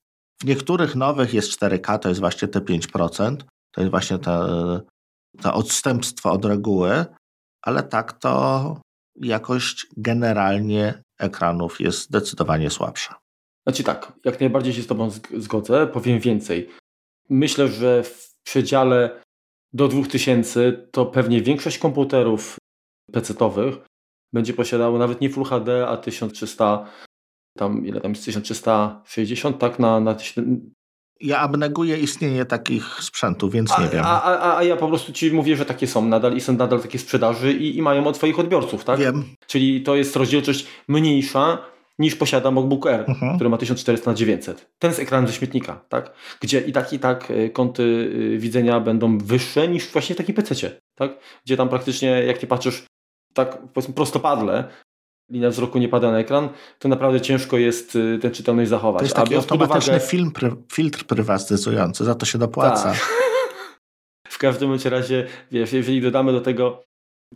W 0.43 0.45
niektórych 0.45 0.97
nowych 0.97 1.35
jest 1.35 1.61
4K, 1.61 1.99
to 1.99 2.09
jest 2.09 2.21
właśnie 2.21 2.49
te 2.49 2.61
5%, 2.61 3.37
to 3.73 3.81
jest 3.81 3.91
właśnie 3.91 4.19
to 4.19 5.55
odstępstwo 5.55 6.33
od 6.33 6.45
reguły, 6.45 7.05
ale 7.63 7.83
tak 7.83 8.13
to 8.13 8.81
jakość 9.17 9.87
generalnie 9.97 11.03
ekranów 11.19 11.81
jest 11.81 12.03
zdecydowanie 12.03 12.71
słabsza. 12.71 13.19
Znaczy 13.67 13.85
tak, 13.85 14.13
jak 14.25 14.41
najbardziej 14.41 14.75
się 14.75 14.83
z 14.83 14.87
Tobą 14.87 15.11
zgodzę, 15.37 15.87
powiem 15.87 16.21
więcej. 16.21 16.71
Myślę, 17.31 17.69
że 17.69 18.03
w 18.03 18.35
przedziale 18.43 19.23
do 19.73 19.89
2000 19.89 20.73
to 20.73 21.07
pewnie 21.07 21.43
większość 21.43 21.79
komputerów 21.79 22.57
PC-owych 23.13 23.75
będzie 24.33 24.55
posiadało 24.55 24.99
nawet 24.99 25.21
nie 25.21 25.31
Full 25.31 25.45
HD, 25.45 25.89
a 25.89 25.97
1300 25.97 26.87
tam 27.59 27.87
ile 27.87 28.01
tam 28.01 28.11
jest 28.13 28.25
1360, 28.25 29.59
tak? 29.59 29.79
Na, 29.79 30.01
na 30.01 30.17
ja 31.21 31.39
abneguję 31.39 31.99
istnienie 31.99 32.45
takich 32.45 32.85
sprzętów, 33.03 33.53
więc 33.53 33.73
a, 33.73 33.83
nie 33.83 33.89
wiem. 33.89 34.05
A, 34.05 34.23
a, 34.23 34.59
a 34.59 34.63
ja 34.63 34.77
po 34.77 34.89
prostu 34.89 35.13
ci 35.13 35.33
mówię, 35.33 35.57
że 35.57 35.65
takie 35.65 35.87
są 35.87 36.05
nadal 36.05 36.37
i 36.37 36.41
są 36.41 36.53
nadal 36.53 36.81
takie 36.81 36.99
sprzedaży 36.99 37.53
i, 37.53 37.77
i 37.77 37.83
mają 37.83 38.07
od 38.07 38.17
swoich 38.17 38.39
odbiorców, 38.39 38.85
tak? 38.85 38.99
Wiem. 39.01 39.25
Czyli 39.47 39.83
to 39.83 39.97
jest 39.97 40.17
rozdzielczość 40.17 40.67
mniejsza 40.89 41.59
niż 41.99 42.17
posiada 42.17 42.51
MacBook 42.51 42.87
Air, 42.87 43.05
mhm. 43.09 43.35
który 43.35 43.51
ma 43.51 43.57
1400 43.57 44.11
na 44.11 44.15
900. 44.17 44.71
Ten 44.79 44.95
z 44.95 44.99
ekranem 44.99 45.27
ze 45.27 45.33
śmietnika, 45.33 45.81
tak? 45.89 46.13
Gdzie 46.41 46.61
i 46.61 46.73
tak, 46.73 46.93
i 46.93 46.99
tak 46.99 47.31
e, 47.31 47.49
kąty 47.49 48.13
e, 48.35 48.39
widzenia 48.39 48.81
będą 48.81 49.19
wyższe 49.19 49.69
niż 49.69 49.93
właśnie 49.93 50.15
w 50.15 50.19
takim 50.19 50.35
PC, 50.35 50.71
tak? 50.95 51.11
Gdzie 51.45 51.57
tam 51.57 51.69
praktycznie, 51.69 52.09
jak 52.09 52.43
nie 52.43 52.49
patrzysz 52.49 52.87
tak 53.35 53.59
powiedzmy 53.73 53.95
prostopadle, 53.95 54.65
linia 55.31 55.51
wzroku 55.51 55.79
nie 55.79 55.89
pada 55.89 56.13
na 56.13 56.19
ekran, 56.19 56.49
to 56.79 56.89
naprawdę 56.89 57.21
ciężko 57.21 57.59
jest 57.59 57.97
y, 57.97 58.19
tę 58.23 58.31
czytelność 58.31 58.71
zachować. 58.71 59.01
To 59.01 59.05
jest 59.05 59.17
taki 59.17 59.35
automatyczny 59.35 59.93
uwagę... 59.93 60.07
film, 60.07 60.33
filtr 60.73 61.05
prywatyzujący, 61.05 62.05
za 62.05 62.15
to 62.15 62.27
się 62.27 62.39
dopłaca. 62.39 62.93
Tak. 62.93 63.09
w 64.29 64.39
każdym 64.39 64.77
razie, 64.85 65.27
wiesz, 65.51 65.73
jeżeli 65.73 66.01
dodamy 66.01 66.33
do 66.33 66.41
tego 66.41 66.85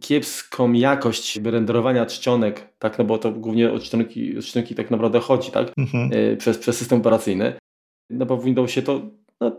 kiepską 0.01 0.73
jakość 0.73 1.37
renderowania 1.37 2.07
czcionek, 2.07 2.69
tak, 2.79 2.99
no 2.99 3.05
bo 3.05 3.19
to 3.19 3.33
głównie 3.33 3.73
o 3.73 3.79
czcionki, 3.79 4.39
o 4.39 4.43
czcionki 4.43 4.75
tak 4.75 4.91
naprawdę 4.91 5.21
chodzi, 5.21 5.51
tak, 5.51 5.73
mhm. 5.79 6.11
E, 6.13 6.37
przez, 6.37 6.59
przez 6.59 6.79
system 6.79 7.01
operacyjny. 7.01 7.55
No 8.11 8.27
bo 8.27 8.37
w 8.37 8.45
Windowsie 8.45 8.83
to, 8.83 9.01
no, 9.41 9.57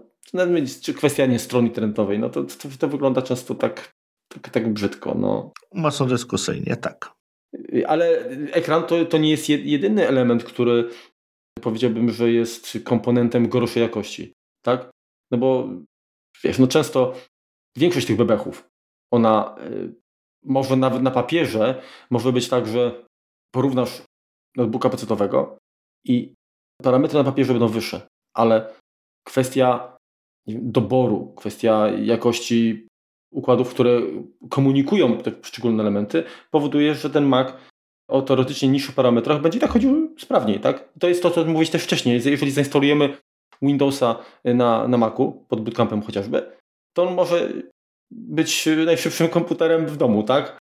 czy 0.81 0.93
kwestia 0.93 1.25
nie 1.25 1.39
strony 1.39 1.67
internetowej, 1.67 2.19
no 2.19 2.29
to, 2.29 2.43
to, 2.43 2.69
to 2.79 2.87
wygląda 2.87 3.21
często 3.21 3.55
tak, 3.55 3.93
tak, 4.33 4.49
tak 4.49 4.73
brzydko, 4.73 5.15
no. 5.15 5.51
Mocno 5.73 6.05
dyskusyjnie, 6.05 6.75
tak. 6.75 7.13
Ale 7.87 8.25
ekran 8.51 8.83
to, 8.83 9.05
to 9.05 9.17
nie 9.17 9.31
jest 9.31 9.49
jedyny 9.49 10.07
element, 10.07 10.43
który 10.43 10.89
powiedziałbym, 11.61 12.11
że 12.11 12.31
jest 12.31 12.77
komponentem 12.83 13.49
gorszej 13.49 13.83
jakości, 13.83 14.33
tak? 14.65 14.91
No 15.31 15.37
bo 15.37 15.69
wiesz, 16.43 16.59
no 16.59 16.67
często 16.67 17.13
większość 17.77 18.07
tych 18.07 18.17
bebechów, 18.17 18.67
ona 19.13 19.55
y, 19.71 19.93
może 20.45 20.75
nawet 20.75 21.01
na 21.01 21.11
papierze 21.11 21.81
może 22.09 22.31
być 22.31 22.49
tak, 22.49 22.67
że 22.67 23.05
porównasz 23.53 24.01
notebooka 24.57 24.89
pecetowego 24.89 25.57
i 26.05 26.33
parametry 26.83 27.17
na 27.17 27.23
papierze 27.23 27.53
będą 27.53 27.67
wyższe, 27.67 28.07
ale 28.35 28.73
kwestia 29.27 29.97
doboru, 30.47 31.33
kwestia 31.37 31.89
jakości 31.89 32.87
układów, 33.33 33.69
które 33.69 34.01
komunikują 34.49 35.17
te 35.17 35.31
poszczególne 35.31 35.83
elementy, 35.83 36.23
powoduje, 36.51 36.95
że 36.95 37.09
ten 37.09 37.25
Mac 37.25 37.47
o 38.07 38.21
teoretycznie 38.21 38.69
niższych 38.69 38.95
parametrach 38.95 39.41
będzie 39.41 39.59
tak 39.59 39.71
chodził 39.71 40.15
sprawniej. 40.17 40.59
Tak? 40.59 40.89
To 40.99 41.07
jest 41.07 41.23
to, 41.23 41.31
co 41.31 41.45
mówiłeś 41.45 41.69
też 41.69 41.83
wcześniej. 41.83 42.21
Jeżeli 42.25 42.51
zainstalujemy 42.51 43.17
Windowsa 43.61 44.15
na, 44.45 44.87
na 44.87 44.97
Macu, 44.97 45.45
pod 45.47 45.61
bootcampem 45.61 46.01
chociażby, 46.01 46.51
to 46.93 47.03
on 47.03 47.13
może 47.13 47.53
być 48.11 48.69
najszybszym 48.85 49.27
komputerem 49.29 49.85
w 49.85 49.97
domu, 49.97 50.23
tak? 50.23 50.57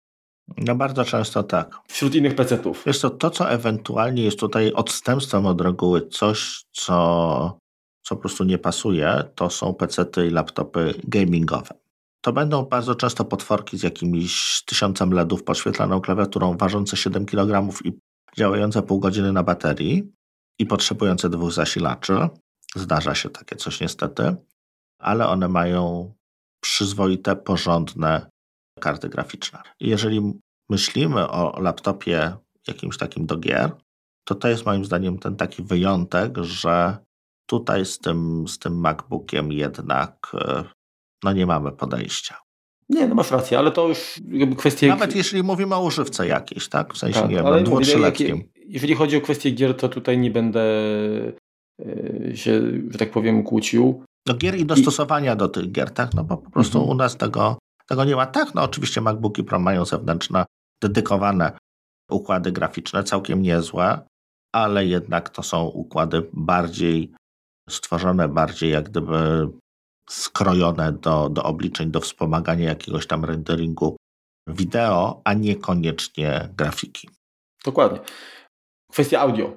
No 0.57 0.75
bardzo 0.75 1.05
często 1.05 1.43
tak. 1.43 1.79
Wśród 1.89 2.15
innych 2.15 2.35
PC-ów. 2.35 2.87
Jest 2.87 3.03
to 3.03 3.11
to, 3.11 3.31
co 3.31 3.51
ewentualnie 3.51 4.23
jest 4.23 4.39
tutaj 4.39 4.73
odstępstwem 4.73 5.47
od 5.47 5.61
reguły, 5.61 6.09
coś, 6.09 6.65
co, 6.73 7.59
co 8.03 8.17
po 8.17 8.21
prostu 8.21 8.45
nie 8.45 8.59
pasuje, 8.59 9.25
to 9.35 9.51
są 9.51 9.75
PC-ty 9.75 10.27
i 10.27 10.31
laptopy 10.31 10.95
gamingowe. 11.05 11.82
To 12.25 12.33
będą 12.33 12.63
bardzo 12.63 12.95
często 12.95 13.25
potworki 13.25 13.79
z 13.79 13.83
jakimiś 13.83 14.63
tysiącem 14.67 15.13
LEDów 15.13 15.45
podświetlaną 15.45 16.01
klawiaturą, 16.01 16.57
ważące 16.57 16.97
7 16.97 17.27
kg 17.27 17.69
i 17.85 17.93
działające 18.39 18.83
pół 18.83 19.01
godziny 19.01 19.33
na 19.33 19.43
baterii 19.43 20.13
i 20.59 20.67
potrzebujące 20.67 21.31
dwóch 21.31 21.53
zasilaczy. 21.53 22.29
Zdarza 22.77 23.15
się 23.15 23.31
takie 23.31 23.57
coś 23.57 23.81
niestety, 23.81 24.37
ale 24.99 25.29
one 25.29 25.49
mają 25.49 26.13
przyzwoite, 26.61 27.37
porządne 27.37 28.31
karty 28.81 29.09
graficzne. 29.09 29.63
Jeżeli 29.81 30.41
myślimy 30.71 31.29
o 31.29 31.61
laptopie 31.61 32.37
jakimś 32.69 32.97
takim 32.97 33.27
do 33.27 33.37
gier, 33.37 33.73
to 34.25 34.35
to 34.35 34.49
jest 34.49 34.67
moim 34.67 34.85
zdaniem 34.85 35.19
ten 35.19 35.37
taki 35.37 35.63
wyjątek, 35.63 36.39
że 36.39 36.97
tutaj 37.47 37.87
z 37.87 37.99
tym, 37.99 38.49
z 38.49 38.59
tym 38.59 38.81
MacBookiem 38.81 39.53
jednak 39.53 40.33
e, 40.35 40.65
no 41.23 41.33
nie 41.33 41.47
mamy 41.47 41.73
podejścia. 41.73 42.37
Nie, 42.89 43.09
no 43.09 43.15
masz 43.15 43.31
rację, 43.31 43.59
ale 43.59 43.71
to 43.71 43.89
już 43.89 44.21
jakby 44.29 44.57
kwestie... 44.57 44.89
Nawet 44.89 45.17
jeśli 45.17 45.43
mówimy 45.43 45.75
o 45.75 45.83
używce 45.83 46.27
jakiejś, 46.27 46.69
tak? 46.69 46.95
W 46.95 46.99
sensie, 46.99 47.21
tak, 47.21 47.31
nie 47.31 47.37
wiem, 47.37 47.65
dwu, 47.65 47.81
trzyletnim. 47.81 48.49
Jeżeli 48.67 48.95
chodzi 48.95 49.17
o 49.17 49.21
kwestię 49.21 49.51
gier, 49.51 49.77
to 49.77 49.89
tutaj 49.89 50.19
nie 50.19 50.31
będę 50.31 50.63
e, 51.81 52.37
się, 52.37 52.61
że 52.91 52.99
tak 52.99 53.11
powiem, 53.11 53.43
kłócił. 53.43 54.05
No 54.27 54.35
gier 54.35 54.59
i 54.59 54.67
dostosowania 54.67 55.35
I... 55.35 55.37
do 55.37 55.49
tych 55.49 55.73
gier, 55.73 55.91
tak? 55.91 56.15
No 56.15 56.25
bo 56.25 56.37
po 56.37 56.51
prostu 56.51 56.79
mhm. 56.79 56.97
u 56.97 56.99
nas 56.99 57.17
tego, 57.17 57.59
tego 57.89 58.05
nie 58.05 58.17
ma. 58.17 58.27
Tak, 58.27 58.55
no 58.55 58.63
oczywiście 58.63 59.01
MacBooki 59.01 59.45
Pro 59.45 59.59
mają 59.59 59.85
zewnętrzne, 59.85 60.45
dedykowane 60.83 61.53
układy 62.11 62.53
graficzne, 62.53 63.05
całkiem 63.05 63.43
niezłe, 63.43 64.01
ale 64.55 64.87
jednak 64.87 65.31
to 65.31 65.43
są 65.43 65.65
układy 65.65 66.29
bardziej 66.33 67.13
stworzone, 67.71 68.29
bardziej 68.29 68.71
jak 68.71 68.89
gdyby 68.91 69.49
skrojone 70.13 70.93
do, 70.93 71.29
do 71.29 71.43
obliczeń, 71.43 71.91
do 71.91 72.01
wspomagania 72.01 72.69
jakiegoś 72.69 73.07
tam 73.07 73.25
renderingu 73.25 73.97
wideo, 74.47 75.21
a 75.25 75.35
niekoniecznie 75.35 76.49
grafiki. 76.57 77.09
Dokładnie. 77.65 77.99
Kwestia 78.93 79.21
audio. 79.21 79.57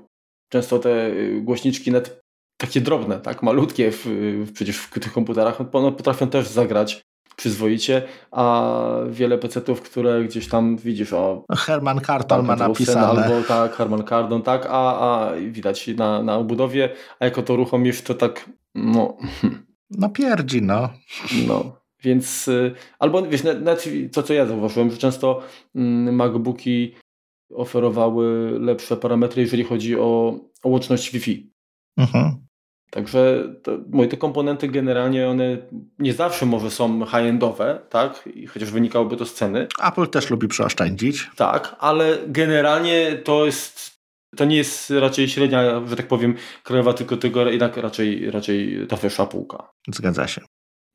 Często 0.50 0.80
te 0.80 1.12
głośniczki 1.42 1.92
net 1.92 2.22
takie 2.58 2.82
drobne, 2.82 3.20
tak, 3.20 3.44
malutkie 3.44 3.92
w, 3.92 4.06
w, 4.46 4.54
przecież 4.54 4.78
w 4.78 5.00
tych 5.00 5.14
komputerach, 5.14 5.62
one 5.74 5.92
potrafią 5.92 6.28
też 6.28 6.48
zagrać 6.48 7.02
przyzwoicie, 7.36 8.02
a 8.32 8.74
wiele 9.10 9.38
PC-ów, 9.38 9.82
które 9.82 10.24
gdzieś 10.24 10.48
tam 10.48 10.78
widzisz 10.78 11.14
o... 11.14 11.46
Herman 11.58 12.00
Kardon 12.00 12.46
ma 12.46 12.56
napisane. 12.56 13.24
Albo 13.24 13.48
tak, 13.48 13.76
Herman 13.76 14.04
Kardon, 14.04 14.42
tak, 14.42 14.66
a, 14.70 15.00
a 15.00 15.32
widać 15.36 15.88
na, 15.88 16.24
na 16.24 16.36
obudowie, 16.36 16.90
a 17.20 17.26
jako 17.26 17.42
to 17.42 17.54
uruchomisz, 17.54 18.02
to 18.02 18.14
tak, 18.14 18.50
no... 18.76 19.18
No 19.90 20.10
pierdzi, 20.10 20.62
no. 20.62 20.90
No, 21.48 21.82
więc 22.04 22.48
y, 22.48 22.76
albo 23.00 23.22
wiesz, 23.22 23.44
nawet 23.44 23.90
to 24.14 24.24
co 24.24 24.34
ja 24.34 24.46
zauważyłem, 24.46 24.92
że 24.92 24.98
często 24.98 25.42
mm, 25.76 26.16
MacBooki 26.16 26.96
oferowały 27.56 28.58
lepsze 28.60 28.98
parametry, 28.98 29.42
jeżeli 29.42 29.64
chodzi 29.64 30.00
o, 30.00 30.40
o 30.64 30.70
łączność 30.70 31.12
Wi-Fi. 31.12 31.52
Mhm. 31.98 32.46
Także 32.90 33.44
to, 33.64 33.72
moje 33.90 34.10
te 34.10 34.18
komponenty 34.18 34.68
generalnie 34.68 35.30
one 35.30 35.58
nie 36.00 36.14
zawsze 36.14 36.46
może 36.46 36.72
są 36.72 37.06
high-endowe, 37.06 37.80
tak? 37.90 38.30
I 38.36 38.48
chociaż 38.48 38.72
wynikałoby 38.72 39.18
to 39.18 39.26
z 39.26 39.34
ceny. 39.34 39.68
Apple 39.84 40.08
też 40.08 40.30
lubi 40.30 40.48
przeoszczędzić. 40.48 41.30
Tak, 41.36 41.76
ale 41.80 42.18
generalnie 42.28 43.18
to 43.24 43.46
jest 43.46 43.95
to 44.36 44.46
nie 44.46 44.58
jest 44.58 44.90
raczej 44.90 45.30
średnia, 45.30 45.88
że 45.88 45.96
tak 45.96 46.08
powiem, 46.08 46.36
krajowa, 46.64 46.94
tylko 46.94 47.18
tego 47.18 47.50
jednak 47.50 47.78
raczej, 47.78 48.32
raczej 48.32 48.88
ta 48.90 48.96
wyższa 48.96 49.26
półka. 49.26 49.70
Zgadza 49.88 50.28
się. 50.28 50.42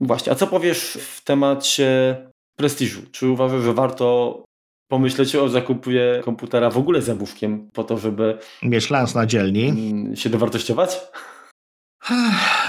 Właśnie, 0.01 0.33
a 0.33 0.35
co 0.35 0.47
powiesz 0.47 0.99
w 1.01 1.25
temacie 1.25 2.17
prestiżu? 2.57 3.03
Czy 3.13 3.29
uważasz, 3.29 3.63
że 3.63 3.75
warto 3.75 4.45
pomyśleć 4.91 5.37
o 5.37 5.49
zakupie 5.49 6.21
komputera 6.25 6.71
w 6.71 6.79
ogóle 6.79 7.03
z 7.03 7.07
jabłuszkiem 7.07 7.71
po 7.73 7.85
to, 7.85 7.99
żeby 7.99 8.39
mieć 8.63 8.91
lans 8.91 9.15
na 9.15 9.27
dzielni, 9.27 9.69
mm, 9.69 10.17
się 10.17 10.31
dowartościować? 10.31 11.01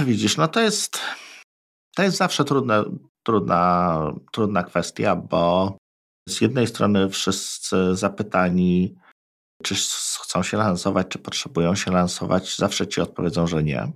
Widzisz, 0.08 0.38
no 0.38 0.48
to 0.48 0.62
jest 0.62 1.00
to 1.96 2.04
jest 2.04 2.18
zawsze 2.18 2.46
trudna, 2.46 2.86
trudna, 3.24 4.14
trudna 4.32 4.64
kwestia, 4.64 5.16
bo 5.16 5.78
z 6.30 6.42
jednej 6.42 6.68
strony 6.68 7.10
wszyscy 7.10 7.96
zapytani 7.96 8.96
czy 9.62 9.76
chcą 10.24 10.44
się 10.44 10.58
lansować, 10.58 11.08
czy 11.08 11.20
potrzebują 11.20 11.76
się 11.76 11.92
lansować, 11.92 12.58
zawsze 12.58 12.88
ci 12.88 13.02
odpowiedzą, 13.02 13.48
że 13.48 13.64
nie, 13.64 13.92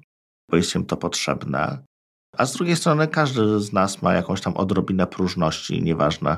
bo 0.49 0.57
jest 0.57 0.75
im 0.75 0.85
to 0.85 0.97
potrzebne. 0.97 1.85
A 2.37 2.45
z 2.45 2.53
drugiej 2.53 2.75
strony 2.75 3.07
każdy 3.07 3.59
z 3.59 3.73
nas 3.73 4.01
ma 4.01 4.13
jakąś 4.13 4.41
tam 4.41 4.57
odrobinę 4.57 5.07
próżności, 5.07 5.83
nieważne 5.83 6.37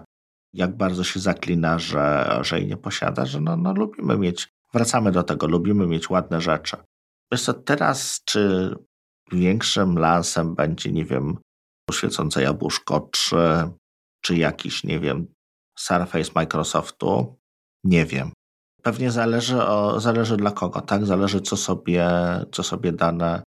jak 0.54 0.78
bardzo 0.78 1.04
się 1.04 1.20
zaklina, 1.20 1.80
że, 1.80 2.40
że 2.42 2.60
jej 2.60 2.68
nie 2.68 2.78
posiada, 2.78 3.26
że 3.26 3.42
no, 3.42 3.58
no 3.58 3.74
lubimy 3.74 4.18
mieć, 4.18 4.48
wracamy 4.74 5.12
do 5.12 5.24
tego, 5.24 5.48
lubimy 5.48 5.88
mieć 5.88 6.10
ładne 6.10 6.42
rzeczy. 6.42 6.78
Wiesz 7.32 7.42
co, 7.42 7.54
teraz 7.54 8.22
czy 8.26 8.74
większym 9.32 9.98
lansem 9.98 10.56
będzie, 10.56 10.92
nie 10.92 11.06
wiem, 11.06 11.38
poświecące 11.90 12.42
jabłuszko, 12.42 13.10
czy, 13.12 13.36
czy 14.22 14.38
jakiś, 14.38 14.84
nie 14.84 15.00
wiem, 15.00 15.28
Surface 15.80 16.32
Microsoftu? 16.36 17.40
Nie 17.84 18.06
wiem. 18.06 18.32
Pewnie 18.82 19.12
zależy, 19.12 19.64
o, 19.64 20.00
zależy 20.00 20.38
dla 20.38 20.52
kogo, 20.52 20.82
tak? 20.82 21.06
Zależy, 21.06 21.42
co 21.42 21.58
sobie, 21.58 22.10
co 22.52 22.64
sobie 22.64 22.92
dane, 22.92 23.44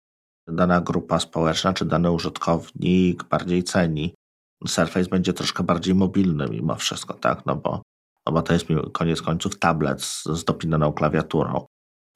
dana 0.48 0.80
grupa 0.80 1.20
społeczna 1.20 1.72
czy 1.72 1.84
dany 1.84 2.10
użytkownik 2.10 3.24
bardziej 3.24 3.64
ceni. 3.64 4.14
Surface 4.66 5.08
będzie 5.08 5.32
troszkę 5.32 5.62
bardziej 5.62 5.94
mobilny 5.94 6.46
mimo 6.50 6.74
wszystko, 6.74 7.14
tak? 7.14 7.46
No 7.46 7.56
bo, 7.56 7.82
no 8.26 8.32
bo 8.32 8.42
to 8.42 8.52
jest 8.52 8.66
koniec 8.92 9.22
końców 9.22 9.58
tablet 9.58 10.02
z, 10.02 10.24
z 10.24 10.44
dopinaną 10.44 10.92
klawiaturą. 10.92 11.66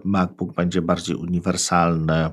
MacBook 0.04 0.54
będzie 0.54 0.82
bardziej 0.82 1.16
uniwersalny. 1.16 2.30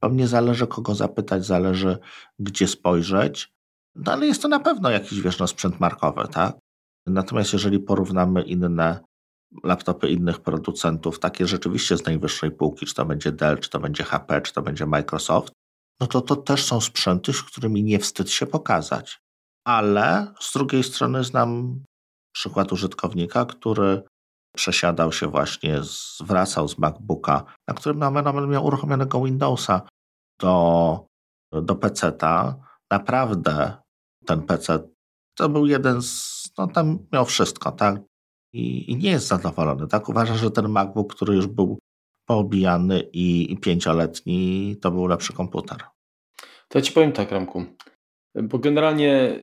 Pewnie 0.00 0.28
zależy, 0.28 0.66
kogo 0.66 0.94
zapytać, 0.94 1.46
zależy, 1.46 1.98
gdzie 2.38 2.68
spojrzeć. 2.68 3.52
No 3.94 4.12
ale 4.12 4.26
jest 4.26 4.42
to 4.42 4.48
na 4.48 4.60
pewno 4.60 4.90
jakiś, 4.90 5.20
wiesz, 5.20 5.38
no, 5.38 5.46
sprzęt 5.46 5.80
markowy, 5.80 6.28
tak? 6.28 6.58
Natomiast 7.06 7.52
jeżeli 7.52 7.78
porównamy 7.78 8.42
inne 8.42 9.00
laptopy 9.64 10.10
innych 10.10 10.40
producentów, 10.40 11.18
takie 11.18 11.46
rzeczywiście 11.46 11.96
z 11.96 12.04
najwyższej 12.04 12.50
półki, 12.50 12.86
czy 12.86 12.94
to 12.94 13.04
będzie 13.04 13.32
Dell, 13.32 13.58
czy 13.58 13.70
to 13.70 13.80
będzie 13.80 14.04
HP, 14.04 14.40
czy 14.42 14.52
to 14.52 14.62
będzie 14.62 14.86
Microsoft, 14.86 15.52
no 16.00 16.06
to 16.06 16.20
to 16.20 16.36
też 16.36 16.64
są 16.64 16.80
sprzęty, 16.80 17.32
z 17.32 17.42
którymi 17.42 17.82
nie 17.82 17.98
wstyd 17.98 18.30
się 18.30 18.46
pokazać. 18.46 19.20
Ale 19.66 20.34
z 20.40 20.52
drugiej 20.52 20.82
strony 20.82 21.24
znam 21.24 21.82
przykład 22.34 22.72
użytkownika, 22.72 23.44
który 23.44 24.02
przesiadał 24.56 25.12
się 25.12 25.26
właśnie, 25.26 25.80
wracał 26.20 26.68
z 26.68 26.78
MacBooka, 26.78 27.44
na 27.68 27.74
którym 27.74 27.98
nawet 27.98 28.48
miał 28.48 28.66
uruchomionego 28.66 29.24
Windowsa 29.24 29.82
do, 30.40 31.06
do 31.52 31.74
PC-ta. 31.74 32.56
Naprawdę 32.90 33.76
ten 34.26 34.42
PC 34.42 34.88
to 35.36 35.48
był 35.48 35.66
jeden 35.66 36.02
z 36.02 36.40
no 36.58 36.66
tam 36.66 36.98
miał 37.12 37.24
wszystko, 37.24 37.72
tak? 37.72 38.00
I, 38.52 38.90
i 38.92 38.96
nie 38.96 39.10
jest 39.10 39.26
zadowolony, 39.26 39.88
tak? 39.88 40.08
Uważa, 40.08 40.34
że 40.34 40.50
ten 40.50 40.68
MacBook, 40.68 41.14
który 41.14 41.34
już 41.34 41.46
był 41.46 41.78
poobijany 42.28 43.00
i, 43.12 43.52
i 43.52 43.56
pięcioletni, 43.56 44.76
to 44.80 44.90
był 44.90 45.06
lepszy 45.06 45.32
komputer. 45.32 45.78
To 46.68 46.78
ja 46.78 46.82
ci 46.82 46.92
powiem 46.92 47.12
tak, 47.12 47.30
Ramku, 47.30 47.64
bo 48.34 48.58
generalnie 48.58 49.40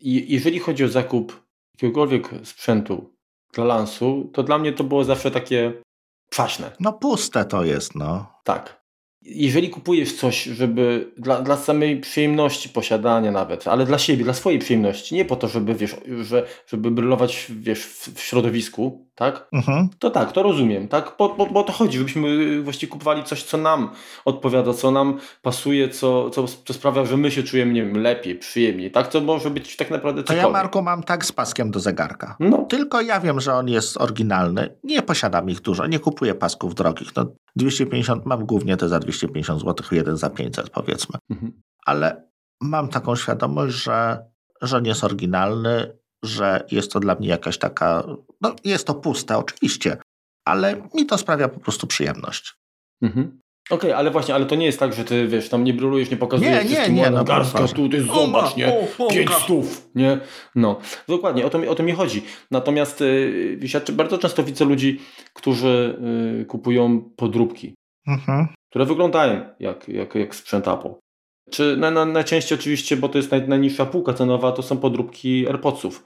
jeżeli 0.00 0.58
chodzi 0.58 0.84
o 0.84 0.88
zakup 0.88 1.46
jakiegokolwiek 1.74 2.30
sprzętu 2.44 3.14
dla 3.52 3.64
lansu, 3.64 4.30
to 4.32 4.42
dla 4.42 4.58
mnie 4.58 4.72
to 4.72 4.84
było 4.84 5.04
zawsze 5.04 5.30
takie 5.30 5.82
kwaśne. 6.30 6.72
No 6.80 6.92
puste 6.92 7.44
to 7.44 7.64
jest, 7.64 7.94
no. 7.94 8.40
Tak. 8.44 8.79
Jeżeli 9.22 9.70
kupujesz 9.70 10.16
coś, 10.16 10.44
żeby 10.44 11.12
dla, 11.18 11.42
dla 11.42 11.56
samej 11.56 12.00
przyjemności 12.00 12.68
posiadania 12.68 13.30
nawet, 13.32 13.68
ale 13.68 13.86
dla 13.86 13.98
siebie, 13.98 14.24
dla 14.24 14.34
swojej 14.34 14.58
przyjemności, 14.58 15.14
nie 15.14 15.24
po 15.24 15.36
to, 15.36 15.48
żeby 15.48 15.74
wiesz, 15.74 15.96
że, 16.22 16.46
żeby 16.66 16.90
brylować 16.90 17.46
wiesz, 17.50 17.84
w, 17.84 18.14
w 18.14 18.20
środowisku, 18.20 19.06
tak? 19.14 19.48
Mhm. 19.52 19.88
To 19.98 20.10
tak, 20.10 20.32
to 20.32 20.42
rozumiem, 20.42 20.88
tak? 20.88 21.14
Bo, 21.18 21.34
bo, 21.34 21.46
bo 21.46 21.62
to 21.62 21.72
chodzi, 21.72 21.98
żebyśmy 21.98 22.62
właściwie 22.62 22.92
kupowali 22.92 23.24
coś, 23.24 23.42
co 23.42 23.58
nam 23.58 23.90
odpowiada, 24.24 24.74
co 24.74 24.90
nam 24.90 25.18
pasuje, 25.42 25.88
co, 25.88 26.30
co, 26.30 26.46
co 26.64 26.72
sprawia, 26.72 27.04
że 27.04 27.16
my 27.16 27.30
się 27.30 27.42
czujemy, 27.42 27.72
nie 27.72 27.82
wiem, 27.82 27.96
lepiej, 27.96 28.34
przyjemniej, 28.34 28.90
tak? 28.90 29.08
To 29.08 29.20
może 29.20 29.50
być 29.50 29.76
tak 29.76 29.90
naprawdę 29.90 30.22
cokolwiek. 30.22 30.44
To 30.44 30.48
ja, 30.48 30.52
Marku, 30.52 30.82
mam 30.82 31.02
tak 31.02 31.24
z 31.24 31.32
paskiem 31.32 31.70
do 31.70 31.80
zegarka. 31.80 32.36
No. 32.40 32.58
Tylko 32.58 33.00
ja 33.00 33.20
wiem, 33.20 33.40
że 33.40 33.54
on 33.54 33.68
jest 33.68 33.96
oryginalny. 33.96 34.76
Nie 34.84 35.02
posiadam 35.02 35.50
ich 35.50 35.60
dużo, 35.60 35.86
nie 35.86 35.98
kupuję 35.98 36.34
pasków 36.34 36.74
drogich. 36.74 37.16
No, 37.16 37.26
250, 37.56 38.26
mam 38.26 38.46
głównie 38.46 38.76
te 38.76 38.88
za 38.88 38.98
250 38.98 39.60
zł, 39.60 39.86
jeden 39.92 40.16
za 40.16 40.30
500 40.30 40.70
powiedzmy. 40.70 41.18
Mhm. 41.30 41.62
Ale 41.86 42.30
mam 42.60 42.88
taką 42.88 43.16
świadomość, 43.16 43.74
że, 43.74 44.24
że 44.62 44.82
nie 44.82 44.88
jest 44.88 45.04
oryginalny, 45.04 45.98
że 46.24 46.66
jest 46.70 46.92
to 46.92 47.00
dla 47.00 47.14
mnie 47.14 47.28
jakaś 47.28 47.58
taka, 47.58 48.04
no 48.40 48.56
jest 48.64 48.86
to 48.86 48.94
puste 48.94 49.38
oczywiście, 49.38 49.96
ale 50.44 50.82
mi 50.94 51.06
to 51.06 51.18
sprawia 51.18 51.48
po 51.48 51.60
prostu 51.60 51.86
przyjemność. 51.86 52.54
Mhm. 53.02 53.39
Okej, 53.70 53.90
okay, 53.90 53.96
ale 53.96 54.10
właśnie, 54.10 54.34
ale 54.34 54.46
to 54.46 54.54
nie 54.54 54.66
jest 54.66 54.78
tak, 54.78 54.92
że 54.92 55.04
ty 55.04 55.28
wiesz, 55.28 55.48
tam 55.48 55.64
nie 55.64 55.74
brulujesz, 55.74 56.10
nie 56.10 56.16
pokazujesz 56.16 56.64
nie, 56.64 56.88
nie, 56.88 56.88
nie, 56.88 57.10
no, 57.10 57.24
garstka, 57.24 57.68
tu 57.68 57.88
ty 57.88 58.02
zobacz, 58.02 58.56
nie, 58.56 58.88
pięć 59.10 59.30
stów, 59.34 59.90
nie, 59.94 60.20
no, 60.54 60.78
dokładnie, 61.08 61.46
o 61.46 61.50
to, 61.50 61.58
mi, 61.58 61.68
o 61.68 61.74
to 61.74 61.82
mi 61.82 61.92
chodzi. 61.92 62.22
Natomiast 62.50 63.00
yy, 63.00 63.58
ja 63.74 63.80
bardzo 63.92 64.18
często 64.18 64.42
widzę 64.42 64.64
ludzi, 64.64 65.00
którzy 65.34 65.98
yy, 66.38 66.44
kupują 66.44 67.10
podróbki, 67.16 67.74
mhm. 68.06 68.48
które 68.70 68.86
wyglądają 68.86 69.40
jak, 69.60 69.88
jak, 69.88 70.14
jak 70.14 70.34
sprzęt 70.34 70.68
Apple. 70.68 70.90
Czy 71.50 71.76
na, 71.76 71.90
na, 71.90 72.04
najczęściej 72.04 72.58
oczywiście, 72.58 72.96
bo 72.96 73.08
to 73.08 73.18
jest 73.18 73.30
naj, 73.30 73.48
najniższa 73.48 73.86
półka 73.86 74.12
cenowa, 74.12 74.52
to 74.52 74.62
są 74.62 74.76
podróbki 74.76 75.46
AirPodsów. 75.46 76.04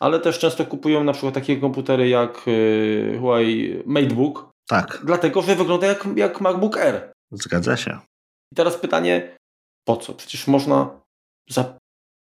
Ale 0.00 0.20
też 0.20 0.38
często 0.38 0.64
kupują 0.64 1.04
na 1.04 1.12
przykład 1.12 1.34
takie 1.34 1.56
komputery 1.56 2.08
jak 2.08 2.46
yy, 2.46 3.18
Huawei 3.20 3.82
MateBook. 3.86 4.51
Tak. 4.72 5.00
Dlatego, 5.04 5.42
że 5.42 5.56
wygląda 5.56 5.86
jak, 5.86 6.06
jak 6.16 6.40
MacBook 6.40 6.76
Air. 6.76 7.12
Zgadza 7.30 7.76
się. 7.76 7.98
I 8.52 8.56
teraz 8.56 8.76
pytanie, 8.76 9.36
po 9.84 9.96
co? 9.96 10.14
Przecież 10.14 10.46
można 10.46 11.00
za 11.48 11.78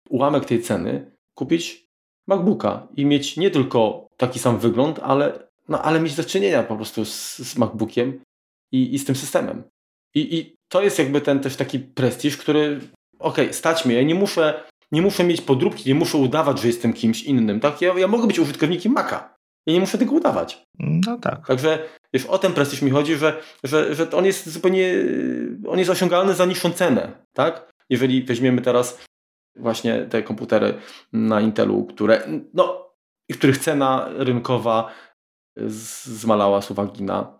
ułamek 0.10 0.46
tej 0.46 0.62
ceny 0.62 1.12
kupić 1.36 1.86
MacBooka 2.28 2.88
i 2.98 3.06
mieć 3.06 3.38
nie 3.38 3.52
tylko 3.52 4.08
taki 4.18 4.40
sam 4.40 4.60
wygląd, 4.60 5.00
ale, 5.00 5.48
no, 5.68 5.82
ale 5.82 6.00
mieć 6.00 6.16
do 6.16 6.24
czynienia 6.24 6.64
po 6.64 6.76
prostu 6.76 7.06
z, 7.06 7.38
z 7.38 7.58
MacBookiem 7.58 8.22
i, 8.72 8.96
i 8.96 9.00
z 9.00 9.06
tym 9.06 9.16
systemem. 9.16 9.64
I, 10.16 10.38
I 10.38 10.56
to 10.72 10.82
jest 10.82 11.00
jakby 11.00 11.22
ten 11.22 11.40
też 11.40 11.56
taki 11.56 11.80
prestiż, 11.80 12.38
który 12.38 12.82
okej, 13.20 13.46
okay, 13.46 13.54
stać 13.54 13.86
mnie, 13.86 13.96
ja 13.96 14.04
nie 14.04 14.16
muszę, 14.16 14.64
nie 14.92 15.02
muszę 15.02 15.24
mieć 15.24 15.42
podróbki, 15.42 15.90
nie 15.90 15.96
muszę 15.96 16.18
udawać, 16.18 16.60
że 16.62 16.68
jestem 16.68 16.94
kimś 16.94 17.24
innym, 17.24 17.60
tak? 17.60 17.82
Ja, 17.82 18.00
ja 18.00 18.08
mogę 18.08 18.28
być 18.28 18.40
użytkownikiem 18.40 18.94
Maca. 18.94 19.41
Ja 19.66 19.74
nie 19.74 19.80
muszę 19.80 19.98
tego 19.98 20.12
udawać. 20.12 20.68
No 20.80 21.18
tak. 21.18 21.48
Także 21.48 21.80
wiesz, 22.14 22.26
o 22.26 22.38
ten 22.38 22.54
prestiż 22.54 22.82
mi 22.82 22.92
chodzi, 22.92 23.16
że, 23.16 23.42
że, 23.64 23.96
że 23.96 24.12
on 24.12 24.26
jest 24.26 24.50
zupełnie, 24.50 24.94
on 25.68 25.80
jest 25.80 25.92
osiągalny 25.92 26.34
za 26.34 26.46
niższą 26.46 26.72
cenę, 26.72 27.26
tak? 27.34 27.72
Jeżeli 27.90 28.24
weźmiemy 28.24 28.62
teraz 28.62 29.06
właśnie 29.56 30.06
te 30.06 30.24
komputery 30.24 30.74
na 31.14 31.42
Intelu, 31.42 31.86
które, 31.86 32.28
no, 32.54 32.94
i 33.30 33.34
których 33.34 33.58
cena 33.58 34.10
rynkowa 34.18 34.92
zmalała 36.06 36.62
z 36.62 36.72
uwagi 36.72 37.04
na, 37.04 37.40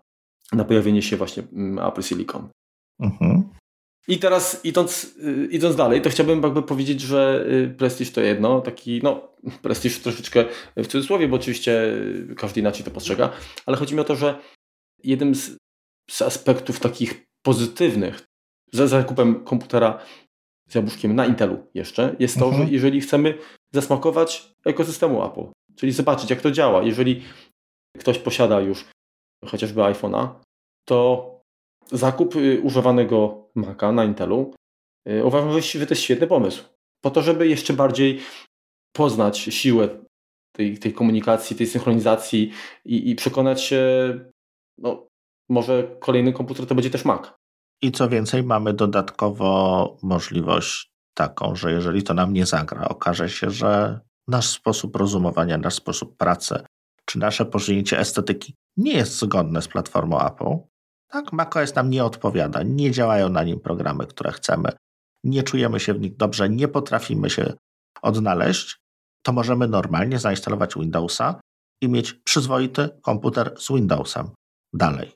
na 0.52 0.64
pojawienie 0.64 1.02
się 1.02 1.16
właśnie 1.16 1.42
mm, 1.52 1.86
Apple 1.86 2.02
Silicon. 2.02 2.48
Mhm. 3.00 3.48
I 4.08 4.18
teraz 4.18 4.64
idąc, 4.64 5.04
y, 5.04 5.48
idąc 5.50 5.76
dalej, 5.76 6.02
to 6.02 6.10
chciałbym 6.10 6.42
jakby 6.42 6.62
powiedzieć, 6.62 7.00
że 7.00 7.44
y, 7.48 7.74
prestiż 7.78 8.12
to 8.12 8.20
jedno, 8.20 8.60
taki 8.60 9.00
no 9.02 9.28
prestiż 9.62 9.98
troszeczkę 9.98 10.44
w 10.76 10.86
cudzysłowie, 10.86 11.28
bo 11.28 11.36
oczywiście 11.36 11.84
y, 12.30 12.34
każdy 12.36 12.60
inaczej 12.60 12.84
to 12.84 12.90
postrzega, 12.90 13.32
ale 13.66 13.76
chodzi 13.76 13.94
mi 13.94 14.00
o 14.00 14.04
to, 14.04 14.16
że 14.16 14.38
jednym 15.04 15.34
z, 15.34 15.56
z 16.10 16.22
aspektów 16.22 16.80
takich 16.80 17.26
pozytywnych 17.42 18.22
za 18.72 18.86
zakupem 18.86 19.44
komputera 19.44 19.98
z 20.68 20.74
jabłuszkiem 20.74 21.14
na 21.14 21.26
Intelu 21.26 21.66
jeszcze 21.74 22.16
jest 22.18 22.38
to, 22.38 22.46
mhm. 22.46 22.66
że 22.66 22.72
jeżeli 22.72 23.00
chcemy 23.00 23.38
zasmakować 23.72 24.52
ekosystemu 24.64 25.24
Apple, 25.24 25.44
czyli 25.76 25.92
zobaczyć 25.92 26.30
jak 26.30 26.40
to 26.40 26.50
działa, 26.50 26.82
jeżeli 26.82 27.22
ktoś 27.98 28.18
posiada 28.18 28.60
już 28.60 28.84
chociażby 29.44 29.80
iPhone'a, 29.80 30.28
to 30.84 31.31
zakup 31.92 32.36
y, 32.36 32.60
używanego 32.62 33.48
Maca 33.54 33.92
na 33.92 34.04
Intelu 34.04 34.54
y, 35.08 35.24
uważam, 35.24 35.60
że 35.60 35.86
to 35.86 35.92
jest 35.94 36.02
świetny 36.02 36.26
pomysł. 36.26 36.64
Po 37.00 37.10
to, 37.10 37.22
żeby 37.22 37.48
jeszcze 37.48 37.72
bardziej 37.72 38.20
poznać 38.92 39.38
siłę 39.38 39.88
tej, 40.52 40.78
tej 40.78 40.92
komunikacji, 40.92 41.56
tej 41.56 41.66
synchronizacji 41.66 42.52
i, 42.84 43.10
i 43.10 43.14
przekonać 43.14 43.62
się, 43.62 43.80
no, 44.78 45.06
może 45.48 45.96
kolejny 46.00 46.32
komputer 46.32 46.66
to 46.66 46.74
będzie 46.74 46.90
też 46.90 47.04
Mac. 47.04 47.32
I 47.82 47.92
co 47.92 48.08
więcej, 48.08 48.42
mamy 48.42 48.72
dodatkowo 48.72 49.96
możliwość 50.02 50.92
taką, 51.14 51.54
że 51.54 51.72
jeżeli 51.72 52.02
to 52.02 52.14
nam 52.14 52.32
nie 52.32 52.46
zagra, 52.46 52.88
okaże 52.88 53.28
się, 53.28 53.50
że 53.50 54.00
nasz 54.28 54.48
sposób 54.48 54.96
rozumowania, 54.96 55.58
nasz 55.58 55.74
sposób 55.74 56.16
pracy, 56.16 56.64
czy 57.04 57.18
nasze 57.18 57.44
posunięcie 57.44 57.98
estetyki 57.98 58.54
nie 58.76 58.92
jest 58.92 59.18
zgodne 59.18 59.62
z 59.62 59.68
platformą 59.68 60.20
Apple, 60.20 60.56
tak, 61.12 61.32
macOS 61.32 61.74
nam 61.74 61.90
nie 61.90 62.04
odpowiada, 62.04 62.62
nie 62.62 62.90
działają 62.90 63.28
na 63.28 63.44
nim 63.44 63.60
programy, 63.60 64.06
które 64.06 64.32
chcemy, 64.32 64.72
nie 65.24 65.42
czujemy 65.42 65.80
się 65.80 65.94
w 65.94 66.00
nich 66.00 66.16
dobrze, 66.16 66.48
nie 66.48 66.68
potrafimy 66.68 67.30
się 67.30 67.52
odnaleźć, 68.02 68.78
to 69.22 69.32
możemy 69.32 69.68
normalnie 69.68 70.18
zainstalować 70.18 70.74
Windowsa 70.74 71.40
i 71.82 71.88
mieć 71.88 72.12
przyzwoity 72.12 72.88
komputer 73.02 73.54
z 73.58 73.72
Windowsem 73.72 74.30
dalej. 74.72 75.12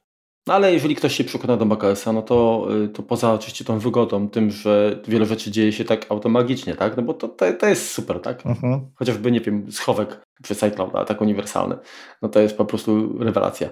No 0.47 0.55
ale 0.55 0.73
jeżeli 0.73 0.95
ktoś 0.97 1.17
się 1.17 1.25
przekona 1.25 1.57
do 1.57 1.65
macOSa, 1.65 2.13
no 2.13 2.23
to, 2.23 2.69
y, 2.85 2.89
to 2.89 3.03
poza 3.03 3.33
oczywiście 3.33 3.65
tą 3.65 3.79
wygodą, 3.79 4.29
tym, 4.29 4.51
że 4.51 5.01
wiele 5.09 5.27
rzeczy 5.27 5.51
dzieje 5.51 5.73
się 5.73 5.85
tak 5.85 6.07
automagicznie, 6.11 6.75
tak? 6.75 6.97
No 6.97 7.03
bo 7.03 7.15
to, 7.15 7.29
to, 7.29 7.53
to 7.53 7.67
jest 7.67 7.91
super, 7.91 8.21
tak? 8.21 8.47
Mhm. 8.47 8.91
Chociażby, 8.95 9.33
nie 9.33 9.41
wiem, 9.41 9.73
schowek 9.73 10.21
przez 10.43 10.63
iClouda, 10.63 11.05
tak 11.05 11.21
uniwersalny. 11.21 11.77
No 12.23 12.29
to 12.29 12.41
jest 12.41 12.57
po 12.57 12.65
prostu 12.65 13.19
rewelacja. 13.19 13.71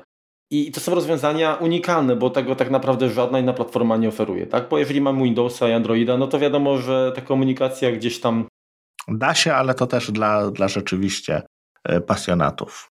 I 0.51 0.73
to 0.73 0.81
są 0.81 0.95
rozwiązania 0.95 1.55
unikalne, 1.55 2.17
bo 2.17 2.31
tego 2.31 2.57
tak 2.57 2.71
naprawdę 2.71 3.09
żadna 3.09 3.39
inna 3.39 3.53
platforma 3.53 3.97
nie 3.97 4.09
oferuje. 4.09 4.47
Tak? 4.47 4.69
Bo 4.69 4.79
jeżeli 4.79 5.01
mamy 5.01 5.25
Windowsa 5.25 5.69
i 5.69 5.73
Androida, 5.73 6.17
no 6.17 6.27
to 6.27 6.39
wiadomo, 6.39 6.79
że 6.79 7.13
ta 7.15 7.21
komunikacja 7.21 7.93
gdzieś 7.93 8.21
tam. 8.21 8.47
Da 9.09 9.35
się, 9.35 9.55
ale 9.55 9.75
to 9.75 9.87
też 9.87 10.11
dla, 10.11 10.51
dla 10.51 10.69
rzeczywiście 10.69 11.43
e, 11.85 12.01
pasjonatów. 12.01 12.89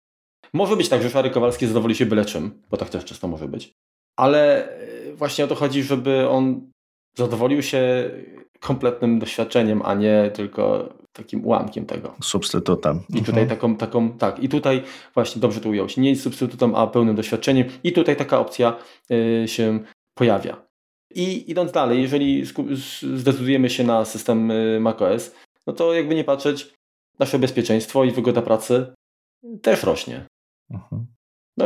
Może 0.54 0.78
być 0.78 0.90
tak, 0.90 1.02
że 1.02 1.10
Szary 1.10 1.30
Kowalski 1.30 1.68
zadowoli 1.68 1.96
się 1.96 2.06
byle 2.06 2.26
czym, 2.26 2.62
bo 2.70 2.78
tak 2.78 2.90
też 2.90 3.06
często 3.06 3.28
może 3.28 3.48
być. 3.48 3.72
Ale 4.18 4.70
e, 4.70 5.14
właśnie 5.14 5.46
o 5.46 5.48
to 5.48 5.56
chodzi, 5.56 5.84
żeby 5.84 6.30
on 6.30 6.72
zadowolił 7.18 7.64
się 7.64 8.12
kompletnym 8.60 9.20
doświadczeniem, 9.20 9.82
a 9.86 9.94
nie 9.94 10.32
tylko 10.34 10.94
takim 11.14 11.46
ułamkiem 11.46 11.86
tego. 11.86 12.16
Substytutem. 12.24 13.00
I 13.10 13.20
tutaj 13.20 13.44
mhm. 13.44 13.48
taką, 13.48 13.76
taką, 13.76 14.10
tak, 14.18 14.44
i 14.44 14.50
tutaj 14.50 14.84
właśnie 15.14 15.42
dobrze 15.42 15.62
to 15.62 15.70
ująłeś, 15.70 15.98
nie 15.98 16.16
substytutem, 16.16 16.76
a 16.76 16.88
pełnym 16.88 17.16
doświadczeniem 17.16 17.68
i 17.84 17.94
tutaj 17.94 18.16
taka 18.16 18.40
opcja 18.40 18.78
y, 19.12 19.48
się 19.48 19.80
pojawia. 20.14 20.66
I 21.16 21.52
idąc 21.52 21.72
dalej, 21.72 22.02
jeżeli 22.02 22.44
zdecydujemy 23.16 23.70
się 23.70 23.84
na 23.84 24.06
system 24.06 24.52
y, 24.52 24.80
macOS, 24.80 25.36
no 25.68 25.74
to 25.74 25.94
jakby 25.94 26.16
nie 26.16 26.24
patrzeć, 26.24 26.74
nasze 27.20 27.40
bezpieczeństwo 27.40 28.04
i 28.04 28.12
wygoda 28.12 28.42
pracy 28.42 28.94
też 29.62 29.84
rośnie. 29.84 30.26
Mhm. 30.72 31.06
No, 31.58 31.66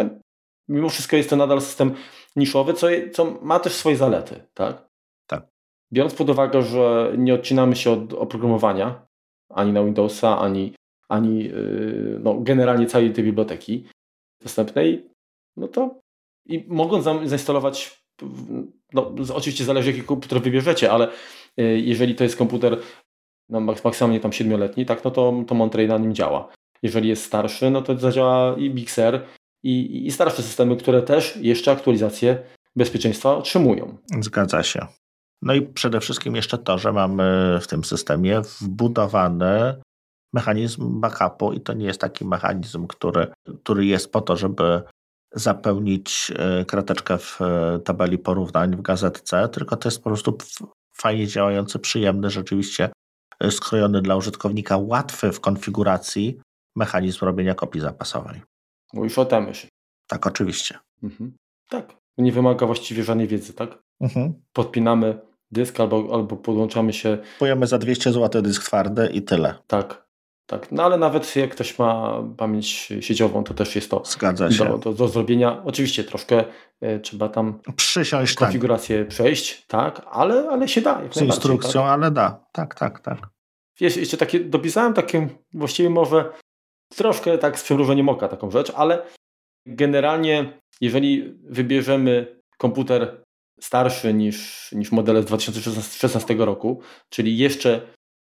mimo 0.68 0.90
wszystko 0.90 1.16
jest 1.16 1.30
to 1.30 1.36
nadal 1.36 1.62
system 1.62 1.96
niszowy, 2.36 2.74
co, 2.74 2.88
co 3.14 3.26
ma 3.42 3.60
też 3.60 3.74
swoje 3.74 3.98
zalety, 3.98 4.48
tak? 4.54 4.88
Tak. 5.28 5.48
Biorąc 5.94 6.16
pod 6.16 6.30
uwagę, 6.30 6.62
że 6.62 7.14
nie 7.18 7.34
odcinamy 7.34 7.76
się 7.76 7.92
od 7.92 8.14
oprogramowania, 8.14 9.05
ani 9.50 9.74
na 9.74 9.84
Windowsa, 9.84 10.40
ani, 10.40 10.74
ani 11.10 11.48
y, 11.52 12.20
no, 12.24 12.40
generalnie 12.40 12.86
całej 12.86 13.14
tej 13.14 13.24
biblioteki 13.24 13.88
dostępnej, 14.42 15.10
no 15.58 15.68
to 15.68 16.00
i 16.46 16.66
mogą 16.68 17.02
zainstalować, 17.02 18.04
no 18.94 19.14
oczywiście 19.34 19.64
zależy 19.64 19.92
jaki 19.92 20.04
komputer 20.04 20.42
wybierzecie, 20.42 20.92
ale 20.92 21.08
y, 21.60 21.80
jeżeli 21.80 22.16
to 22.16 22.24
jest 22.24 22.36
komputer 22.36 22.78
no, 23.50 23.60
maksymalnie 23.60 24.20
tam 24.20 24.34
siedmioletni, 24.34 24.86
tak, 24.86 25.04
no 25.04 25.12
to, 25.12 25.34
to 25.48 25.56
Monterey 25.56 25.88
na 25.88 25.98
nim 25.98 26.16
działa. 26.16 26.54
Jeżeli 26.84 27.10
jest 27.10 27.24
starszy, 27.24 27.70
no 27.70 27.82
to 27.82 27.98
zadziała 27.98 28.56
i 28.58 28.70
Bixer, 28.70 29.26
i, 29.64 30.08
i 30.08 30.12
starsze 30.12 30.44
systemy, 30.44 30.78
które 30.78 31.02
też 31.02 31.38
jeszcze 31.38 31.72
aktualizacje 31.72 32.44
bezpieczeństwa 32.76 33.38
otrzymują. 33.38 33.98
Zgadza 34.20 34.64
się. 34.64 34.88
No 35.46 35.54
i 35.54 35.62
przede 35.62 36.00
wszystkim 36.00 36.36
jeszcze 36.36 36.58
to, 36.58 36.78
że 36.78 36.94
mamy 36.94 37.58
w 37.62 37.68
tym 37.68 37.84
systemie 37.84 38.42
wbudowany 38.62 39.82
mechanizm 40.34 41.02
backupu 41.02 41.54
i 41.54 41.62
to 41.62 41.74
nie 41.74 41.86
jest 41.86 42.02
taki 42.02 42.26
mechanizm, 42.26 42.88
który, 42.88 43.28
który 43.64 43.86
jest 43.86 44.12
po 44.12 44.22
to, 44.22 44.38
żeby 44.38 44.82
zapełnić 45.32 46.32
e, 46.36 46.66
krateczkę 46.66 47.18
w 47.18 47.42
e, 47.42 47.80
tabeli 47.80 48.18
porównań 48.18 48.76
w 48.76 48.82
gazetce, 48.82 49.50
tylko 49.50 49.78
to 49.78 49.88
jest 49.88 50.04
po 50.04 50.10
prostu 50.10 50.38
fajnie 50.94 51.28
działający, 51.28 51.80
przyjemny, 51.80 52.30
rzeczywiście 52.30 52.90
e, 53.40 53.52
skrojony 53.52 54.02
dla 54.02 54.16
użytkownika, 54.16 54.78
łatwy 54.78 55.32
w 55.32 55.40
konfiguracji 55.40 56.40
mechanizm 56.76 57.26
robienia 57.26 57.56
kopii 57.56 57.82
zapasowej. 57.82 58.42
Mówisz 58.94 59.18
o 59.18 59.26
temysz. 59.26 59.68
Tak, 60.08 60.28
oczywiście. 60.28 60.80
Mhm. 61.04 61.36
Tak. 61.70 61.96
Nie 62.18 62.32
wymaga 62.32 62.66
właściwie 62.66 63.04
żadnej 63.04 63.28
wiedzy, 63.28 63.54
tak? 63.54 63.80
Mhm. 64.02 64.34
Podpinamy 64.54 65.20
dysk 65.56 65.80
albo, 65.80 66.10
albo 66.14 66.36
podłączamy 66.36 66.94
się. 66.94 67.18
Kupujemy 67.34 67.68
za 67.68 67.78
200 67.78 68.12
zł 68.12 68.42
dysk 68.42 68.64
twardy 68.64 69.10
i 69.14 69.22
tyle. 69.22 69.56
Tak. 69.68 70.06
Tak, 70.48 70.72
no 70.72 70.84
ale 70.84 70.98
nawet 70.98 71.36
jak 71.36 71.52
ktoś 71.52 71.80
ma 71.80 72.24
pamięć 72.38 72.94
sieciową, 73.00 73.44
to 73.44 73.54
też 73.54 73.76
jest 73.76 73.92
to 73.92 74.04
Zgadza 74.06 74.52
się. 74.52 74.66
Do, 74.66 74.78
do, 74.78 74.94
do 74.94 75.08
zrobienia. 75.08 75.62
Oczywiście 75.66 76.04
troszkę 76.04 76.44
e, 76.82 77.00
trzeba 77.00 77.30
tam 77.30 77.60
Przysiąść, 77.76 78.36
tak. 78.36 78.40
konfigurację 78.40 79.00
tak. 79.00 79.08
przejść, 79.08 79.66
tak, 79.66 80.02
ale, 80.12 80.50
ale 80.50 80.68
się 80.68 80.82
da. 80.82 81.02
Z 81.12 81.22
instrukcją, 81.22 81.82
tak? 81.82 81.90
ale 81.90 82.12
da. 82.12 82.46
Tak, 82.52 82.76
tak, 82.76 83.00
tak. 83.00 83.18
Wiesz, 83.80 83.98
jeszcze 83.98 84.18
takie, 84.18 84.40
dopisałem 84.40 84.94
takie 84.94 85.28
właściwie 85.54 85.90
może 85.90 86.30
troszkę 86.96 87.38
tak 87.38 87.60
z 87.60 87.64
przymrużeniem 87.64 88.10
oka 88.10 88.28
taką 88.28 88.52
rzecz, 88.52 88.72
ale 88.76 89.02
generalnie 89.66 90.60
jeżeli 90.82 91.38
wybierzemy 91.44 92.42
komputer 92.58 93.25
starszy 93.60 94.14
niż, 94.14 94.72
niż 94.72 94.92
modele 94.92 95.22
z 95.22 95.26
2016 95.26 96.36
roku, 96.36 96.82
czyli 97.10 97.38
jeszcze 97.38 97.82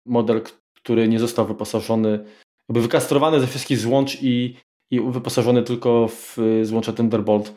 model, 0.07 0.43
który 0.75 1.09
nie 1.09 1.18
został 1.18 1.47
wyposażony, 1.47 2.25
jakby 2.68 2.83
wykastrowany 2.83 3.41
ze 3.41 3.47
wszystkich 3.47 3.79
złącz 3.79 4.23
i, 4.23 4.57
i 4.91 5.01
wyposażony 5.01 5.62
tylko 5.62 6.09
w 6.09 6.37
złącze 6.62 6.93
Thunderbolt, 6.93 7.55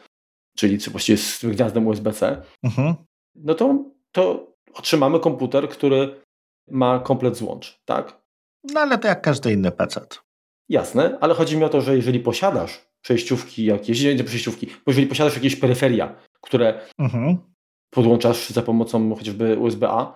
czyli 0.57 0.77
właściwie 0.77 1.17
z 1.17 1.45
gniazdem 1.45 1.87
USB-C, 1.87 2.41
mhm. 2.63 2.95
no 3.35 3.55
to, 3.55 3.85
to 4.11 4.53
otrzymamy 4.73 5.19
komputer, 5.19 5.69
który 5.69 6.21
ma 6.67 6.99
komplet 6.99 7.37
złącz, 7.37 7.81
tak? 7.85 8.21
No 8.63 8.81
ale 8.81 8.97
to 8.97 9.07
jak 9.07 9.21
każdy 9.21 9.53
inny 9.53 9.71
PC. 9.71 10.05
Jasne, 10.69 11.17
ale 11.21 11.33
chodzi 11.33 11.57
mi 11.57 11.63
o 11.63 11.69
to, 11.69 11.81
że 11.81 11.95
jeżeli 11.95 12.19
posiadasz 12.19 12.85
przejściówki 13.01 13.65
jakieś, 13.65 14.03
nie 14.03 14.23
przejściówki, 14.23 14.67
bo 14.67 14.91
jeżeli 14.91 15.07
posiadasz 15.07 15.35
jakieś 15.35 15.55
peryferia, 15.55 16.15
które 16.41 16.81
mhm. 16.99 17.37
Podłączasz 17.93 18.49
za 18.49 18.61
pomocą 18.61 19.15
chociażby 19.15 19.57
USB-A, 19.59 20.15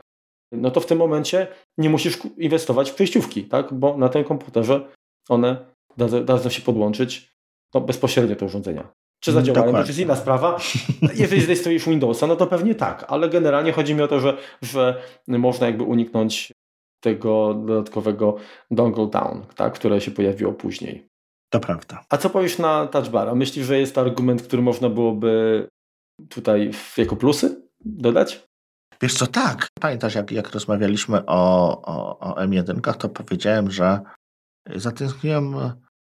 no 0.51 0.71
to 0.71 0.80
w 0.80 0.86
tym 0.86 0.97
momencie 0.97 1.47
nie 1.78 1.89
musisz 1.89 2.19
inwestować 2.38 2.91
w 2.91 2.95
przejściówki, 2.95 3.43
tak? 3.43 3.73
bo 3.73 3.97
na 3.97 4.09
tym 4.09 4.23
komputerze 4.23 4.89
one 5.30 5.65
dadzą 6.25 6.49
się 6.49 6.61
podłączyć 6.61 7.32
no, 7.73 7.82
bezpośrednio 7.82 8.36
do 8.36 8.45
urządzenia. 8.45 8.88
Czy 9.19 9.32
zadziałają, 9.32 9.71
to 9.71 9.80
jest 9.80 9.99
inna 9.99 10.15
sprawa. 10.15 10.57
Jeżeli 11.21 11.41
zainstallujesz 11.41 11.86
Windowsa, 11.86 12.28
no 12.28 12.36
to 12.36 12.47
pewnie 12.47 12.75
tak, 12.75 13.05
ale 13.07 13.30
generalnie 13.30 13.71
chodzi 13.71 13.95
mi 13.95 14.01
o 14.01 14.07
to, 14.07 14.19
że, 14.19 14.38
że 14.61 15.01
można 15.28 15.67
jakby 15.67 15.84
uniknąć 15.84 16.53
tego 17.03 17.53
dodatkowego 17.53 18.36
dongle 18.71 19.07
down, 19.07 19.45
tak, 19.55 19.73
które 19.73 20.01
się 20.01 20.11
pojawiło 20.11 20.53
później. 20.53 21.07
To 21.49 21.59
prawda. 21.59 22.03
A 22.09 22.17
co 22.17 22.30
powiesz 22.30 22.57
na 22.57 22.88
touch 22.88 23.09
bar? 23.09 23.36
Myślisz, 23.36 23.65
że 23.65 23.80
jest 23.80 23.95
to 23.95 24.01
argument, 24.01 24.41
który 24.41 24.61
można 24.61 24.89
byłoby 24.89 25.67
tutaj 26.30 26.71
jako 26.97 27.15
plusy 27.15 27.66
dodać? 27.86 28.47
Wiesz 29.01 29.13
co, 29.13 29.28
tak. 29.28 29.67
Pamiętasz, 29.80 30.15
jak, 30.15 30.32
jak 30.32 30.51
rozmawialiśmy 30.51 31.25
o, 31.25 31.82
o, 31.82 32.19
o 32.19 32.45
M1, 32.45 32.97
to 32.97 33.09
powiedziałem, 33.09 33.71
że 33.71 34.01
zatęskniłem 34.75 35.55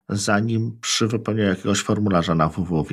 za 0.08 0.38
nim 0.38 0.78
przy 0.80 1.06
wypełnieniu 1.06 1.48
jakiegoś 1.48 1.82
formularza 1.82 2.34
na 2.34 2.48
www, 2.48 2.84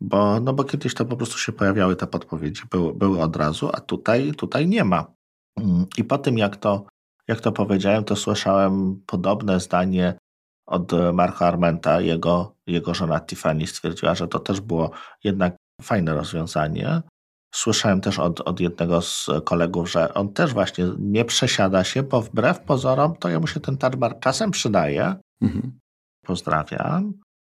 bo, 0.00 0.40
no 0.40 0.52
bo 0.52 0.64
kiedyś 0.64 0.94
to 0.94 1.04
po 1.04 1.16
prostu 1.16 1.38
się 1.38 1.52
pojawiały 1.52 1.96
te 1.96 2.06
podpowiedzi, 2.06 2.62
były, 2.70 2.94
były 2.94 3.22
od 3.22 3.36
razu, 3.36 3.70
a 3.72 3.80
tutaj, 3.80 4.32
tutaj 4.32 4.68
nie 4.68 4.84
ma. 4.84 5.12
Mm, 5.56 5.86
I 5.96 6.04
po 6.04 6.18
tym, 6.18 6.38
jak 6.38 6.56
to, 6.56 6.86
jak 7.28 7.40
to 7.40 7.52
powiedziałem, 7.52 8.04
to 8.04 8.16
słyszałem 8.16 9.02
podobne 9.06 9.60
zdanie 9.60 10.14
od 10.66 10.92
Marka 11.12 11.46
Armenta. 11.46 12.00
Jego, 12.00 12.54
jego 12.66 12.94
żona 12.94 13.20
Tiffany 13.20 13.66
stwierdziła, 13.66 14.14
że 14.14 14.28
to 14.28 14.38
też 14.38 14.60
było 14.60 14.90
jednak 15.24 15.56
fajne 15.82 16.14
rozwiązanie. 16.14 17.02
Słyszałem 17.54 18.00
też 18.00 18.18
od, 18.18 18.40
od 18.40 18.60
jednego 18.60 19.02
z 19.02 19.30
kolegów, 19.44 19.90
że 19.90 20.14
on 20.14 20.32
też 20.32 20.52
właśnie 20.52 20.84
nie 20.98 21.24
przesiada 21.24 21.84
się, 21.84 22.02
bo 22.02 22.22
wbrew 22.22 22.60
pozorom 22.60 23.16
to 23.16 23.28
jemu 23.28 23.46
się 23.46 23.60
ten 23.60 23.76
touchbar 23.76 24.20
czasem 24.20 24.50
przydaje. 24.50 25.14
Mhm. 25.42 25.78
Pozdrawiam. 26.26 27.12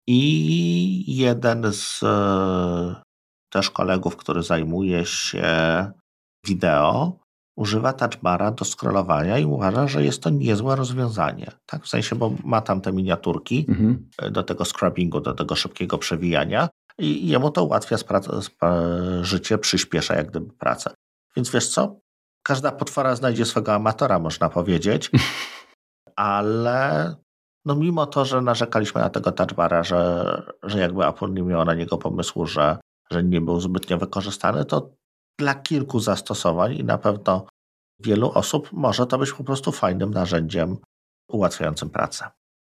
I 0.07 1.17
jeden 1.17 1.73
z 1.73 2.03
e, 2.03 3.03
też 3.51 3.71
kolegów, 3.71 4.17
który 4.17 4.43
zajmuje 4.43 5.07
się 5.07 5.47
wideo, 6.47 7.21
używa 7.57 7.93
touchbara 7.93 8.51
do 8.51 8.65
scrollowania 8.65 9.39
i 9.39 9.45
uważa, 9.45 9.89
że 9.89 10.05
jest 10.05 10.23
to 10.23 10.31
niezłe 10.31 10.77
rozwiązanie. 10.77 11.51
Tak, 11.67 11.85
w 11.85 11.89
sensie, 11.89 12.17
bo 12.17 12.33
ma 12.45 12.61
tam 12.61 12.81
te 12.81 12.93
miniaturki 12.93 13.67
mhm. 13.69 14.09
Do 14.31 14.43
tego 14.43 14.65
scrubbingu, 14.65 15.21
do 15.21 15.35
tego 15.35 15.55
szybkiego 15.55 15.99
przewijania 15.99 16.69
i 17.01 17.29
jemu 17.29 17.51
to 17.51 17.65
ułatwia 17.65 17.97
życie, 19.23 19.59
przyspiesza 19.59 20.15
jak 20.15 20.31
gdyby 20.31 20.53
pracę. 20.53 20.95
Więc 21.37 21.51
wiesz 21.51 21.69
co? 21.69 22.01
Każda 22.43 22.73
potwora 22.73 23.17
znajdzie 23.17 23.45
swego 23.45 23.75
amatora, 23.75 24.19
można 24.19 24.49
powiedzieć, 24.49 25.11
ale 26.17 27.15
no 27.65 27.75
mimo 27.75 28.07
to, 28.07 28.25
że 28.25 28.41
narzekaliśmy 28.41 29.01
na 29.01 29.11
tego 29.11 29.33
touchbara, 29.33 29.83
że, 29.83 30.43
że 30.63 30.79
jakby 30.79 31.07
Apple 31.07 31.33
nie 31.33 31.43
miało 31.43 31.65
na 31.65 31.75
niego 31.75 31.99
pomysłu, 31.99 32.47
że, 32.47 32.79
że 33.11 33.25
nie 33.25 33.41
był 33.41 33.61
zbytnio 33.61 33.99
wykorzystany, 33.99 34.65
to 34.65 34.91
dla 35.39 35.55
kilku 35.55 36.01
zastosowań 36.01 36.75
i 36.75 36.85
na 36.85 36.99
pewno 36.99 37.47
wielu 38.01 38.31
osób 38.35 38.73
może 38.73 39.07
to 39.07 39.19
być 39.19 39.33
po 39.33 39.45
prostu 39.45 39.73
fajnym 39.73 40.11
narzędziem 40.11 40.77
ułatwiającym 41.29 41.91
pracę. 41.91 42.31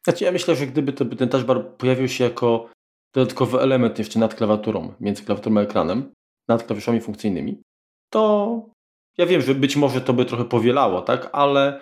Znaczy 0.05 0.25
ja 0.25 0.33
myślę, 0.33 0.57
że 0.57 0.66
gdyby 0.66 0.93
to, 0.93 1.05
ten 1.05 1.29
touchbar 1.29 1.66
pojawił 1.77 2.09
się 2.09 2.25
jako 2.25 2.70
dodatkowy 3.15 3.61
element 3.61 3.99
jeszcze 3.99 4.19
nad 4.19 4.35
klawiaturą, 4.35 4.93
między 5.01 5.25
klawiaturą 5.25 5.59
a 5.59 5.62
ekranem, 5.62 6.12
nad 6.49 6.62
klawiszami 6.62 7.01
funkcyjnymi, 7.01 7.62
to 8.11 8.62
ja 9.19 9.27
wiem, 9.27 9.43
że 9.43 9.55
być 9.55 9.77
może 9.77 10.01
to 10.01 10.12
by 10.12 10.25
trochę 10.25 10.45
powielało, 10.45 11.03
tak, 11.03 11.31
ale 11.33 11.81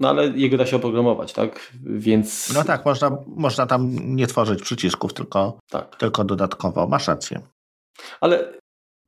no 0.00 0.08
ale 0.08 0.28
jego 0.28 0.56
da 0.56 0.66
się 0.66 0.76
oprogramować, 0.76 1.32
tak? 1.32 1.72
Więc. 1.84 2.54
No 2.54 2.64
tak, 2.64 2.84
można, 2.84 3.18
można 3.26 3.66
tam 3.66 4.16
nie 4.16 4.26
tworzyć 4.26 4.62
przycisków, 4.62 5.14
tylko, 5.14 5.58
tak. 5.70 5.96
tylko 5.96 6.24
dodatkowo. 6.24 6.88
Masz 6.88 7.08
rację. 7.08 7.40
Ale 8.20 8.58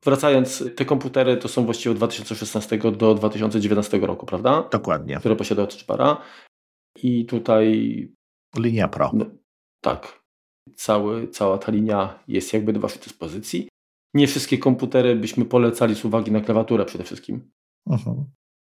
wracając, 0.05 0.63
te 0.75 0.85
komputery 0.85 1.37
to 1.37 1.47
są 1.47 1.65
właściwie 1.65 1.91
od 1.91 1.97
2016 1.97 2.77
do 2.77 3.15
2019 3.15 3.99
roku, 3.99 4.25
prawda? 4.25 4.69
Dokładnie. 4.71 5.17
Które 5.17 5.35
posiada 5.35 5.67
Touchbara. 5.67 6.21
I 7.03 7.25
tutaj. 7.25 8.07
Linia 8.57 8.87
Pro. 8.87 9.11
No, 9.13 9.25
tak. 9.81 10.20
Cały, 10.75 11.27
cała 11.27 11.57
ta 11.57 11.71
linia 11.71 12.19
jest 12.27 12.53
jakby 12.53 12.73
do 12.73 12.79
Waszej 12.79 13.01
dyspozycji. 13.01 13.67
Nie 14.13 14.27
wszystkie 14.27 14.57
komputery 14.57 15.15
byśmy 15.15 15.45
polecali 15.45 15.95
z 15.95 16.05
uwagi 16.05 16.31
na 16.31 16.41
klawiaturę 16.41 16.85
przede 16.85 17.03
wszystkim. 17.03 17.51
Mhm. 17.87 18.25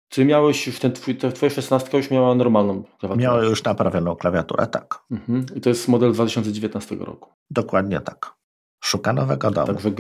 Czy 0.10 0.26
miałeś 0.26 0.68
już 0.68 0.80
ten 0.80 0.92
twój, 0.92 1.18
twoja 1.18 1.50
szesnastka 1.50 1.98
już 1.98 2.12
miała 2.12 2.36
normalną 2.36 2.84
klawiaturę? 2.84 3.28
Miała 3.28 3.44
już 3.44 3.64
naprawioną 3.64 4.16
klawiaturę, 4.16 4.68
tak. 4.68 5.04
Mhm. 5.12 5.46
I 5.56 5.62
to 5.62 5.70
jest 5.70 5.88
model 5.88 6.14
2019 6.14 6.96
roku. 6.96 7.30
Dokładnie 7.50 8.00
tak. 8.00 8.34
Szuka 8.84 9.14
nowego 9.14 9.52
domu. 9.52 9.68
Także, 9.68 9.92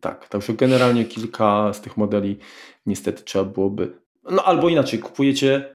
tak, 0.00 0.28
także 0.28 0.54
generalnie 0.54 1.04
kilka 1.04 1.72
z 1.72 1.80
tych 1.80 1.96
modeli 1.96 2.38
niestety 2.86 3.22
trzeba 3.22 3.44
byłoby. 3.44 4.00
No 4.30 4.44
albo 4.44 4.68
inaczej, 4.68 4.98
kupujecie. 4.98 5.74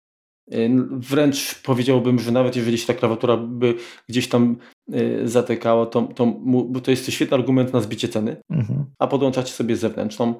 Y, 0.54 0.70
wręcz 0.92 1.62
powiedziałbym, 1.62 2.20
że 2.20 2.32
nawet 2.32 2.56
jeżeli 2.56 2.78
się 2.78 2.88
ta 2.88 2.94
klawiatura 2.94 3.38
by 3.38 3.76
gdzieś 4.10 4.30
tam 4.30 4.58
y, 4.96 5.28
zatykała, 5.28 5.86
to, 5.86 6.02
to, 6.02 6.26
bo 6.46 6.82
to 6.82 6.92
jest 6.92 7.06
to 7.06 7.12
świetny 7.12 7.38
argument 7.38 7.74
na 7.74 7.82
zbicie 7.82 8.10
ceny, 8.10 8.38
mhm. 8.50 8.86
a 9.00 9.08
podłączacie 9.08 9.52
sobie 9.54 9.76
zewnętrzną, 9.76 10.34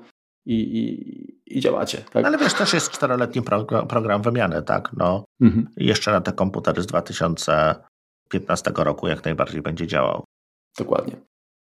i, 0.46 0.56
i, 0.56 1.58
i 1.58 1.60
działacie. 1.60 1.98
Tak? 2.12 2.26
Ale 2.26 2.38
wiesz, 2.38 2.54
też 2.54 2.74
jest 2.74 2.92
czteroletni 2.92 3.42
program, 3.42 3.88
program 3.88 4.22
wymiany, 4.22 4.62
tak? 4.62 4.92
No, 4.98 5.26
mhm. 5.42 5.70
Jeszcze 5.78 6.12
na 6.12 6.22
te 6.22 6.32
komputery 6.32 6.82
z 6.82 6.86
2015 6.86 8.72
roku 8.76 9.08
jak 9.08 9.26
najbardziej 9.26 9.62
będzie 9.62 9.88
działał. 9.88 10.24
Dokładnie. 10.78 11.16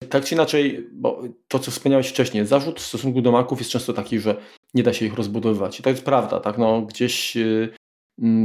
Tak 0.10 0.26
czy 0.26 0.36
inaczej, 0.36 0.90
bo 0.92 1.22
to, 1.48 1.60
co 1.60 1.72
wspomniałeś 1.72 2.10
wcześniej, 2.10 2.46
zarzut 2.46 2.80
w 2.80 2.86
stosunku 2.86 3.22
do 3.22 3.32
Maców 3.32 3.60
jest 3.60 3.72
często 3.72 3.94
taki, 3.94 4.20
że 4.20 4.36
nie 4.74 4.84
da 4.84 4.94
się 4.94 5.06
ich 5.06 5.14
rozbudowywać. 5.14 5.80
I 5.80 5.84
to 5.84 5.90
jest 5.90 6.06
prawda, 6.06 6.40
tak? 6.40 6.58
No, 6.58 6.82
gdzieś 6.82 7.36
yy, 7.36 7.74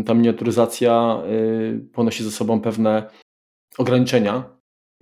ta 0.06 0.14
miniaturyzacja 0.14 1.22
yy, 1.26 1.80
ponosi 1.92 2.24
ze 2.24 2.30
sobą 2.30 2.60
pewne 2.60 3.10
ograniczenia, 3.78 4.44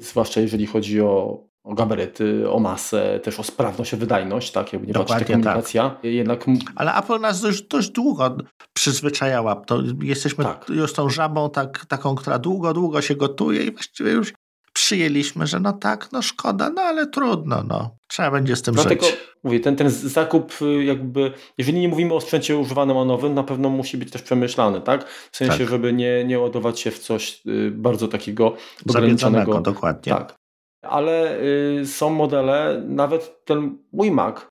zwłaszcza 0.01 0.41
jeżeli 0.41 0.67
chodzi 0.67 1.01
o, 1.01 1.45
o 1.65 1.75
gabaryty, 1.75 2.51
o 2.51 2.59
masę, 2.59 3.21
też 3.21 3.41
o 3.41 3.43
sprawność, 3.43 3.95
o 3.95 3.97
wydajność, 3.97 4.53
tak, 4.53 4.73
jakby 4.73 4.87
nie 4.87 4.93
Dokładnie 4.93 5.27
komunikacja. 5.27 5.91
Tak. 5.91 6.05
Jednak... 6.05 6.45
Ale 6.77 6.95
Apple 6.95 7.21
nas 7.21 7.41
dość, 7.41 7.63
dość 7.63 7.91
długo 7.91 8.37
przyzwyczajała. 8.73 9.57
To 9.57 9.83
jesteśmy 10.03 10.45
tak. 10.45 10.69
już 10.69 10.93
tą 10.93 11.11
żabą 11.11 11.51
tak, 11.51 11.87
taką, 11.87 12.15
która 12.15 12.39
długo, 12.39 12.75
długo 12.75 13.03
się 13.03 13.15
gotuje 13.15 13.63
i 13.63 13.73
właściwie 13.73 14.11
już 14.11 14.33
przyjęliśmy, 14.77 15.47
że 15.47 15.61
no 15.61 15.73
tak, 15.73 16.13
no 16.13 16.23
szkoda, 16.23 16.71
no 16.71 16.83
ale 16.83 17.07
trudno, 17.07 17.63
no. 17.63 17.97
Trzeba 18.09 18.31
będzie 18.31 18.57
z 18.57 18.63
tym 18.63 18.75
Dlatego, 18.75 19.07
żyć. 19.07 19.17
mówię, 19.45 19.61
ten, 19.61 19.77
ten 19.77 19.91
zakup 19.91 20.63
y, 20.63 20.85
jakby, 20.85 21.33
jeżeli 21.59 21.81
nie 21.81 21.89
mówimy 21.89 22.15
o 22.15 22.21
sprzęcie 22.21 22.57
używanym, 22.57 22.97
a 22.97 23.05
nowym, 23.05 23.35
na 23.35 23.43
pewno 23.43 23.71
musi 23.71 23.99
być 23.99 24.11
też 24.11 24.23
przemyślany, 24.23 24.81
tak? 24.81 25.09
W 25.09 25.37
sensie, 25.37 25.59
tak. 25.59 25.69
żeby 25.69 25.93
nie, 25.93 26.25
nie 26.25 26.39
ładować 26.39 26.81
się 26.81 26.91
w 26.91 26.99
coś 26.99 27.43
y, 27.47 27.71
bardzo 27.71 28.09
takiego 28.09 28.57
ograniczonego. 28.91 29.61
dokładnie. 29.61 30.13
Tak. 30.13 30.35
Ale 30.83 31.41
y, 31.81 31.87
są 31.87 32.11
modele, 32.11 32.83
nawet 32.87 33.45
ten 33.45 33.79
mój 33.93 34.11
Mac 34.11 34.47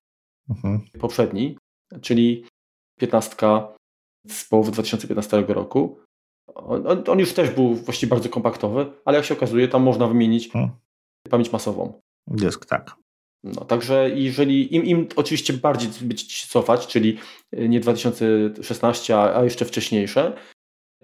mhm. 0.50 0.80
poprzedni, 1.00 1.58
czyli 2.02 2.44
15 3.00 3.36
z 4.28 4.44
połowy 4.44 4.72
2015 4.72 5.44
roku, 5.48 6.00
on, 6.56 7.04
on, 7.06 7.18
już 7.18 7.32
też 7.32 7.50
był 7.50 7.74
właściwie 7.74 8.10
bardzo 8.10 8.28
kompaktowy, 8.28 8.86
ale 9.04 9.16
jak 9.16 9.26
się 9.26 9.34
okazuje, 9.34 9.68
tam 9.68 9.82
można 9.82 10.08
wymienić 10.08 10.50
hmm. 10.50 10.70
pamięć 11.30 11.52
masową. 11.52 12.00
Dysk, 12.26 12.66
tak. 12.66 12.96
No, 13.44 13.64
także 13.64 14.10
jeżeli 14.14 14.74
im, 14.74 14.84
im 14.84 15.08
oczywiście 15.16 15.52
bardziej 15.52 15.90
być 16.02 16.46
cofać, 16.46 16.86
czyli 16.86 17.18
nie 17.52 17.80
2016, 17.80 19.18
a, 19.18 19.44
jeszcze 19.44 19.64
wcześniejsze, 19.64 20.32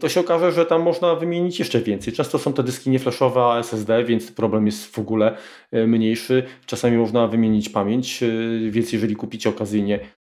to 0.01 0.09
się 0.09 0.21
okaże, 0.21 0.53
że 0.53 0.67
tam 0.67 0.83
można 0.83 1.15
wymienić 1.15 1.59
jeszcze 1.59 1.81
więcej. 1.81 2.13
Często 2.13 2.39
są 2.39 2.53
te 2.53 2.63
dyski 2.63 2.91
nieflashowe, 2.91 3.41
a 3.45 3.59
SSD, 3.59 4.05
więc 4.05 4.33
problem 4.33 4.67
jest 4.67 4.87
w 4.87 4.99
ogóle 4.99 5.37
e, 5.73 5.87
mniejszy. 5.87 6.43
Czasami 6.67 6.97
można 6.97 7.27
wymienić 7.29 7.69
pamięć, 7.69 8.23
e, 8.23 8.29
więc 8.71 8.93
jeżeli 8.93 9.17
kupicie 9.17 9.51
okazyjnie 9.51 10.01
Y, 10.01 10.22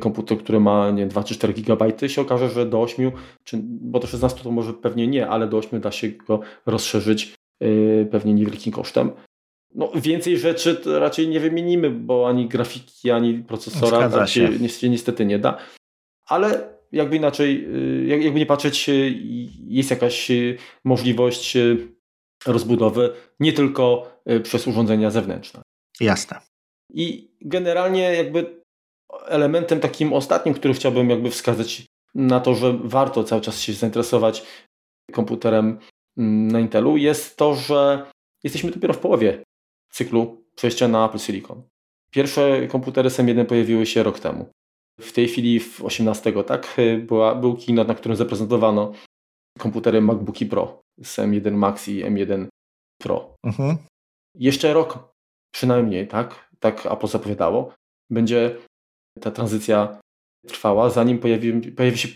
komputer, 0.00 0.38
który 0.38 0.60
ma 0.60 0.90
nie 0.90 1.06
2 1.06 1.24
czy 1.24 1.34
4 1.34 1.52
GB, 1.54 2.08
się 2.08 2.20
okaże, 2.20 2.50
że 2.50 2.66
do 2.66 2.82
8, 2.82 3.12
czy, 3.44 3.60
bo 3.62 3.98
do 3.98 4.06
16 4.06 4.40
to 4.42 4.50
może 4.50 4.72
pewnie 4.72 5.06
nie, 5.06 5.28
ale 5.28 5.48
do 5.48 5.58
8 5.58 5.80
da 5.80 5.92
się 5.92 6.08
go 6.08 6.40
rozszerzyć 6.66 7.34
yy, 7.60 8.08
pewnie 8.10 8.34
niewielkim 8.34 8.72
kosztem. 8.72 9.10
No, 9.74 9.90
więcej 9.94 10.38
rzeczy 10.38 10.80
raczej 10.86 11.28
nie 11.28 11.40
wymienimy, 11.40 11.90
bo 11.90 12.28
ani 12.28 12.48
grafiki, 12.48 13.10
ani 13.10 13.34
procesora 13.34 14.10
tak 14.10 14.28
się. 14.28 14.48
Niestety, 14.60 14.88
niestety 14.88 15.26
nie 15.26 15.38
da. 15.38 15.58
Ale 16.26 16.74
jakby 16.92 17.16
inaczej, 17.16 17.66
y, 18.02 18.06
jakby 18.06 18.38
nie 18.38 18.46
patrzeć, 18.46 18.88
y, 18.88 19.14
jest 19.68 19.90
jakaś 19.90 20.28
możliwość 20.84 21.56
rozbudowy 22.46 23.12
nie 23.40 23.52
tylko 23.52 24.14
przez 24.42 24.66
urządzenia 24.66 25.10
zewnętrzne. 25.10 25.62
Jasne. 26.00 26.40
I 26.94 27.30
generalnie 27.40 28.00
jakby 28.00 28.63
elementem 29.26 29.80
takim 29.80 30.12
ostatnim, 30.12 30.54
który 30.54 30.74
chciałbym 30.74 31.10
jakby 31.10 31.30
wskazać 31.30 31.86
na 32.14 32.40
to, 32.40 32.54
że 32.54 32.78
warto 32.84 33.24
cały 33.24 33.40
czas 33.40 33.60
się 33.60 33.72
zainteresować 33.72 34.46
komputerem 35.12 35.78
mm, 36.18 36.48
na 36.48 36.60
Intelu, 36.60 36.96
jest 36.96 37.36
to, 37.36 37.54
że 37.54 38.06
jesteśmy 38.44 38.70
dopiero 38.70 38.94
w 38.94 38.98
połowie 38.98 39.42
cyklu 39.90 40.44
przejścia 40.56 40.88
na 40.88 41.08
Apple 41.08 41.18
Silicon. 41.18 41.62
Pierwsze 42.10 42.68
komputery 42.68 43.08
SM1 43.08 43.44
pojawiły 43.44 43.86
się 43.86 44.02
rok 44.02 44.18
temu. 44.18 44.50
W 45.00 45.12
tej 45.12 45.28
chwili, 45.28 45.60
w 45.60 45.84
18, 45.84 46.32
tak, 46.44 46.76
była, 47.06 47.34
był 47.34 47.56
keynote, 47.56 47.88
na 47.88 47.94
którym 47.94 48.16
zaprezentowano 48.16 48.92
komputery 49.58 50.00
MacBooki 50.00 50.46
Pro 50.46 50.82
z 51.02 51.18
M1 51.18 51.52
Max 51.52 51.88
i 51.88 52.04
M1 52.04 52.46
Pro. 53.02 53.34
Mhm. 53.44 53.76
Jeszcze 54.34 54.72
rok 54.72 55.14
przynajmniej, 55.54 56.08
tak, 56.08 56.50
tak 56.60 56.86
Apple 56.86 57.06
zapowiadało, 57.06 57.74
będzie 58.10 58.56
ta 59.20 59.30
tranzycja 59.30 60.00
trwała, 60.48 60.90
zanim 60.90 61.18
pojawi, 61.18 61.72
pojawi 61.72 61.98
się 61.98 62.08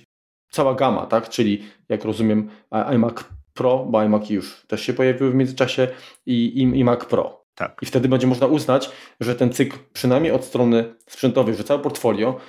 cała 0.51 0.75
gama, 0.75 1.07
tak? 1.07 1.29
Czyli 1.29 1.63
jak 1.89 2.05
rozumiem 2.05 2.51
iMac 2.71 3.25
Pro, 3.55 3.87
bo 3.91 3.99
iMac 3.99 4.31
już 4.31 4.67
też 4.67 4.83
się 4.83 4.93
pojawiły 4.93 5.31
w 5.31 5.35
międzyczasie 5.35 5.89
i, 6.27 6.33
i, 6.33 6.63
i 6.63 6.85
Mac 6.85 7.05
Pro. 7.05 7.45
Tak. 7.55 7.79
I 7.83 7.87
wtedy 7.87 8.09
będzie 8.09 8.27
można 8.27 8.47
uznać, 8.47 8.91
że 9.21 9.35
ten 9.35 9.53
cykl, 9.53 9.79
przynajmniej 9.93 10.33
od 10.33 10.45
strony 10.45 10.95
sprzętowej, 11.09 11.55
że 11.55 11.65
całe 11.65 11.81
portfolio 11.81 12.41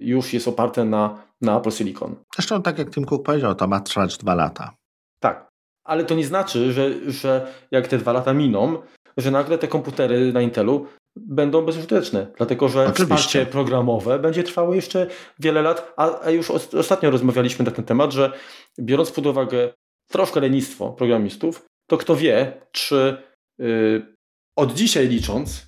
już 0.00 0.32
jest 0.32 0.48
oparte 0.48 0.84
na, 0.84 1.22
na 1.40 1.58
Apple 1.58 1.70
Silicon. 1.70 2.16
Zresztą 2.34 2.62
tak 2.62 2.78
jak 2.78 2.90
Tim 2.90 3.04
Cook 3.04 3.22
powiedział, 3.22 3.54
to 3.54 3.66
ma 3.66 3.80
trwać 3.80 4.18
dwa 4.18 4.34
lata. 4.34 4.74
Tak. 5.20 5.48
Ale 5.84 6.04
to 6.04 6.14
nie 6.14 6.24
znaczy, 6.24 6.72
że, 6.72 7.12
że 7.12 7.52
jak 7.70 7.88
te 7.88 7.98
dwa 7.98 8.12
lata 8.12 8.34
miną, 8.34 8.82
że 9.16 9.30
nagle 9.30 9.58
te 9.58 9.68
komputery 9.68 10.32
na 10.32 10.40
Intelu 10.40 10.86
będą 11.16 11.62
bezużyteczne, 11.62 12.26
dlatego 12.36 12.68
że 12.68 12.80
Oczywiście. 12.80 13.04
wsparcie 13.04 13.46
programowe 13.46 14.18
będzie 14.18 14.42
trwało 14.42 14.74
jeszcze 14.74 15.06
wiele 15.38 15.62
lat, 15.62 15.92
a, 15.96 16.30
już 16.30 16.50
ostatnio 16.50 17.10
rozmawialiśmy 17.10 17.64
na 17.64 17.70
ten 17.70 17.84
temat, 17.84 18.12
że 18.12 18.32
biorąc 18.78 19.12
pod 19.12 19.26
uwagę 19.26 19.72
troszkę 20.10 20.40
lenistwo 20.40 20.92
programistów, 20.92 21.64
to 21.86 21.98
kto 21.98 22.16
wie, 22.16 22.60
czy 22.72 23.16
yy, 23.58 24.14
od 24.56 24.74
dzisiaj 24.74 25.08
licząc, 25.08 25.66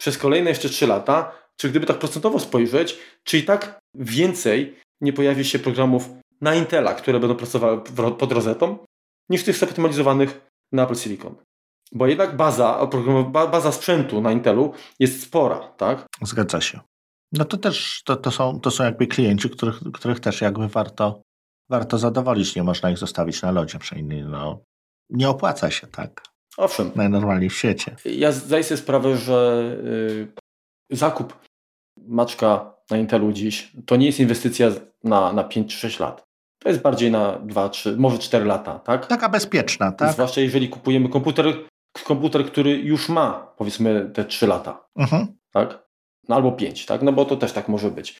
przez 0.00 0.18
kolejne 0.18 0.50
jeszcze 0.50 0.68
3 0.68 0.86
lata, 0.86 1.32
czy 1.56 1.70
gdyby 1.70 1.86
tak 1.86 1.98
procentowo 1.98 2.38
spojrzeć, 2.38 2.98
czy 3.24 3.38
i 3.38 3.42
tak 3.42 3.78
więcej 3.94 4.74
nie 5.00 5.12
pojawi 5.12 5.44
się 5.44 5.58
programów 5.58 6.08
na 6.40 6.54
Intela, 6.54 6.94
które 6.94 7.20
będą 7.20 7.36
pracowały 7.36 7.80
pod 8.18 8.32
rozetą, 8.32 8.78
niż 9.30 9.44
tych 9.44 9.56
zoptymalizowanych 9.56 10.40
na 10.72 10.84
Apple 10.84 10.94
Silicon. 10.94 11.34
Bo 11.92 12.06
jednak 12.06 12.36
baza, 12.36 12.86
baza 13.30 13.72
sprzętu 13.72 14.20
na 14.20 14.32
Intelu 14.32 14.72
jest 14.98 15.22
spora, 15.22 15.58
tak? 15.58 16.06
Zgadza 16.22 16.60
się. 16.60 16.80
No 17.32 17.44
to 17.44 17.56
też 17.56 18.02
to, 18.04 18.16
to, 18.16 18.30
są, 18.30 18.60
to 18.60 18.70
są 18.70 18.84
jakby 18.84 19.06
klienci, 19.06 19.50
których, 19.50 19.80
których 19.94 20.20
też 20.20 20.40
jakby 20.40 20.68
warto, 20.68 21.22
warto 21.70 21.98
zadowolić. 21.98 22.56
Nie 22.56 22.62
można 22.62 22.90
ich 22.90 22.98
zostawić 22.98 23.42
na 23.42 23.50
lodzie, 23.50 23.78
przynajmniej 23.78 24.24
no, 24.24 24.62
nie 25.10 25.28
opłaca 25.28 25.70
się, 25.70 25.86
tak? 25.86 26.22
Owszem. 26.56 26.90
Najnormalniej 26.94 27.50
w 27.50 27.56
świecie. 27.56 27.96
Ja 28.04 28.32
zdaję 28.32 28.64
sobie 28.64 28.78
sprawę, 28.78 29.16
że 29.16 29.64
yy, 30.90 30.96
zakup 30.96 31.38
maczka 31.96 32.74
na 32.90 32.96
Intelu 32.96 33.32
dziś 33.32 33.72
to 33.86 33.96
nie 33.96 34.06
jest 34.06 34.20
inwestycja 34.20 34.70
na, 35.04 35.32
na 35.32 35.44
5 35.44 35.72
czy 35.72 35.78
6 35.78 36.00
lat. 36.00 36.24
To 36.58 36.68
jest 36.68 36.80
bardziej 36.80 37.10
na 37.10 37.38
2, 37.38 37.68
3, 37.68 37.96
może 37.96 38.18
4 38.18 38.44
lata, 38.44 38.78
tak? 38.78 39.06
Taka 39.06 39.28
bezpieczna, 39.28 39.92
tak? 39.92 40.12
Zwłaszcza 40.12 40.40
jeżeli 40.40 40.68
kupujemy 40.68 41.08
komputer, 41.08 41.46
komputer, 42.02 42.46
który 42.46 42.70
już 42.70 43.08
ma 43.08 43.52
powiedzmy 43.56 44.10
te 44.14 44.24
3 44.24 44.46
lata, 44.46 44.84
mhm. 44.96 45.26
tak? 45.52 45.84
No 46.28 46.36
albo 46.36 46.52
5, 46.52 46.86
tak? 46.86 47.02
No 47.02 47.12
bo 47.12 47.24
to 47.24 47.36
też 47.36 47.52
tak 47.52 47.68
może 47.68 47.90
być. 47.90 48.18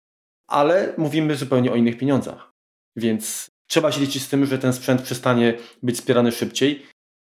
Ale 0.49 0.95
mówimy 0.99 1.37
zupełnie 1.37 1.73
o 1.73 1.77
innych 1.77 1.99
pieniądzach. 1.99 2.51
Więc 2.97 3.51
trzeba 3.67 3.93
się 3.93 4.01
liczyć 4.01 4.23
z 4.23 4.29
tym, 4.29 4.47
że 4.47 4.59
ten 4.59 4.73
sprzęt 4.73 5.03
przestanie 5.03 5.55
być 5.83 5.97
wspierany 5.97 6.33
szybciej, 6.33 6.87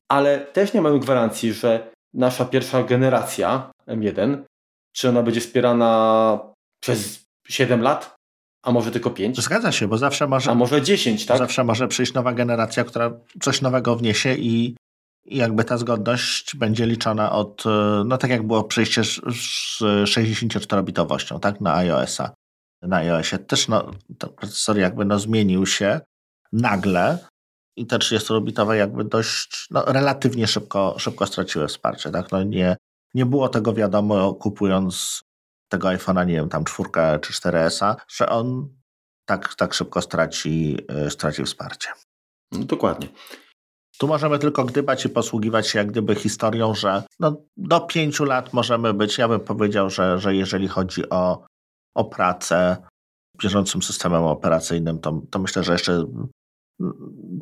ale 0.09 0.41
też 0.41 0.73
nie 0.73 0.81
mamy 0.81 1.01
gwarancji, 1.01 1.53
że 1.53 1.91
nasza 2.15 2.45
pierwsza 2.45 2.83
generacja 2.83 3.71
M1, 3.89 4.43
czy 4.93 5.09
ona 5.09 5.23
będzie 5.23 5.41
wspierana 5.41 6.39
przez 6.83 7.27
7 7.49 7.83
lat, 7.83 8.17
a 8.65 8.73
może 8.73 8.91
tylko 8.91 9.11
5? 9.11 9.43
Zgadza 9.43 9.73
się, 9.73 9.89
bo 9.89 9.99
zawsze 9.99 10.27
może. 10.27 10.51
A 10.51 10.55
może 10.55 10.83
10, 10.83 11.27
tak? 11.27 11.39
Zawsze 11.39 11.65
może 11.65 11.89
przyjść 11.89 12.15
nowa 12.15 12.33
generacja, 12.33 12.85
która 12.85 13.11
coś 13.41 13.63
nowego 13.63 13.97
wniesie 13.97 14.35
i 14.35 14.77
i 15.27 15.37
jakby 15.37 15.65
ta 15.65 15.79
zgodność 15.79 16.57
będzie 16.57 16.87
liczona 16.87 17.33
od, 17.33 17.67
e, 17.67 18.03
no 18.07 18.19
tak 18.19 18.31
jak 18.31 18.47
było 18.47 18.65
przejście 18.65 19.05
z 19.05 19.81
64-bitowością, 19.81 21.41
tak, 21.41 21.61
na 21.61 21.75
iOS-a. 21.75 22.35
Na 22.83 22.97
iOSie 22.97 23.39
też 23.39 23.69
no, 23.69 23.91
procesor 24.37 24.79
jakby 24.79 25.05
no 25.05 25.19
zmienił 25.19 25.67
się 25.67 26.01
nagle 26.53 27.19
i 27.77 27.87
te 27.87 27.99
30-bitowe 27.99 28.73
jakby 28.73 29.05
dość, 29.05 29.67
no 29.71 29.85
relatywnie 29.85 30.47
szybko, 30.47 30.95
szybko 30.99 31.27
straciły 31.27 31.69
wsparcie, 31.69 32.11
tak, 32.11 32.33
no 32.33 32.43
nie, 32.43 32.77
nie 33.15 33.27
było 33.27 33.49
tego 33.49 33.73
wiadomo 33.73 34.35
kupując 34.35 35.23
tego 35.69 35.89
iPhone'a, 35.89 36.27
nie 36.27 36.35
wiem, 36.35 36.49
tam 36.49 36.65
czwórkę 36.65 37.19
czy 37.19 37.33
4S-a, 37.33 37.97
że 38.09 38.29
on 38.29 38.69
tak, 39.25 39.55
tak 39.55 39.75
szybko 39.75 40.03
straci, 40.03 40.79
e, 40.89 41.11
straci 41.11 41.45
wsparcie. 41.45 41.89
No, 42.53 42.65
dokładnie. 42.65 43.09
Tu 43.99 44.09
możemy 44.09 44.39
tylko 44.39 44.65
gdybać 44.65 45.05
i 45.05 45.09
posługiwać 45.09 45.69
się 45.69 45.79
jak 45.79 45.91
gdyby 45.91 46.15
historią, 46.15 46.75
że 46.75 47.03
no, 47.21 47.37
do 47.57 47.81
pięciu 47.81 48.25
lat 48.25 48.53
możemy 48.53 48.95
być, 48.95 49.19
ja 49.19 49.29
bym 49.29 49.41
powiedział, 49.41 49.91
że, 49.91 50.19
że 50.19 50.35
jeżeli 50.35 50.69
chodzi 50.69 51.11
o, 51.11 51.47
o 51.95 52.05
pracę 52.05 52.77
bieżącym 53.43 53.83
systemem 53.83 54.23
operacyjnym, 54.23 54.99
to, 54.99 55.23
to 55.31 55.39
myślę, 55.39 55.65
że 55.65 55.73
jeszcze 55.73 56.05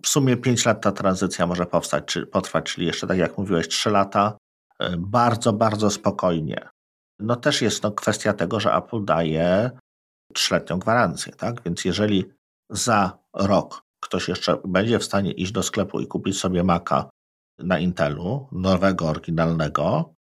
w 0.03 0.09
sumie 0.09 0.37
pięć 0.37 0.65
lat 0.65 0.83
ta 0.83 0.93
tranzycja 0.93 1.47
może 1.47 1.67
powstać, 1.67 2.05
czy 2.05 2.27
potrwać, 2.27 2.65
czyli 2.65 2.87
jeszcze 2.87 3.07
tak 3.07 3.19
jak 3.19 3.39
mówiłeś, 3.39 3.69
trzy 3.69 3.91
lata, 3.91 4.37
y, 4.83 4.87
bardzo, 4.99 5.53
bardzo 5.53 5.91
spokojnie. 5.91 6.69
No 7.19 7.37
też 7.37 7.63
jest 7.63 7.83
no, 7.83 7.93
kwestia 7.93 8.33
tego, 8.33 8.61
że 8.61 8.75
Apple 8.75 9.05
daje 9.05 9.71
trzyletnią 10.35 10.79
gwarancję, 10.79 11.33
tak? 11.33 11.63
Więc 11.63 11.85
jeżeli 11.85 12.25
za 12.71 13.19
rok 13.35 13.83
ktoś 14.05 14.29
jeszcze 14.29 14.57
będzie 14.65 14.99
w 14.99 15.05
stanie 15.05 15.33
iść 15.33 15.53
do 15.53 15.63
sklepu 15.63 16.01
i 16.01 16.07
kupić 16.07 16.39
sobie 16.39 16.65
Maca 16.65 17.11
na 17.59 17.79
Intelu, 17.79 18.49
nowego, 18.53 19.09
oryginalnego, 19.09 20.15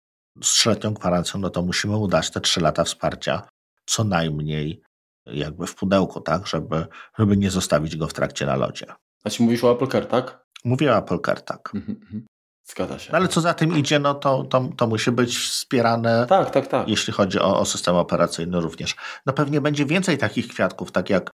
z 0.43 0.47
trzyletnią 0.47 0.93
gwarancją, 0.93 1.39
no 1.39 1.49
to 1.49 1.61
musimy 1.61 1.97
udać 1.97 2.31
te 2.31 2.41
trzy 2.41 2.61
lata 2.61 2.83
wsparcia 2.83 3.47
co 3.85 4.03
najmniej 4.03 4.81
jakby 5.25 5.67
w 5.67 5.75
pudełku, 5.75 6.21
tak, 6.21 6.47
żeby, 6.47 6.87
żeby 7.19 7.37
nie 7.37 7.51
zostawić 7.51 7.97
go 7.97 8.07
w 8.07 8.13
trakcie 8.13 8.45
na 8.45 8.55
lodzie. 8.55 8.85
Znaczy 9.21 9.43
mówisz 9.43 9.63
o 9.63 9.71
Apple 9.71 9.87
Care, 9.87 10.05
tak? 10.05 10.45
Mówię 10.65 10.93
o 10.93 10.97
Apple 10.97 11.19
Care, 11.25 11.41
tak. 11.41 11.71
Mhm, 11.75 11.99
mhm. 12.01 12.25
Zgadza 12.65 12.99
się. 12.99 13.11
No 13.11 13.17
ale 13.17 13.27
co 13.27 13.41
za 13.41 13.53
tym 13.53 13.77
idzie, 13.77 13.99
no 13.99 14.13
to, 14.13 14.43
to, 14.43 14.69
to 14.77 14.87
musi 14.87 15.11
być 15.11 15.37
wspierane, 15.37 16.25
tak, 16.29 16.51
tak, 16.51 16.67
tak. 16.67 16.87
jeśli 16.87 17.13
chodzi 17.13 17.39
o, 17.39 17.59
o 17.59 17.65
system 17.65 17.95
operacyjny 17.95 18.61
również. 18.61 18.95
No 19.25 19.33
pewnie 19.33 19.61
będzie 19.61 19.85
więcej 19.85 20.17
takich 20.17 20.47
kwiatków, 20.47 20.91
tak 20.91 21.09
jak, 21.09 21.29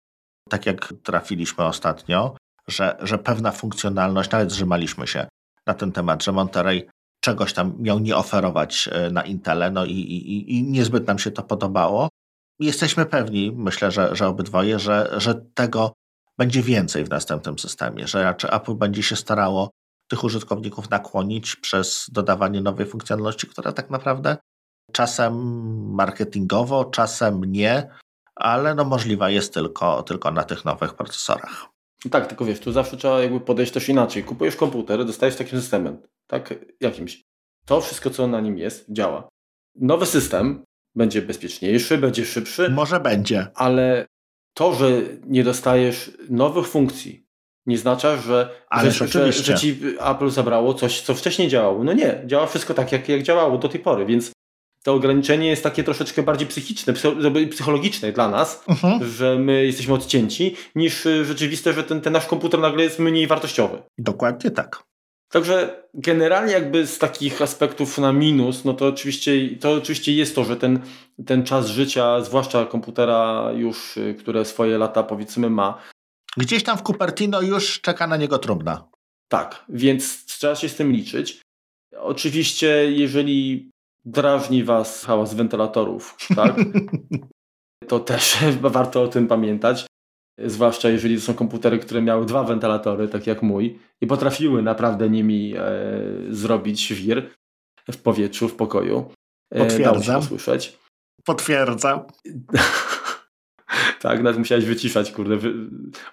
tak 0.49 0.65
jak 0.65 0.93
trafiliśmy 1.03 1.65
ostatnio, 1.65 2.35
że, 2.67 2.97
że 2.99 3.17
pewna 3.17 3.51
funkcjonalność, 3.51 4.31
nawet 4.31 4.51
zrzymaliśmy 4.51 5.07
się 5.07 5.27
na 5.67 5.73
ten 5.73 5.91
temat, 5.91 6.23
że 6.23 6.31
Monterey 6.31 6.89
czegoś 7.21 7.53
tam 7.53 7.75
miał 7.79 7.99
nie 7.99 8.15
oferować 8.15 8.89
e, 8.91 9.11
na 9.11 9.21
Intele, 9.21 9.71
no 9.71 9.85
i, 9.85 9.91
i, 9.91 10.57
i 10.57 10.63
niezbyt 10.63 11.07
nam 11.07 11.19
się 11.19 11.31
to 11.31 11.43
podobało. 11.43 12.09
Jesteśmy 12.59 13.05
pewni, 13.05 13.51
myślę, 13.55 13.91
że, 13.91 14.15
że 14.15 14.27
obydwoje, 14.27 14.79
że, 14.79 15.13
że 15.17 15.35
tego 15.53 15.93
będzie 16.37 16.61
więcej 16.61 17.05
w 17.05 17.09
następnym 17.09 17.59
systemie, 17.59 18.07
że 18.07 18.23
raczej 18.23 18.49
Apple 18.53 18.75
będzie 18.75 19.03
się 19.03 19.15
starało 19.15 19.69
tych 20.07 20.23
użytkowników 20.23 20.89
nakłonić 20.89 21.55
przez 21.55 22.05
dodawanie 22.11 22.61
nowej 22.61 22.85
funkcjonalności, 22.85 23.47
która 23.47 23.71
tak 23.71 23.89
naprawdę 23.89 24.37
czasem 24.91 25.33
marketingowo, 25.93 26.85
czasem 26.85 27.45
nie, 27.45 27.89
ale 28.39 28.75
no 28.75 28.85
możliwa 28.85 29.29
jest 29.29 29.53
tylko, 29.53 30.03
tylko 30.03 30.31
na 30.31 30.43
tych 30.43 30.65
nowych 30.65 30.93
procesorach. 30.93 31.65
Tak, 32.11 32.27
tylko 32.27 32.45
wiesz, 32.45 32.59
tu 32.59 32.71
zawsze 32.71 32.97
trzeba 32.97 33.21
jakby 33.21 33.39
podejść 33.39 33.71
też 33.71 33.89
inaczej. 33.89 34.23
Kupujesz 34.23 34.55
komputer, 34.55 35.05
dostajesz 35.05 35.35
takim 35.35 35.61
systemem, 35.61 36.01
tak, 36.27 36.53
jakimś. 36.81 37.21
To 37.65 37.81
wszystko, 37.81 38.09
co 38.09 38.27
na 38.27 38.41
nim 38.41 38.57
jest, 38.57 38.85
działa. 38.91 39.29
Nowy 39.75 40.05
system 40.05 40.63
będzie 40.95 41.21
bezpieczniejszy, 41.21 41.97
będzie 41.97 42.25
szybszy. 42.25 42.69
Może 42.69 42.99
będzie. 42.99 43.47
Ale 43.55 44.05
to, 44.53 44.73
że 44.73 44.89
nie 45.25 45.43
dostajesz 45.43 46.11
nowych 46.29 46.67
funkcji, 46.67 47.27
nie 47.65 47.75
oznacza, 47.75 48.17
że, 48.17 48.49
że, 48.81 48.91
że, 49.07 49.31
że, 49.31 49.55
ci 49.55 49.79
Apple 49.99 50.29
zabrało 50.29 50.73
coś, 50.73 51.01
co 51.01 51.13
wcześniej 51.13 51.47
działało. 51.47 51.83
No 51.83 51.93
nie, 51.93 52.23
działa 52.25 52.47
wszystko 52.47 52.73
tak, 52.73 52.91
jak, 52.91 53.09
jak 53.09 53.23
działało 53.23 53.57
do 53.57 53.69
tej 53.69 53.79
pory, 53.79 54.05
więc 54.05 54.31
to 54.83 54.93
ograniczenie 54.93 55.47
jest 55.47 55.63
takie 55.63 55.83
troszeczkę 55.83 56.23
bardziej 56.23 56.47
psychiczne, 56.47 56.93
psychologiczne 57.51 58.11
dla 58.11 58.29
nas, 58.29 58.63
uh 58.67 58.69
mhm. 58.69 58.99
-huh. 58.99 59.05
że 59.05 59.39
my 59.39 59.65
jesteśmy 59.65 59.93
odcięci, 59.93 60.55
niż 60.75 61.05
y, 61.05 61.25
rzeczywiste, 61.25 61.73
że 61.73 61.83
ten, 61.83 62.01
ten 62.01 62.13
nasz 62.13 62.25
komputer 62.25 62.59
nagle 62.59 62.83
jest 62.83 62.99
mniej 62.99 63.27
wartościowy. 63.27 63.81
Dokładnie 63.97 64.51
tak. 64.51 64.83
Także 65.31 65.83
generalnie 65.93 66.53
jakby 66.53 66.87
z 66.87 66.97
takich 66.97 67.41
aspektów 67.41 67.97
na 67.97 68.13
minus, 68.13 68.65
no 68.65 68.73
to 68.73 68.87
oczywiście, 68.87 69.31
to 69.59 69.73
oczywiście 69.73 70.13
jest 70.13 70.35
to, 70.35 70.43
że 70.43 70.55
ten, 70.55 70.79
ten 71.25 71.43
czas 71.43 71.67
życia, 71.67 72.21
zwłaszcza 72.21 72.65
komputera 72.65 73.51
już, 73.55 73.97
y, 73.97 74.15
które 74.19 74.45
swoje 74.45 74.77
lata 74.77 75.03
powiedzmy 75.03 75.49
ma. 75.49 75.81
Gdzieś 76.37 76.63
tam 76.63 76.77
w 76.77 76.81
Cupertino 76.81 77.41
już 77.41 77.81
czeka 77.81 78.07
na 78.07 78.17
niego 78.17 78.37
trumna. 78.39 78.89
Tak, 79.27 79.65
więc 79.69 80.25
trzeba 80.25 80.55
się 80.55 80.69
z 80.69 80.75
tym 80.75 80.91
liczyć. 80.91 81.41
Oczywiście, 81.97 82.91
jeżeli 82.91 83.69
drażni 84.05 84.63
Was 84.63 85.05
hałas 85.05 85.33
wentylatorów, 85.33 86.17
tak? 86.35 86.55
to 87.89 87.99
też 87.99 88.37
warto 88.61 89.03
o 89.03 89.07
tym 89.07 89.27
pamiętać. 89.27 89.87
Zwłaszcza 90.45 90.89
jeżeli 90.89 91.15
to 91.15 91.21
są 91.21 91.33
komputery, 91.33 91.79
które 91.79 92.01
miały 92.01 92.25
dwa 92.25 92.43
wentylatory, 92.43 93.07
tak 93.07 93.27
jak 93.27 93.43
mój, 93.43 93.79
i 94.01 94.07
potrafiły 94.07 94.61
naprawdę 94.61 95.09
nimi 95.09 95.53
e, 95.57 95.61
zrobić 96.29 96.93
wir 96.93 97.29
w 97.91 97.97
powietrzu, 97.97 98.47
w 98.47 98.55
pokoju. 98.55 99.11
E, 99.51 99.59
Potwierdzam. 99.59 100.23
słyszeć. 100.23 100.79
Potwierdzam. 101.25 101.99
tak, 104.01 104.23
nawet 104.23 104.37
musiałeś 104.37 104.65
wyciszać, 104.65 105.11
kurde, 105.11 105.37
wy, 105.37 105.53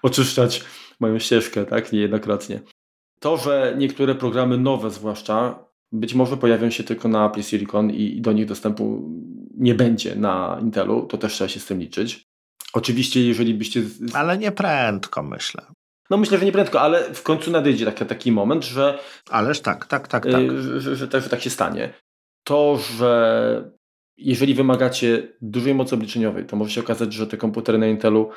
oczyszczać 0.03 0.65
moją 1.01 1.19
ścieżkę, 1.19 1.65
tak, 1.65 1.93
niejednokrotnie. 1.93 2.61
To, 3.21 3.37
że 3.37 3.75
niektóre 3.79 4.15
programy 4.15 4.59
nowe 4.59 4.91
zwłaszcza 4.91 5.66
być 5.93 6.15
może 6.15 6.37
pojawią 6.37 6.71
się 6.71 6.85
tylko 6.85 7.09
na 7.09 7.27
Apple 7.27 7.43
Silicon 7.43 7.91
i 7.91 8.21
do 8.21 8.33
nich 8.33 8.47
dostępu 8.47 9.11
nie 9.57 9.75
będzie 9.75 10.17
na 10.17 10.59
Intelu, 10.63 11.07
to 11.07 11.19
też 11.19 11.33
trzeba 11.33 11.49
się 11.49 11.61
z 11.61 11.67
tym 11.67 11.79
liczyć. 11.79 12.27
Oczywiście, 12.73 13.27
jeżeli 13.27 13.55
byście. 13.55 13.83
Ale 14.13 14.39
nie 14.39 14.53
prędko, 14.53 15.23
myślę. 15.23 15.67
No 16.11 16.17
myślę, 16.17 16.39
że 16.39 16.45
nie 16.45 16.53
prędko, 16.53 16.81
ale 16.81 17.15
w 17.15 17.23
końcu 17.23 17.51
nadejdzie 17.51 17.85
taki, 17.85 18.07
taki 18.07 18.33
moment, 18.33 18.65
że. 18.65 18.99
Ależ 19.31 19.61
tak, 19.61 19.87
tak, 19.87 20.09
tak, 20.09 20.25
tak. 20.25 20.51
Że, 20.51 20.81
że, 20.81 20.97
że, 20.97 21.21
że 21.21 21.29
tak 21.29 21.41
się 21.41 21.51
stanie. 21.51 21.93
To, 22.45 22.79
że 22.99 23.71
jeżeli 24.17 24.55
wymagacie 24.55 25.29
dużej 25.41 25.75
mocy 25.75 25.95
obliczeniowej, 25.95 26.47
to 26.47 26.57
może 26.57 26.71
się 26.71 26.81
okazać, 26.81 27.13
że 27.13 27.27
te 27.27 27.37
komputery 27.37 27.79
na 27.79 27.87
Intelu, 27.87 28.31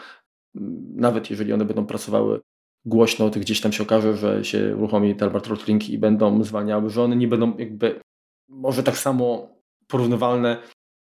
nawet 0.96 1.30
jeżeli 1.30 1.54
one 1.54 1.66
będą 1.66 1.86
pracowały 1.86 2.40
głośno, 2.86 3.30
to 3.30 3.40
gdzieś 3.40 3.62
tam 3.62 3.72
się 3.72 3.84
okaże, 3.84 4.18
że 4.18 4.46
się 4.46 4.76
uruchomi 4.78 5.16
Telbar 5.16 5.42
Throttling 5.42 5.90
i 5.90 5.98
będą 5.98 6.44
zwalniały, 6.44 6.90
że 6.90 7.04
one 7.04 7.16
nie 7.16 7.28
będą 7.28 7.58
jakby 7.58 8.00
może 8.50 8.84
tak 8.84 8.98
samo 8.98 9.50
porównywalne, 9.88 10.58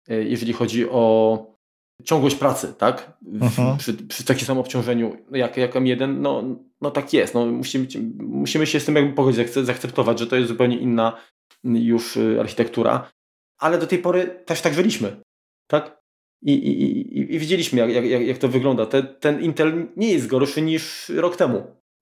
e, 0.07 0.23
jeżeli 0.23 0.53
chodzi 0.53 0.89
o 0.89 1.55
ciągłość 2.03 2.35
pracy, 2.35 2.73
tak? 2.77 3.17
Mhm. 3.25 3.77
Przy, 3.77 3.93
przy 3.93 4.25
takim 4.25 4.45
samym 4.45 4.61
obciążeniu 4.61 5.17
jak, 5.31 5.57
jak 5.57 5.75
M1, 5.75 6.17
no, 6.17 6.43
no 6.81 6.91
tak 6.91 7.13
jest. 7.13 7.33
No, 7.33 7.45
musimy, 7.45 7.87
musimy 8.17 8.67
się 8.67 8.79
z 8.79 8.85
tym 8.85 8.95
jakby 8.95 9.13
pogodzić, 9.13 9.49
zaakceptować, 9.49 10.19
że 10.19 10.27
to 10.27 10.35
jest 10.35 10.49
zupełnie 10.49 10.77
inna 10.77 11.17
już 11.63 12.17
y, 12.17 12.37
architektura, 12.39 13.11
ale 13.59 13.77
do 13.77 13.87
tej 13.87 13.99
pory 13.99 14.43
też 14.45 14.61
tak 14.61 14.73
żyliśmy, 14.73 15.21
tak? 15.67 16.04
I, 16.45 16.53
i, 16.53 17.35
i, 17.35 17.39
widzieliśmy, 17.39 17.79
jak, 17.79 18.05
jak, 18.05 18.27
jak 18.27 18.37
to 18.37 18.47
wygląda. 18.47 18.85
Te, 18.85 19.03
ten 19.03 19.41
Intel 19.41 19.87
nie 19.97 20.13
jest 20.13 20.27
gorszy 20.27 20.61
niż 20.61 21.09
rok 21.09 21.35
temu. 21.35 21.57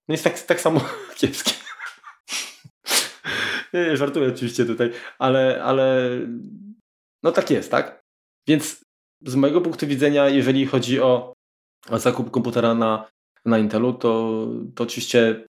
No 0.08 0.14
jest 0.14 0.24
tak, 0.24 0.39
tak 0.39 0.62
samo 0.62 0.82
kiepski. 1.18 1.54
żartuję 3.94 4.28
oczywiście 4.28 4.66
tutaj, 4.66 4.91
ale, 5.20 5.64
ale 5.64 6.10
no 7.24 7.32
tak 7.32 7.50
jest, 7.50 7.72
tak? 7.72 8.04
Więc 8.48 8.82
z 9.26 9.36
mojego 9.36 9.62
punktu 9.62 9.88
widzenia, 9.88 10.30
jeżeli 10.30 10.66
chodzi 10.66 11.00
o, 11.00 11.34
o 11.89 12.00
zakup 12.00 12.32
komputera 12.32 12.76
na, 12.76 13.12
na 13.46 13.60
Intelu, 13.60 13.94
to, 13.94 14.48
to 14.76 14.84
oczywiście 14.84 15.46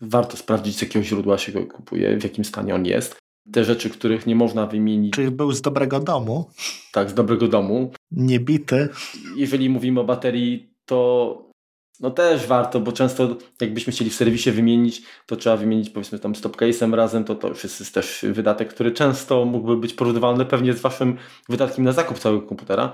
warto 0.00 0.36
sprawdzić, 0.36 0.78
z 0.78 0.82
jakiego 0.82 1.04
źródła 1.04 1.38
się 1.38 1.52
go 1.52 1.66
kupuje, 1.66 2.18
w 2.18 2.24
jakim 2.24 2.44
stanie 2.44 2.74
on 2.74 2.86
jest 2.86 3.18
te 3.52 3.64
rzeczy, 3.64 3.90
których 3.90 4.26
nie 4.26 4.36
można 4.36 4.66
wymienić. 4.66 5.14
Czyli 5.14 5.30
był 5.30 5.52
z 5.52 5.60
dobrego 5.60 6.00
domu? 6.00 6.50
Tak, 6.92 7.10
z 7.10 7.14
dobrego 7.14 7.48
domu. 7.48 7.92
Niebity. 8.10 8.88
Jeżeli 9.36 9.70
mówimy 9.70 10.00
o 10.00 10.04
baterii, 10.04 10.70
to 10.86 11.48
no 12.00 12.10
też 12.10 12.46
warto, 12.46 12.80
bo 12.80 12.92
często 12.92 13.36
jakbyśmy 13.60 13.92
chcieli 13.92 14.10
w 14.10 14.14
serwisie 14.14 14.50
wymienić, 14.50 15.02
to 15.26 15.36
trzeba 15.36 15.56
wymienić 15.56 15.90
powiedzmy 15.90 16.18
tam 16.18 16.32
stopcase'em 16.32 16.94
razem, 16.94 17.24
to 17.24 17.34
to 17.34 17.48
już 17.48 17.64
jest 17.64 17.94
też 17.94 18.24
wydatek, 18.28 18.74
który 18.74 18.92
często 18.92 19.44
mógłby 19.44 19.76
być 19.76 19.94
porównywalny 19.94 20.44
pewnie 20.44 20.72
z 20.72 20.80
waszym 20.80 21.16
wydatkiem 21.48 21.84
na 21.84 21.92
zakup 21.92 22.18
całego 22.18 22.42
komputera. 22.42 22.92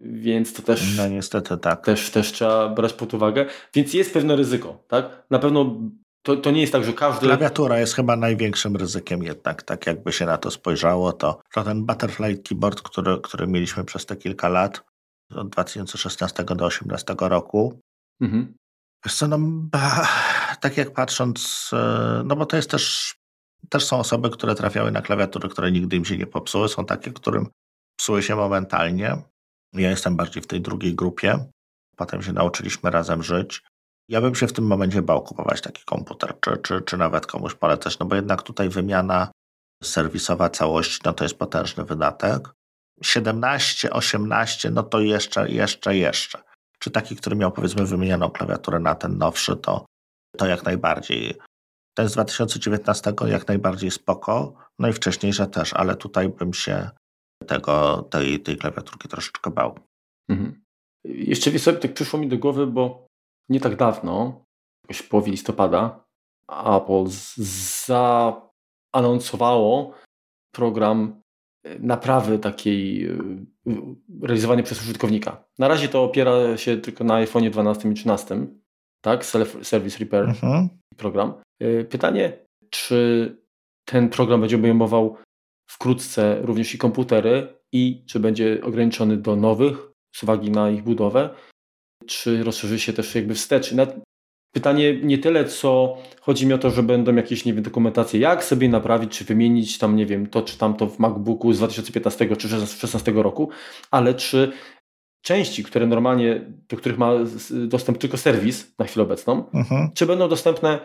Więc 0.00 0.52
to 0.52 0.62
też, 0.62 0.96
no 0.96 1.08
niestety 1.08 1.58
tak. 1.58 1.84
też, 1.84 2.10
też 2.10 2.32
trzeba 2.32 2.68
brać 2.68 2.92
pod 2.92 3.14
uwagę. 3.14 3.46
Więc 3.74 3.94
jest 3.94 4.12
pewne 4.12 4.36
ryzyko, 4.36 4.84
tak? 4.88 5.26
Na 5.30 5.38
pewno 5.38 5.80
to, 6.24 6.36
to 6.36 6.50
nie 6.50 6.60
jest 6.60 6.72
tak, 6.72 6.84
że 6.84 6.92
każdy... 6.92 7.26
Klawiatura 7.26 7.80
jest 7.80 7.94
chyba 7.94 8.16
największym 8.16 8.76
ryzykiem 8.76 9.22
jednak, 9.22 9.62
tak 9.62 9.86
jakby 9.86 10.12
się 10.12 10.26
na 10.26 10.38
to 10.38 10.50
spojrzało, 10.50 11.12
to, 11.12 11.40
to 11.52 11.64
ten 11.64 11.86
Butterfly 11.86 12.38
Keyboard, 12.38 12.82
który, 12.82 13.20
który 13.20 13.46
mieliśmy 13.46 13.84
przez 13.84 14.06
te 14.06 14.16
kilka 14.16 14.48
lat, 14.48 14.84
od 15.34 15.48
2016 15.48 16.44
do 16.44 16.54
2018 16.54 17.14
roku, 17.18 17.80
mhm. 18.20 18.54
wiesz 19.04 19.14
co, 19.14 19.28
no, 19.28 19.38
tak 20.60 20.76
jak 20.76 20.92
patrząc, 20.94 21.70
e, 21.72 22.22
no 22.24 22.36
bo 22.36 22.46
to 22.46 22.56
jest 22.56 22.70
też, 22.70 23.14
też 23.68 23.84
są 23.84 23.98
osoby, 23.98 24.30
które 24.30 24.54
trafiały 24.54 24.92
na 24.92 25.02
klawiatury, 25.02 25.48
które 25.48 25.72
nigdy 25.72 25.96
im 25.96 26.04
się 26.04 26.18
nie 26.18 26.26
popsuły, 26.26 26.68
są 26.68 26.84
takie, 26.84 27.12
którym 27.12 27.46
psuły 27.96 28.22
się 28.22 28.36
momentalnie. 28.36 29.16
Ja 29.72 29.90
jestem 29.90 30.16
bardziej 30.16 30.42
w 30.42 30.46
tej 30.46 30.60
drugiej 30.60 30.94
grupie. 30.94 31.44
Potem 31.96 32.22
się 32.22 32.32
nauczyliśmy 32.32 32.90
razem 32.90 33.22
żyć. 33.22 33.62
Ja 34.08 34.20
bym 34.20 34.34
się 34.34 34.46
w 34.46 34.52
tym 34.52 34.66
momencie 34.66 35.02
bał 35.02 35.22
kupować 35.22 35.60
taki 35.60 35.84
komputer, 35.84 36.34
czy, 36.40 36.56
czy, 36.56 36.80
czy 36.80 36.96
nawet 36.96 37.26
komuś 37.26 37.54
polecać, 37.54 37.98
no 37.98 38.06
bo 38.06 38.16
jednak 38.16 38.42
tutaj 38.42 38.68
wymiana 38.68 39.30
serwisowa 39.82 40.50
całości, 40.50 41.00
no 41.04 41.12
to 41.12 41.24
jest 41.24 41.38
potężny 41.38 41.84
wydatek. 41.84 42.48
17, 43.02 43.90
18, 43.90 44.70
no 44.70 44.82
to 44.82 45.00
jeszcze, 45.00 45.50
jeszcze, 45.50 45.96
jeszcze. 45.96 46.42
Czy 46.78 46.90
taki, 46.90 47.16
który 47.16 47.36
miał 47.36 47.52
powiedzmy 47.52 47.86
wymienioną 47.86 48.30
klawiaturę 48.30 48.78
na 48.78 48.94
ten 48.94 49.18
nowszy, 49.18 49.56
to, 49.56 49.86
to 50.36 50.46
jak 50.46 50.64
najbardziej. 50.64 51.34
Ten 51.94 52.08
z 52.08 52.12
2019 52.12 53.12
jak 53.26 53.48
najbardziej 53.48 53.90
spoko, 53.90 54.54
no 54.78 54.88
i 54.88 54.92
wcześniejsze 54.92 55.46
też, 55.46 55.74
ale 55.74 55.96
tutaj 55.96 56.28
bym 56.28 56.54
się 56.54 56.90
tego, 57.46 58.02
tej, 58.10 58.40
tej 58.40 58.56
klawiaturki 58.56 59.08
troszeczkę 59.08 59.50
bał. 59.50 59.78
Mhm. 60.28 60.64
Jeszcze 61.04 61.58
sobie 61.58 61.78
tak 61.78 61.94
przyszło 61.94 62.18
mi 62.18 62.28
do 62.28 62.38
głowy, 62.38 62.66
bo 62.66 63.03
nie 63.48 63.60
tak 63.60 63.76
dawno, 63.76 64.44
jakoś 64.84 64.98
w 64.98 65.08
połowie 65.08 65.30
listopada, 65.30 66.04
Apple 66.48 67.04
anonsowało 68.92 69.94
program 70.54 71.22
naprawy 71.78 72.38
takiej 72.38 73.08
realizowanej 74.22 74.64
przez 74.64 74.82
użytkownika. 74.82 75.44
Na 75.58 75.68
razie 75.68 75.88
to 75.88 76.04
opiera 76.04 76.56
się 76.56 76.76
tylko 76.76 77.04
na 77.04 77.14
iPhone 77.14 77.50
12 77.50 77.90
i 77.90 77.94
13, 77.94 78.46
tak? 79.00 79.24
Self-Service 79.24 79.98
Repair 80.00 80.24
mhm. 80.24 80.68
program. 80.96 81.34
Pytanie, 81.90 82.38
czy 82.70 83.36
ten 83.84 84.08
program 84.08 84.40
będzie 84.40 84.56
obejmował 84.56 85.16
wkrótce 85.70 86.42
również 86.42 86.74
i 86.74 86.78
komputery 86.78 87.58
i 87.72 88.04
czy 88.06 88.20
będzie 88.20 88.60
ograniczony 88.64 89.16
do 89.16 89.36
nowych 89.36 89.92
z 90.16 90.22
uwagi 90.22 90.50
na 90.50 90.70
ich 90.70 90.82
budowę, 90.82 91.30
czy 92.06 92.44
rozszerzy 92.44 92.78
się 92.78 92.92
też 92.92 93.14
jakby 93.14 93.34
wstecz. 93.34 93.74
Pytanie 94.54 95.00
nie 95.02 95.18
tyle, 95.18 95.44
co 95.44 95.96
chodzi 96.20 96.46
mi 96.46 96.52
o 96.52 96.58
to, 96.58 96.70
że 96.70 96.82
będą 96.82 97.14
jakieś, 97.14 97.44
nie 97.44 97.54
wiem, 97.54 97.62
dokumentacje, 97.62 98.20
jak 98.20 98.44
sobie 98.44 98.68
naprawić, 98.68 99.18
czy 99.18 99.24
wymienić 99.24 99.78
tam, 99.78 99.96
nie 99.96 100.06
wiem, 100.06 100.26
to 100.26 100.42
czy 100.42 100.58
tamto 100.58 100.86
w 100.86 100.98
MacBooku 100.98 101.52
z 101.52 101.58
2015 101.58 102.36
czy 102.36 102.48
2016 102.48 103.12
roku, 103.12 103.48
ale 103.90 104.14
czy 104.14 104.52
części, 105.22 105.64
które 105.64 105.86
normalnie, 105.86 106.50
do 106.68 106.76
których 106.76 106.98
ma 106.98 107.12
dostęp 107.50 107.98
tylko 107.98 108.16
serwis 108.16 108.78
na 108.78 108.84
chwilę 108.84 109.04
obecną, 109.04 109.50
mhm. 109.54 109.90
czy 109.94 110.06
będą 110.06 110.28
dostępne 110.28 110.78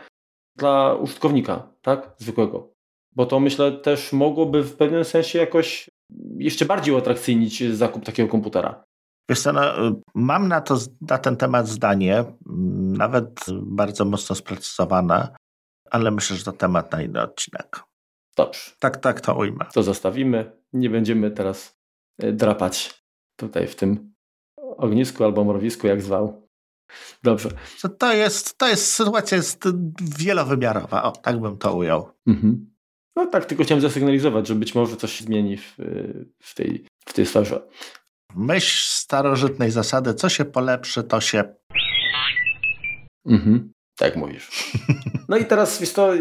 dla 0.55 0.95
użytkownika, 0.95 1.67
tak, 1.81 2.11
zwykłego. 2.17 2.73
Bo 3.15 3.25
to 3.25 3.39
myślę 3.39 3.71
też 3.71 4.13
mogłoby 4.13 4.63
w 4.63 4.75
pewnym 4.75 5.05
sensie 5.05 5.39
jakoś 5.39 5.89
jeszcze 6.37 6.65
bardziej 6.65 6.93
uatrakcyjnić 6.93 7.63
zakup 7.63 8.05
takiego 8.05 8.29
komputera. 8.29 8.83
Wiesz 9.29 9.41
co, 9.41 9.53
no, 9.53 9.61
mam 10.15 10.47
na, 10.47 10.61
to, 10.61 10.77
na 11.01 11.17
ten 11.17 11.37
temat 11.37 11.67
zdanie, 11.67 12.25
nawet 12.97 13.45
bardzo 13.61 14.05
mocno 14.05 14.35
sprecyzowane, 14.35 15.35
ale 15.91 16.11
myślę, 16.11 16.37
że 16.37 16.43
to 16.43 16.51
temat 16.51 16.91
na 16.91 17.01
inny 17.01 17.21
odcinek. 17.21 17.79
Dobrze. 18.37 18.71
Tak, 18.79 18.97
tak 18.97 19.21
to 19.21 19.35
ujmę. 19.35 19.65
To 19.73 19.83
zostawimy. 19.83 20.51
Nie 20.73 20.89
będziemy 20.89 21.31
teraz 21.31 21.77
e, 22.19 22.31
drapać 22.31 23.03
tutaj 23.35 23.67
w 23.67 23.75
tym 23.75 24.13
ognisku 24.77 25.23
albo 25.23 25.43
mrowisku, 25.43 25.87
jak 25.87 26.01
zwał. 26.01 26.49
Dobrze. 27.23 27.49
To 27.97 28.13
jest, 28.13 28.57
to 28.57 28.67
jest 28.67 28.93
sytuacja 28.93 29.37
jest 29.37 29.63
wielowymiarowa. 30.17 31.03
O, 31.03 31.11
tak 31.11 31.41
bym 31.41 31.57
to 31.57 31.75
ujął. 31.75 32.11
Mhm. 32.27 32.69
No 33.15 33.25
tak, 33.25 33.45
tylko 33.45 33.63
chciałem 33.63 33.81
zasygnalizować, 33.81 34.47
że 34.47 34.55
być 34.55 34.75
może 34.75 34.97
coś 34.97 35.13
się 35.13 35.23
zmieni 35.25 35.57
w, 35.57 35.75
w, 36.39 36.55
tej, 36.55 36.85
w 37.05 37.13
tej 37.13 37.25
sferze. 37.25 37.67
Myśl 38.35 38.89
starożytnej 38.89 39.71
zasady, 39.71 40.13
co 40.13 40.29
się 40.29 40.45
polepszy, 40.45 41.03
to 41.03 41.21
się... 41.21 41.43
Mhm. 43.25 43.71
Tak 43.97 44.15
mówisz. 44.15 44.73
No 45.29 45.37
i 45.37 45.45
teraz, 45.45 45.79
wiesz 45.79 45.93
to, 45.93 46.11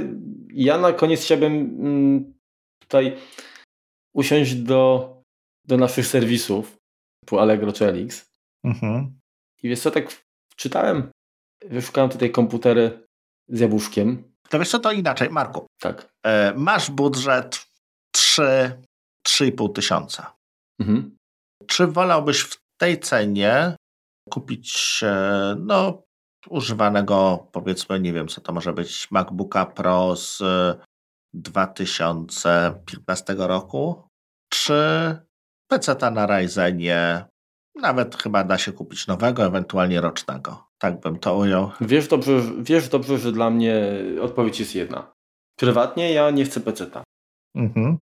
ja 0.53 0.79
na 0.79 0.93
koniec 0.93 1.23
chciałbym 1.23 1.53
mm, 1.53 2.35
tutaj 2.79 3.17
usiąść 4.15 4.55
do, 4.55 5.13
do 5.65 5.77
naszych 5.77 6.07
serwisów 6.07 6.77
typu 7.21 7.39
Allegro 7.39 7.73
czy 7.73 7.89
Elix. 7.89 8.31
Mhm. 8.65 9.21
I 9.63 9.69
wiesz 9.69 9.81
co, 9.81 9.91
tak 9.91 10.23
czytałem, 10.57 11.11
wyszukałem 11.65 12.11
tutaj 12.11 12.31
komputery 12.31 13.07
z 13.49 13.61
jabłuszkiem. 13.61 14.33
To 14.49 14.59
wiesz 14.59 14.71
co, 14.71 14.79
to 14.79 14.93
inaczej, 14.93 15.31
Marku. 15.31 15.67
Tak. 15.81 16.09
E, 16.27 16.55
masz 16.57 16.91
budżet 16.91 17.67
3, 18.13 18.43
3,5 19.29 19.73
tysiąca. 19.73 20.37
Mhm. 20.81 21.18
Czy 21.69 21.87
wolałbyś 21.87 22.41
w 22.41 22.57
tej 22.81 23.01
cenie 23.01 23.77
kupić 24.31 25.01
e, 25.03 25.57
no, 25.59 26.03
używanego, 26.49 27.49
powiedzmy, 27.53 28.01
nie 28.01 28.13
wiem 28.13 28.29
co 28.29 28.41
to 28.41 28.53
może 28.53 28.73
być, 28.73 29.11
MacBooka 29.11 29.67
Pro 29.67 30.17
z 30.17 30.43
2015 31.35 33.35
roku, 33.39 34.09
czy 34.49 35.17
PC 35.69 36.11
na 36.11 36.27
Ryzenie 36.27 37.25
nawet 37.75 38.17
chyba 38.17 38.45
da 38.45 38.59
się 38.59 38.73
kupić 38.73 39.07
nowego, 39.07 39.45
ewentualnie 39.45 40.01
rocznego. 40.01 40.69
Tak 40.79 41.01
bym 41.01 41.19
to 41.19 41.37
ujął. 41.37 41.71
Wiesz 41.81 42.09
dobrze, 42.09 42.43
wiesz 42.59 42.89
dobrze, 42.89 43.19
że 43.19 43.33
dla 43.33 43.51
mnie 43.51 43.83
odpowiedź 44.21 44.61
jest 44.61 44.75
jedna. 44.75 45.13
Prywatnie 45.57 46.13
ja 46.13 46.31
nie 46.31 46.45
chcę 46.45 46.61
PC-ta. 46.61 47.03
Mhm. 47.57 47.99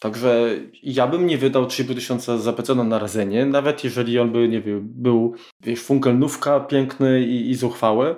Także 0.00 0.50
ja 0.82 1.06
bym 1.06 1.26
nie 1.26 1.38
wydał 1.38 1.64
3,5 1.64 1.94
tysiąca 1.94 2.38
za 2.38 2.52
PC 2.52 2.74
na 2.74 2.98
Razenie, 2.98 3.46
nawet 3.46 3.84
jeżeli 3.84 4.18
on 4.18 4.32
by, 4.32 4.48
nie 4.48 4.60
wiem, 4.60 4.88
był 4.88 5.34
wiesz, 5.60 5.82
funkelnówka 5.82 6.60
piękny 6.60 7.22
i, 7.22 7.50
i 7.50 7.54
zuchwały. 7.54 8.16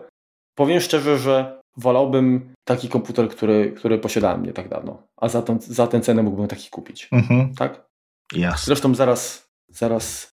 Powiem 0.55 0.81
szczerze, 0.81 1.19
że 1.19 1.61
wolałbym 1.77 2.55
taki 2.65 2.89
komputer, 2.89 3.29
który, 3.29 3.73
który 3.73 3.99
posiadałem 3.99 4.47
nie 4.47 4.53
tak 4.53 4.69
dawno, 4.69 5.03
a 5.17 5.29
za, 5.29 5.43
tą, 5.43 5.59
za 5.61 5.87
tę 5.87 6.01
cenę 6.01 6.23
mógłbym 6.23 6.49
taki 6.49 6.71
kupić. 6.71 7.09
Mhm. 7.13 7.55
Tak? 7.55 7.87
Jasne. 8.33 8.67
Zresztą 8.67 8.95
zaraz, 8.95 9.49
zaraz 9.69 10.31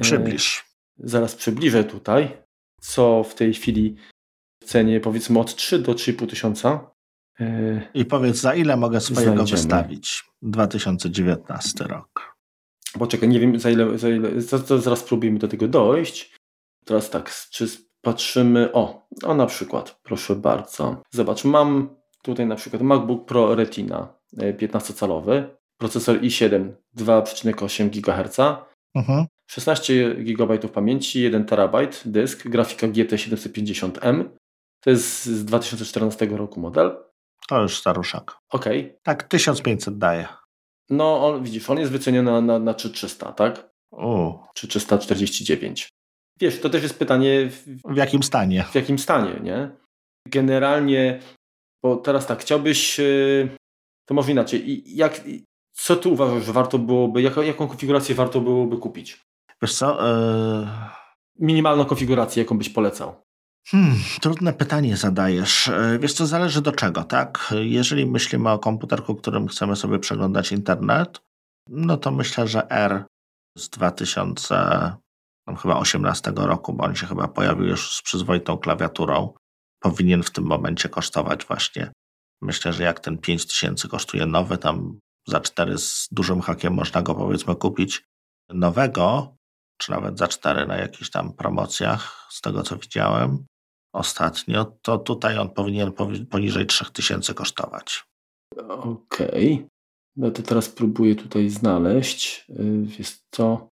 Przybliż. 0.00 0.58
E, 0.58 1.08
zaraz 1.08 1.34
przybliżę 1.34 1.84
tutaj, 1.84 2.36
co 2.80 3.24
w 3.24 3.34
tej 3.34 3.54
chwili 3.54 3.96
w 4.62 4.64
cenie 4.64 5.00
powiedzmy 5.00 5.38
od 5.38 5.54
3 5.54 5.78
do 5.78 5.92
3,5 5.92 6.26
tysiąca. 6.26 6.90
I 7.94 8.04
powiedz, 8.04 8.36
za 8.36 8.54
ile 8.54 8.76
mogę 8.76 9.00
swojego 9.00 9.32
znajdziemy. 9.32 9.56
wystawić? 9.56 10.24
2019 10.42 11.84
rok. 11.84 12.36
Poczekaj, 12.98 13.28
nie 13.28 13.40
wiem 13.40 13.60
za 13.60 13.70
ile, 13.70 13.98
za 13.98 14.08
ile 14.08 14.30
to 14.68 14.78
zaraz 14.80 14.98
spróbujemy 14.98 15.38
do 15.38 15.48
tego 15.48 15.68
dojść. 15.68 16.36
Teraz 16.84 17.10
tak, 17.10 17.30
czy 17.50 17.66
patrzymy, 18.02 18.72
o, 18.72 19.08
o 19.24 19.34
na 19.34 19.46
przykład, 19.46 20.00
proszę 20.02 20.36
bardzo. 20.36 21.02
Zobacz, 21.10 21.44
mam 21.44 21.88
tutaj 22.22 22.46
na 22.46 22.56
przykład 22.56 22.82
MacBook 22.82 23.26
Pro 23.26 23.54
Retina 23.54 24.14
15-calowy, 24.36 25.32
e, 25.32 25.56
procesor 25.78 26.20
i7 26.20 26.72
2,8 26.96 27.90
GHz, 27.90 28.38
mhm. 28.94 29.26
16 29.46 30.14
GB 30.14 30.58
pamięci, 30.58 31.22
1 31.22 31.44
TB 31.44 31.76
dysk, 32.04 32.48
grafika 32.48 32.88
GT 32.88 33.12
750M. 33.12 34.24
To 34.80 34.90
jest 34.90 35.24
z 35.24 35.44
2014 35.44 36.26
roku 36.26 36.60
model. 36.60 37.07
To 37.48 37.62
już 37.62 37.78
staruszak. 37.78 38.38
Okej. 38.50 38.80
Okay. 38.80 38.98
Tak, 39.02 39.22
1500 39.22 39.98
daje. 39.98 40.28
No, 40.90 41.26
on, 41.26 41.44
widzisz, 41.44 41.70
on 41.70 41.78
jest 41.78 41.92
wyceniony 41.92 42.32
na, 42.32 42.40
na, 42.40 42.58
na 42.58 42.74
3300, 42.74 43.32
tak? 43.32 43.70
O. 43.92 44.44
3349. 44.54 45.88
Wiesz, 46.40 46.60
to 46.60 46.70
też 46.70 46.82
jest 46.82 46.98
pytanie... 46.98 47.50
W, 47.50 47.64
w 47.84 47.96
jakim 47.96 48.22
stanie? 48.22 48.64
W 48.70 48.74
jakim 48.74 48.98
stanie, 48.98 49.40
nie? 49.42 49.70
Generalnie, 50.26 51.20
bo 51.82 51.96
teraz 51.96 52.26
tak, 52.26 52.40
chciałbyś... 52.40 53.00
Y, 53.00 53.48
to 54.06 54.14
może 54.14 54.32
inaczej. 54.32 54.82
Jak, 54.96 55.20
co 55.72 55.96
ty 55.96 56.08
uważasz, 56.08 56.44
że 56.44 56.52
warto 56.52 56.78
byłoby, 56.78 57.22
jaką, 57.22 57.42
jaką 57.42 57.68
konfigurację 57.68 58.14
warto 58.14 58.40
byłoby 58.40 58.76
kupić? 58.76 59.20
Wiesz 59.62 59.74
co? 59.74 60.06
Yy... 60.06 60.68
Minimalną 61.38 61.84
konfigurację, 61.84 62.42
jaką 62.42 62.58
byś 62.58 62.68
polecał? 62.68 63.27
Hmm, 63.70 63.96
trudne 64.20 64.52
pytanie 64.52 64.96
zadajesz. 64.96 65.68
E, 65.68 65.98
wiesz 65.98 66.12
co, 66.12 66.26
zależy 66.26 66.62
do 66.62 66.72
czego, 66.72 67.04
tak? 67.04 67.54
Jeżeli 67.62 68.06
myślimy 68.06 68.50
o 68.50 68.58
komputerku, 68.58 69.14
którym 69.14 69.48
chcemy 69.48 69.76
sobie 69.76 69.98
przeglądać 69.98 70.52
internet, 70.52 71.20
no 71.66 71.96
to 71.96 72.10
myślę, 72.10 72.48
że 72.48 72.70
R 72.70 73.04
z 73.58 73.68
2018 73.68 76.32
roku, 76.36 76.72
bo 76.72 76.84
on 76.84 76.94
się 76.94 77.06
chyba 77.06 77.28
pojawił 77.28 77.66
już 77.66 77.94
z 77.94 78.02
przyzwoitą 78.02 78.58
klawiaturą, 78.58 79.34
powinien 79.80 80.22
w 80.22 80.30
tym 80.30 80.44
momencie 80.44 80.88
kosztować 80.88 81.44
właśnie. 81.44 81.92
Myślę, 82.42 82.72
że 82.72 82.82
jak 82.82 83.00
ten 83.00 83.18
5000 83.18 83.88
kosztuje 83.88 84.26
nowy, 84.26 84.58
tam 84.58 84.98
za 85.26 85.40
4 85.40 85.78
z 85.78 86.08
dużym 86.10 86.40
hakiem 86.40 86.74
można 86.74 87.02
go 87.02 87.14
powiedzmy 87.14 87.56
kupić 87.56 88.04
nowego, 88.48 89.36
czy 89.78 89.90
nawet 89.90 90.18
za 90.18 90.28
cztery 90.28 90.66
na 90.66 90.76
jakichś 90.76 91.10
tam 91.10 91.32
promocjach, 91.32 92.26
z 92.30 92.40
tego 92.40 92.62
co 92.62 92.76
widziałem 92.76 93.44
ostatnio, 93.98 94.64
to 94.82 94.98
tutaj 94.98 95.38
on 95.38 95.50
powinien 95.50 95.92
poniżej 96.30 96.66
3000 96.66 97.34
kosztować. 97.34 98.04
Okej. 98.68 99.54
Okay. 99.54 99.68
No 100.16 100.30
to 100.30 100.42
teraz 100.42 100.68
próbuję 100.68 101.14
tutaj 101.14 101.48
znaleźć. 101.48 102.46
Y, 102.50 102.82
wiesz 102.82 103.18
co? 103.30 103.68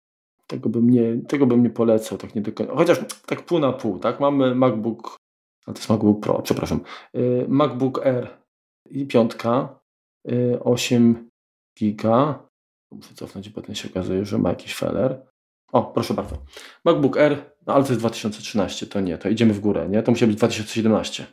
Tego 0.46 0.68
bym 0.68 0.90
nie, 0.90 1.16
tego 1.28 1.46
bym 1.46 1.62
nie 1.62 1.70
polecał, 1.70 2.18
tak 2.18 2.34
nie 2.34 2.42
do 2.42 2.52
końca. 2.52 2.74
Chociaż 2.74 2.98
tak 3.26 3.44
pół 3.46 3.58
na 3.58 3.72
pół, 3.72 3.98
tak? 3.98 4.20
Mamy 4.20 4.54
MacBook, 4.54 5.16
a 5.66 5.72
to 5.72 5.78
jest 5.78 5.88
MacBook 5.88 6.20
Pro, 6.20 6.42
przepraszam. 6.42 6.80
Y, 7.16 7.46
MacBook 7.48 8.06
Air 8.06 8.28
i 8.90 9.06
piątka, 9.06 9.80
8 10.60 11.16
y, 11.16 11.30
giga. 11.78 12.48
Muszę 12.92 13.14
cofnąć, 13.14 13.48
bo 13.48 13.62
ten 13.62 13.74
się 13.74 13.90
okazuje, 13.90 14.24
że 14.24 14.38
ma 14.38 14.48
jakiś 14.48 14.74
feller. 14.74 15.26
O, 15.72 15.82
proszę 15.82 16.14
bardzo. 16.14 16.36
MacBook 16.84 17.16
Air, 17.16 17.36
no 17.66 17.74
ale 17.74 17.84
to 17.84 17.90
jest 17.90 18.00
2013, 18.00 18.86
to 18.86 19.00
nie, 19.00 19.18
to 19.18 19.28
idziemy 19.28 19.54
w 19.54 19.60
górę, 19.60 19.88
nie? 19.88 20.02
To 20.02 20.10
musi 20.10 20.26
być 20.26 20.36
2017. 20.36 21.26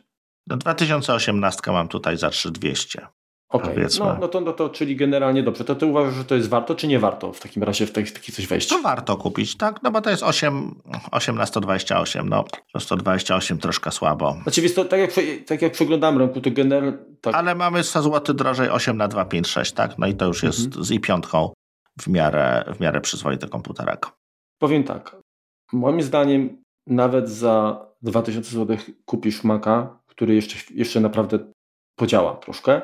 No 0.46 0.56
2018 0.56 1.72
mam 1.72 1.88
tutaj 1.88 2.16
za 2.16 2.30
3200. 2.30 3.06
Okej, 3.48 3.70
okay. 3.72 3.86
no, 3.98 4.16
no, 4.20 4.28
to, 4.28 4.40
no 4.40 4.52
to 4.52 4.68
czyli 4.68 4.96
generalnie 4.96 5.42
dobrze. 5.42 5.64
To 5.64 5.74
ty 5.74 5.86
uważasz, 5.86 6.14
że 6.14 6.24
to 6.24 6.34
jest 6.34 6.48
warto, 6.48 6.74
czy 6.74 6.86
nie 6.86 6.98
warto 6.98 7.32
w 7.32 7.40
takim 7.40 7.62
razie 7.62 7.86
w 7.86 7.92
taki 7.92 8.32
coś 8.32 8.46
wejść? 8.46 8.68
To 8.68 8.82
warto 8.82 9.16
kupić, 9.16 9.56
tak? 9.56 9.82
No 9.82 9.90
bo 9.90 10.00
to 10.00 10.10
jest 10.10 10.22
8, 10.22 10.80
8 11.10 11.36
na 11.36 11.46
128. 11.46 12.28
No, 12.28 12.44
128 12.78 13.58
troszkę 13.58 13.90
słabo. 13.90 14.36
Znaczy, 14.42 14.70
to, 14.70 14.84
tak, 14.84 15.00
jak, 15.00 15.10
tak 15.46 15.62
jak 15.62 15.72
przeglądam 15.72 16.18
rynku, 16.18 16.40
to 16.40 16.50
generalnie... 16.50 16.98
Tak. 17.20 17.34
Ale 17.34 17.54
mamy 17.54 17.84
100 17.84 18.02
zł 18.02 18.34
drożej 18.34 18.70
8 18.70 18.96
na 18.96 19.08
256, 19.08 19.72
tak? 19.72 19.98
No 19.98 20.06
i 20.06 20.14
to 20.14 20.26
już 20.26 20.42
jest 20.42 20.66
mhm. 20.66 20.84
z 20.84 20.90
i 20.90 21.00
piątką 21.00 21.52
w 22.00 22.08
miarę, 22.08 22.64
w 22.76 22.80
miarę 22.80 23.00
przyzwoity 23.00 23.48
komputerek. 23.48 24.06
Powiem 24.58 24.84
tak. 24.84 25.16
Moim 25.72 26.02
zdaniem 26.02 26.62
nawet 26.86 27.28
za 27.28 27.86
2000 28.02 28.50
zł 28.50 28.76
kupisz 29.04 29.44
Maca, 29.44 29.98
który 30.06 30.34
jeszcze, 30.34 30.74
jeszcze 30.74 31.00
naprawdę 31.00 31.38
podziała 31.98 32.36
troszkę 32.36 32.82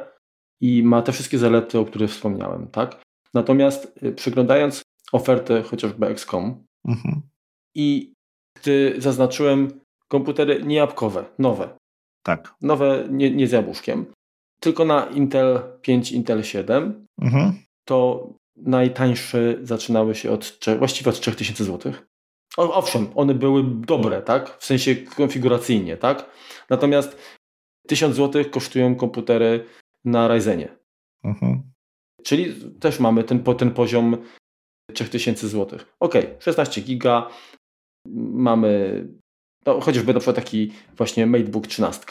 i 0.61 0.83
ma 0.83 1.03
te 1.03 1.13
wszystkie 1.13 1.39
zalety, 1.39 1.79
o 1.79 1.85
których 1.85 2.11
wspomniałem, 2.11 2.69
tak? 2.69 3.03
Natomiast 3.35 4.03
y, 4.03 4.13
przeglądając 4.13 4.83
ofertę 5.13 5.63
chociażby 5.63 6.07
XCOM 6.07 6.65
mhm. 6.89 7.23
i 7.75 8.13
gdy 8.57 8.95
zaznaczyłem 8.99 9.81
komputery 10.09 10.63
niejabłkowe, 10.63 11.25
nowe. 11.39 11.79
Tak. 12.23 12.55
Nowe, 12.61 13.09
nie, 13.11 13.31
nie 13.31 13.47
z 13.47 13.53
jabłuszkiem, 13.53 14.07
tylko 14.61 14.85
na 14.85 15.07
Intel 15.07 15.61
5, 15.83 16.13
Intel 16.13 16.43
7, 16.43 17.07
mhm. 17.21 17.53
to 17.85 18.29
najtańsze 18.57 19.57
zaczynały 19.63 20.15
się 20.15 20.31
od, 20.31 20.59
właściwie 20.79 21.11
od 21.11 21.21
3000 21.21 21.65
zł. 21.65 21.93
Owszem, 22.57 23.09
one 23.15 23.35
były 23.35 23.65
dobre, 23.65 24.23
tak? 24.23 24.59
W 24.59 24.65
sensie 24.65 24.97
konfiguracyjnie, 24.97 25.97
tak? 25.97 26.31
Natomiast 26.71 27.17
1000 27.89 28.17
zł 28.17 28.45
kosztują 28.51 28.95
komputery 28.97 29.67
na 30.05 30.29
Ryzenie. 30.29 30.77
Mhm. 31.25 31.73
Czyli 32.23 32.71
też 32.81 33.01
mamy 33.01 33.25
ten, 33.25 33.45
ten 33.45 33.71
poziom 33.71 34.17
3000 34.95 35.49
zł. 35.49 35.79
Ok, 36.01 36.15
16 36.39 36.81
giga, 36.81 37.31
mamy 38.33 39.05
no, 39.67 39.81
chociażby 39.81 40.15
na 40.15 40.21
przykład 40.21 40.37
taki 40.37 40.73
właśnie 40.97 41.27
MateBook 41.27 41.67
13, 41.67 42.07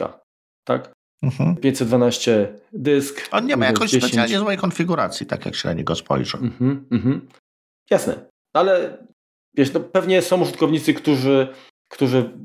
tak? 0.64 0.92
Mhm. 1.22 1.55
512 1.55 2.59
dysk. 2.74 3.30
On 3.32 3.45
nie 3.45 3.57
ma 3.57 3.65
jakoś 3.65 3.91
10. 3.91 4.03
specjalnie 4.03 4.39
złej 4.39 4.57
konfiguracji, 4.57 5.26
tak 5.26 5.45
jak 5.45 5.55
się 5.55 5.67
na 5.67 5.74
niego 5.74 5.95
spojrzy. 5.95 6.38
Mhm, 6.38 6.88
mhm. 6.91 7.28
Jasne, 7.89 8.30
ale 8.53 8.97
wiesz, 9.53 9.74
no 9.74 9.80
pewnie 9.80 10.22
są 10.22 10.41
użytkownicy, 10.41 10.93
którzy, 10.93 11.47
którzy 11.88 12.38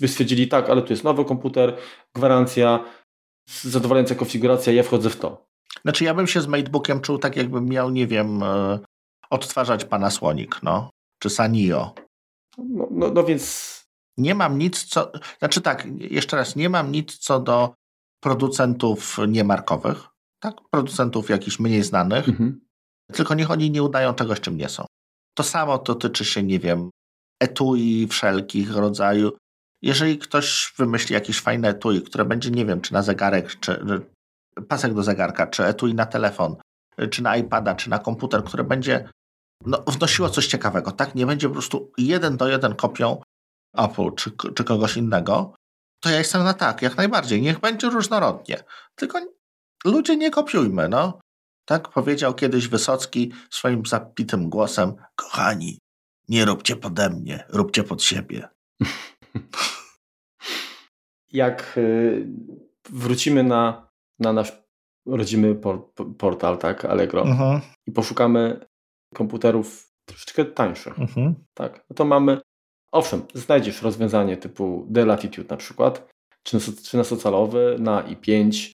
by 0.00 0.08
stwierdzili 0.08 0.48
tak, 0.48 0.70
ale 0.70 0.82
tu 0.82 0.92
jest 0.92 1.04
nowy 1.04 1.24
komputer, 1.24 1.76
gwarancja, 2.14 2.84
zadowalająca 3.62 4.14
konfiguracja, 4.14 4.72
ja 4.72 4.82
wchodzę 4.82 5.10
w 5.10 5.16
to. 5.16 5.46
Znaczy 5.82 6.04
ja 6.04 6.14
bym 6.14 6.26
się 6.26 6.40
z 6.40 6.46
MateBookiem 6.46 7.00
czuł 7.00 7.18
tak 7.18 7.36
jakbym 7.36 7.66
miał, 7.66 7.90
nie 7.90 8.06
wiem, 8.06 8.42
e, 8.42 8.78
odtwarzać 9.30 9.84
Panasonic, 9.84 10.50
no, 10.62 10.90
czy 11.18 11.30
Sanio. 11.30 11.94
No, 12.58 12.88
no, 12.90 13.10
no 13.14 13.24
więc... 13.24 13.80
Nie 14.16 14.34
mam 14.34 14.58
nic 14.58 14.84
co, 14.84 15.12
znaczy 15.38 15.60
tak, 15.60 15.86
jeszcze 15.98 16.36
raz, 16.36 16.56
nie 16.56 16.68
mam 16.68 16.92
nic 16.92 17.18
co 17.18 17.40
do 17.40 17.74
producentów 18.20 19.18
niemarkowych, 19.28 20.08
tak, 20.42 20.54
producentów 20.70 21.30
jakichś 21.30 21.58
mniej 21.58 21.82
znanych, 21.82 22.28
mhm. 22.28 22.60
tylko 23.12 23.34
niech 23.34 23.50
oni 23.50 23.70
nie 23.70 23.82
udają 23.82 24.14
czegoś, 24.14 24.40
czym 24.40 24.56
nie 24.56 24.68
są. 24.68 24.84
To 25.34 25.42
samo 25.42 25.78
dotyczy 25.78 26.24
się, 26.24 26.42
nie 26.42 26.58
wiem, 26.58 26.90
etui 27.42 28.06
wszelkich 28.06 28.76
rodzaju. 28.76 29.32
Jeżeli 29.82 30.18
ktoś 30.18 30.74
wymyśli 30.78 31.14
jakieś 31.14 31.40
fajne 31.40 31.68
etui, 31.68 32.02
które 32.02 32.24
będzie, 32.24 32.50
nie 32.50 32.66
wiem, 32.66 32.80
czy 32.80 32.92
na 32.92 33.02
zegarek, 33.02 33.60
czy 33.60 33.84
pasek 34.68 34.94
do 34.94 35.02
zegarka, 35.02 35.46
czy 35.46 35.64
etui 35.64 35.94
na 35.94 36.06
telefon, 36.06 36.56
czy 37.10 37.22
na 37.22 37.36
iPada, 37.36 37.74
czy 37.74 37.90
na 37.90 37.98
komputer, 37.98 38.44
które 38.44 38.64
będzie 38.64 39.08
no, 39.66 39.82
wnosiło 39.86 40.28
coś 40.28 40.46
ciekawego, 40.46 40.92
tak? 40.92 41.14
Nie 41.14 41.26
będzie 41.26 41.48
po 41.48 41.52
prostu 41.52 41.92
jeden 41.98 42.36
do 42.36 42.48
jeden 42.48 42.74
kopią 42.74 43.22
Apple 43.76 44.14
czy, 44.16 44.30
czy 44.54 44.64
kogoś 44.64 44.96
innego, 44.96 45.54
to 46.00 46.10
ja 46.10 46.18
jestem 46.18 46.44
na 46.44 46.54
tak, 46.54 46.82
jak 46.82 46.96
najbardziej. 46.96 47.42
Niech 47.42 47.60
będzie 47.60 47.90
różnorodnie. 47.90 48.64
Tylko 48.94 49.20
ludzie 49.84 50.16
nie 50.16 50.30
kopiujmy, 50.30 50.88
no. 50.88 51.20
Tak 51.64 51.88
powiedział 51.88 52.34
kiedyś 52.34 52.68
Wysocki 52.68 53.32
swoim 53.50 53.86
zapitym 53.86 54.50
głosem: 54.50 54.94
Kochani, 55.16 55.78
nie 56.28 56.44
róbcie 56.44 56.76
pode 56.76 57.10
mnie, 57.10 57.44
róbcie 57.48 57.84
pod 57.84 58.02
siebie. 58.02 58.48
Jak 61.32 61.74
y, 61.76 62.26
wrócimy 62.90 63.42
na, 63.42 63.88
na 64.18 64.32
nasz 64.32 64.52
rodzimy 65.06 65.54
por, 65.54 65.92
portal, 66.18 66.58
tak, 66.58 66.84
Allegro, 66.84 67.24
uh-huh. 67.24 67.60
i 67.86 67.92
poszukamy 67.92 68.66
komputerów 69.14 69.92
troszeczkę 70.04 70.44
tańszych, 70.44 70.98
uh-huh. 70.98 71.34
tak, 71.54 71.84
no 71.90 71.94
to 71.94 72.04
mamy, 72.04 72.40
owszem, 72.92 73.22
znajdziesz 73.34 73.82
rozwiązanie 73.82 74.36
typu 74.36 74.88
The 74.94 75.04
Latitude 75.04 75.48
na 75.50 75.56
przykład, 75.56 76.10
13-calowy 76.44 77.80
na 77.80 78.02
i5 78.02 78.70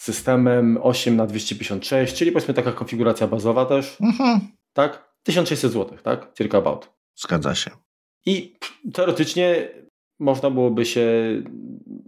systemem 0.00 0.78
8 0.82 1.16
na 1.16 1.26
256, 1.26 2.14
czyli 2.14 2.32
powiedzmy 2.32 2.54
taka 2.54 2.72
konfiguracja 2.72 3.26
bazowa 3.26 3.66
też, 3.66 3.96
uh-huh. 4.00 4.40
tak, 4.72 5.14
1600 5.22 5.72
zł, 5.72 5.98
tak, 6.02 6.32
circa 6.34 6.58
about. 6.58 6.90
Zgadza 7.14 7.54
się. 7.54 7.70
I 8.26 8.56
teoretycznie 8.92 9.68
można 10.18 10.50
byłoby 10.50 10.84
się, 10.84 11.06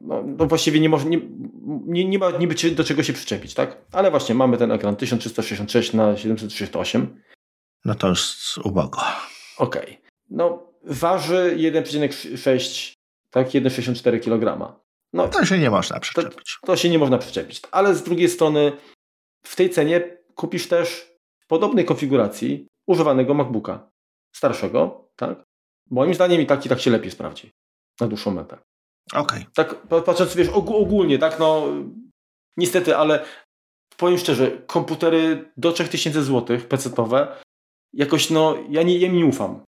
no, 0.01 0.23
no 0.27 0.47
właściwie 0.47 0.81
nie, 0.81 0.89
może, 0.89 1.09
nie, 1.09 1.21
nie, 1.87 2.05
nie 2.05 2.19
ma 2.19 2.31
niby 2.31 2.55
do 2.75 2.85
czego 2.85 3.03
się 3.03 3.13
przyczepić, 3.13 3.55
tak? 3.55 3.77
Ale 3.93 4.11
właśnie 4.11 4.35
mamy 4.35 4.57
ten 4.57 4.73
ekran 4.73 4.97
1366 4.97 5.93
na 5.93 6.17
738. 6.17 7.23
No 7.85 7.95
to 7.95 8.09
już 8.09 8.59
ubogo. 8.65 8.99
Okej. 9.59 9.83
Okay. 9.83 9.97
No 10.31 10.68
waży 10.85 11.57
1,6, 11.57 12.95
tak? 13.31 13.49
1,64 13.49 14.21
kg. 14.21 14.75
No, 15.13 15.29
to 15.29 15.45
się 15.45 15.59
nie 15.59 15.71
można 15.71 16.01
przyczepić. 16.01 16.59
To, 16.61 16.67
to 16.67 16.77
się 16.77 16.91
nie 16.91 16.99
można 16.99 17.19
przyczepić. 17.19 17.63
Ale 17.71 17.95
z 17.95 18.03
drugiej 18.03 18.29
strony 18.29 18.73
w 19.43 19.57
tej 19.57 19.71
cenie 19.71 20.19
kupisz 20.35 20.69
też 20.69 21.13
w 21.41 21.47
podobnej 21.47 21.85
konfiguracji 21.85 22.67
używanego 22.87 23.35
MacBooka 23.35 23.91
starszego, 24.37 25.09
tak? 25.17 25.45
Moim 25.91 26.15
zdaniem 26.15 26.41
i 26.41 26.47
tak 26.47 26.67
i 26.67 26.69
tak 26.69 26.81
się 26.81 26.91
lepiej 26.91 27.11
sprawdzi 27.11 27.51
na 28.01 28.09
dłuższą 28.09 28.31
metę. 28.31 28.59
Okej. 29.13 29.23
Okay. 29.23 29.47
Tak 29.55 29.77
patrząc, 30.05 30.35
wiesz, 30.35 30.49
ogólnie, 30.49 31.19
tak, 31.19 31.39
no 31.39 31.67
niestety, 32.57 32.97
ale 32.97 33.25
powiem 33.97 34.19
szczerze, 34.19 34.51
komputery 34.67 35.53
do 35.57 35.73
3000 35.73 36.23
zł, 36.23 36.59
PC-owe, 36.69 37.37
jakoś, 37.93 38.31
no, 38.31 38.57
ja 38.69 38.83
nie, 38.83 38.99
ja 38.99 39.09
nie 39.09 39.27
ufam. 39.27 39.61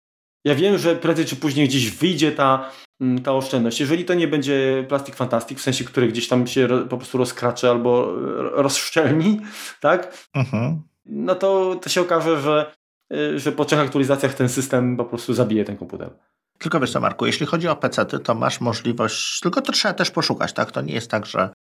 Ja 0.45 0.55
wiem, 0.55 0.79
że 0.79 0.97
prędzej 0.97 1.25
czy 1.25 1.37
później 1.37 1.69
gdzieś 1.69 1.91
wyjdzie 1.91 2.33
ta, 2.33 2.71
mm, 3.01 3.23
ta 3.23 3.33
oszczędność. 3.33 3.81
Jeżeli 3.81 4.05
to 4.05 4.15
nie 4.15 4.29
będzie 4.29 4.85
plastik 4.89 5.15
fantastik, 5.15 5.59
w 5.59 5.63
sensie, 5.63 5.85
który 5.85 6.09
gdzieś 6.09 6.29
tam 6.29 6.47
się 6.47 6.69
po 6.91 6.97
prostu 6.97 7.19
rozkracze 7.19 7.71
albo 7.71 8.13
rozszczelni, 8.53 9.41
tak? 9.81 10.29
Mhm. 10.35 10.83
No 11.07 11.35
to, 11.35 11.77
to 11.83 11.89
się 11.89 12.01
okaże, 12.01 12.41
że, 12.41 12.73
y, 13.13 13.39
że 13.39 13.53
po 13.53 13.65
trzech 13.65 13.79
aktualizacjach 13.79 14.35
ten 14.35 14.49
system 14.49 14.97
po 14.97 15.05
prostu 15.05 15.35
zabije 15.35 15.65
ten 15.65 15.77
komputer. 15.77 16.11
Tylko 16.59 16.81
wiesz 16.81 16.93
co, 16.93 17.01
Marku, 17.01 17.27
jeśli 17.27 17.47
chodzi 17.47 17.69
o 17.69 17.77
PC, 17.77 18.07
to 18.07 18.35
masz 18.35 18.61
możliwość, 18.61 19.41
tylko 19.41 19.63
to 19.63 19.73
trzeba 19.73 19.95
też 19.95 20.11
poszukać, 20.11 20.53
tak? 20.53 20.73
To 20.73 20.81
nie 20.81 20.95
jest 20.95 21.11
tak, 21.11 21.27
że, 21.27 21.51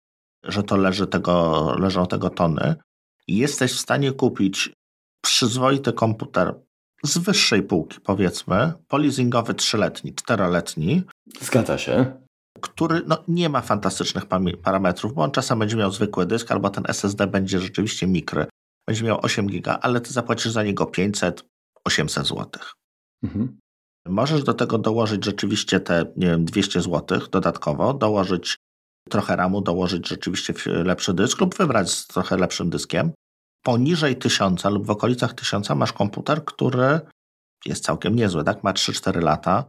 że 0.44 0.62
to 0.62 0.76
leży 0.76 1.06
tego, 1.06 1.74
leżą 1.78 2.06
tego 2.06 2.30
tony. 2.30 2.74
Jesteś 3.28 3.72
w 3.72 3.80
stanie 3.80 4.12
kupić 4.12 4.70
przyzwoity 5.22 5.92
komputer 5.92 6.54
z 7.04 7.18
wyższej 7.18 7.62
półki, 7.62 8.00
powiedzmy, 8.00 8.72
polizingowy 8.88 9.54
trzyletni, 9.54 10.14
czteroletni. 10.14 11.02
Zgadza 11.40 11.78
się. 11.78 12.12
Który 12.60 13.02
no, 13.06 13.24
nie 13.28 13.48
ma 13.48 13.60
fantastycznych 13.60 14.24
parametrów, 14.62 15.14
bo 15.14 15.22
on 15.22 15.30
czasem 15.30 15.58
będzie 15.58 15.76
miał 15.76 15.92
zwykły 15.92 16.26
dysk, 16.26 16.52
albo 16.52 16.70
ten 16.70 16.84
SSD 16.88 17.26
będzie 17.26 17.60
rzeczywiście 17.60 18.06
mikry. 18.06 18.46
Będzie 18.88 19.04
miał 19.04 19.18
8 19.22 19.46
giga, 19.46 19.78
ale 19.82 20.00
ty 20.00 20.12
zapłacisz 20.12 20.52
za 20.52 20.62
niego 20.62 20.86
500, 20.86 21.44
800 21.84 22.26
zł. 22.26 22.46
Mhm. 23.22 23.58
Możesz 24.06 24.42
do 24.42 24.54
tego 24.54 24.78
dołożyć 24.78 25.24
rzeczywiście 25.24 25.80
te 25.80 26.12
nie 26.16 26.26
wiem, 26.26 26.44
200 26.44 26.80
zł 26.80 27.20
dodatkowo, 27.30 27.94
dołożyć 27.94 28.56
trochę 29.10 29.36
RAMu, 29.36 29.60
dołożyć 29.60 30.08
rzeczywiście 30.08 30.54
lepszy 30.66 31.14
dysk 31.14 31.40
lub 31.40 31.54
wybrać 31.54 31.90
z 31.90 32.06
trochę 32.06 32.36
lepszym 32.36 32.70
dyskiem. 32.70 33.12
Poniżej 33.62 34.16
1000 34.16 34.64
lub 34.64 34.86
w 34.86 34.90
okolicach 34.90 35.34
1000 35.34 35.70
masz 35.70 35.92
komputer, 35.92 36.44
który 36.44 37.00
jest 37.66 37.84
całkiem 37.84 38.16
niezły, 38.16 38.44
tak? 38.44 38.64
Ma 38.64 38.72
3-4 38.72 39.22
lata, 39.22 39.64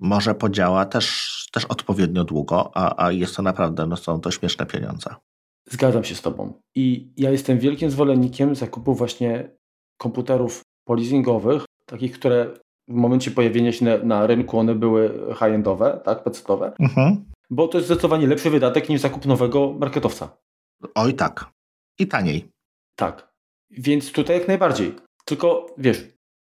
może 0.00 0.34
podziała 0.34 0.84
też, 0.84 1.48
też 1.52 1.64
odpowiednio 1.64 2.24
długo, 2.24 2.70
a, 2.74 3.04
a 3.06 3.12
jest 3.12 3.36
to 3.36 3.42
naprawdę, 3.42 3.86
no 3.86 3.96
są 3.96 4.20
to 4.20 4.30
śmieszne 4.30 4.66
pieniądze. 4.66 5.14
Zgadzam 5.70 6.04
się 6.04 6.14
z 6.14 6.22
Tobą. 6.22 6.52
I 6.74 7.12
ja 7.16 7.30
jestem 7.30 7.58
wielkim 7.58 7.90
zwolennikiem 7.90 8.54
zakupu 8.54 8.94
właśnie 8.94 9.50
komputerów 9.98 10.62
polizingowych, 10.84 11.64
takich, 11.86 12.12
które 12.12 12.54
w 12.88 12.94
momencie 12.94 13.30
pojawienia 13.30 13.72
się 13.72 13.84
na, 13.84 13.98
na 13.98 14.26
rynku 14.26 14.58
one 14.58 14.74
były 14.74 15.34
high-endowe, 15.34 16.00
tak, 16.04 16.24
pecetowe, 16.24 16.72
mhm. 16.78 17.24
bo 17.50 17.68
to 17.68 17.78
jest 17.78 17.86
zdecydowanie 17.88 18.26
lepszy 18.26 18.50
wydatek 18.50 18.88
niż 18.88 19.00
zakup 19.00 19.26
nowego 19.26 19.72
marketowca. 19.72 20.36
Oj 20.94 21.14
tak. 21.14 21.50
I 21.98 22.06
taniej. 22.06 22.48
Tak. 22.96 23.33
Więc 23.70 24.12
tutaj 24.12 24.38
jak 24.38 24.48
najbardziej. 24.48 24.94
Tylko 25.24 25.66
wiesz, 25.78 26.04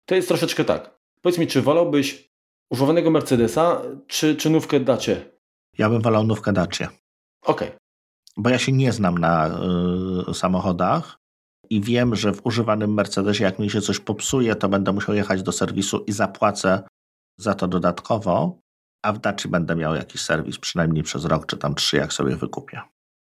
to 0.06 0.16
jest 0.16 0.28
troszeczkę 0.28 0.66
tak. 0.66 1.00
Powiedz 1.22 1.40
mi, 1.40 1.48
czy 1.48 1.62
wolałbyś 1.62 2.34
używanego 2.72 3.12
Mercedesa, 3.12 3.82
czy, 4.08 4.36
czy 4.36 4.50
nówkę 4.50 4.80
Dacie? 4.80 5.32
Ja 5.78 5.90
bym 5.90 6.02
wolał 6.02 6.24
nówkę 6.24 6.54
Dacie. 6.54 6.88
Okej. 7.46 7.68
Okay. 7.68 7.80
Bo 8.38 8.50
ja 8.50 8.60
się 8.60 8.72
nie 8.72 8.92
znam 8.92 9.18
na 9.18 9.60
y, 10.30 10.34
samochodach 10.34 11.18
i 11.70 11.82
wiem, 11.82 12.16
że 12.16 12.34
w 12.34 12.46
używanym 12.46 12.94
Mercedesie, 12.94 13.44
jak 13.44 13.60
mi 13.60 13.70
się 13.70 13.82
coś 13.82 14.00
popsuje, 14.00 14.56
to 14.56 14.70
będę 14.70 14.94
musiał 14.94 15.16
jechać 15.16 15.44
do 15.44 15.52
serwisu 15.52 16.04
i 16.08 16.12
zapłacę 16.12 16.84
za 17.38 17.54
to 17.54 17.68
dodatkowo, 17.68 18.60
a 19.04 19.14
w 19.14 19.20
Daci 19.20 19.48
będę 19.48 19.76
miał 19.76 19.96
jakiś 19.96 20.22
serwis 20.22 20.58
przynajmniej 20.58 21.04
przez 21.04 21.26
rok 21.26 21.46
czy 21.46 21.58
tam 21.58 21.76
trzy, 21.76 21.98
jak 21.98 22.14
sobie 22.14 22.36
wykupię. 22.36 22.82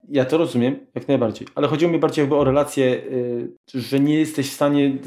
Ja 0.08 0.24
to 0.24 0.38
rozumiem, 0.38 0.86
jak 0.94 1.08
najbardziej. 1.08 1.48
Ale 1.54 1.68
chodziło 1.68 1.92
mi 1.92 1.98
bardziej 1.98 2.22
jakby 2.22 2.36
o 2.36 2.44
relację, 2.44 2.86
yy, 2.86 3.52
że 3.74 4.00
nie 4.00 4.14
jesteś 4.14 4.50
w 4.50 4.54
stanie 4.54 4.98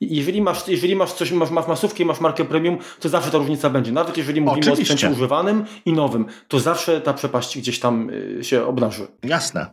jeżeli 0.00 0.42
masz, 0.42 0.68
jeżeli 0.68 0.96
masz 0.96 1.12
coś, 1.12 1.32
masz, 1.32 1.50
masz 1.50 1.66
masówkę 1.66 2.02
i 2.02 2.06
masz 2.06 2.20
markę 2.20 2.44
premium, 2.44 2.78
to 3.00 3.08
zawsze 3.08 3.30
ta 3.30 3.38
różnica 3.38 3.70
będzie. 3.70 3.92
Nawet 3.92 4.16
jeżeli 4.16 4.40
mówimy 4.40 4.60
Oczywiście. 4.60 4.94
o 4.94 4.96
sprzęcie 4.96 5.16
używanym 5.16 5.64
i 5.84 5.92
nowym, 5.92 6.26
to 6.48 6.60
zawsze 6.60 7.00
ta 7.00 7.14
przepaść 7.14 7.58
gdzieś 7.58 7.80
tam 7.80 8.10
y, 8.10 8.44
się 8.44 8.66
obnaży. 8.66 9.06
Jasne, 9.22 9.66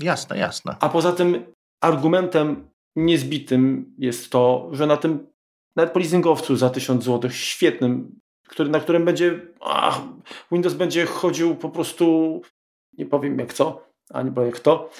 jasne, 0.00 0.38
jasne. 0.38 0.76
A 0.80 0.88
poza 0.88 1.12
tym 1.12 1.44
argumentem 1.80 2.70
niezbitym 2.96 3.94
jest 3.98 4.30
to, 4.30 4.68
że 4.72 4.86
na 4.86 4.96
tym 4.96 5.26
nawet 5.76 5.92
po 5.92 5.98
leasingowcu 5.98 6.56
za 6.56 6.70
1000 6.70 7.04
zł, 7.04 7.30
świetnym, 7.30 8.20
który, 8.48 8.70
na 8.70 8.80
którym 8.80 9.04
będzie 9.04 9.40
ach, 9.60 10.00
Windows 10.52 10.74
będzie 10.74 11.06
chodził 11.06 11.56
po 11.56 11.68
prostu 11.68 12.40
nie 12.98 13.06
powiem 13.06 13.38
jak 13.38 13.52
co, 13.52 13.86
ani 14.10 14.30
bo 14.30 14.42
jak 14.42 14.60
to, 14.60 14.90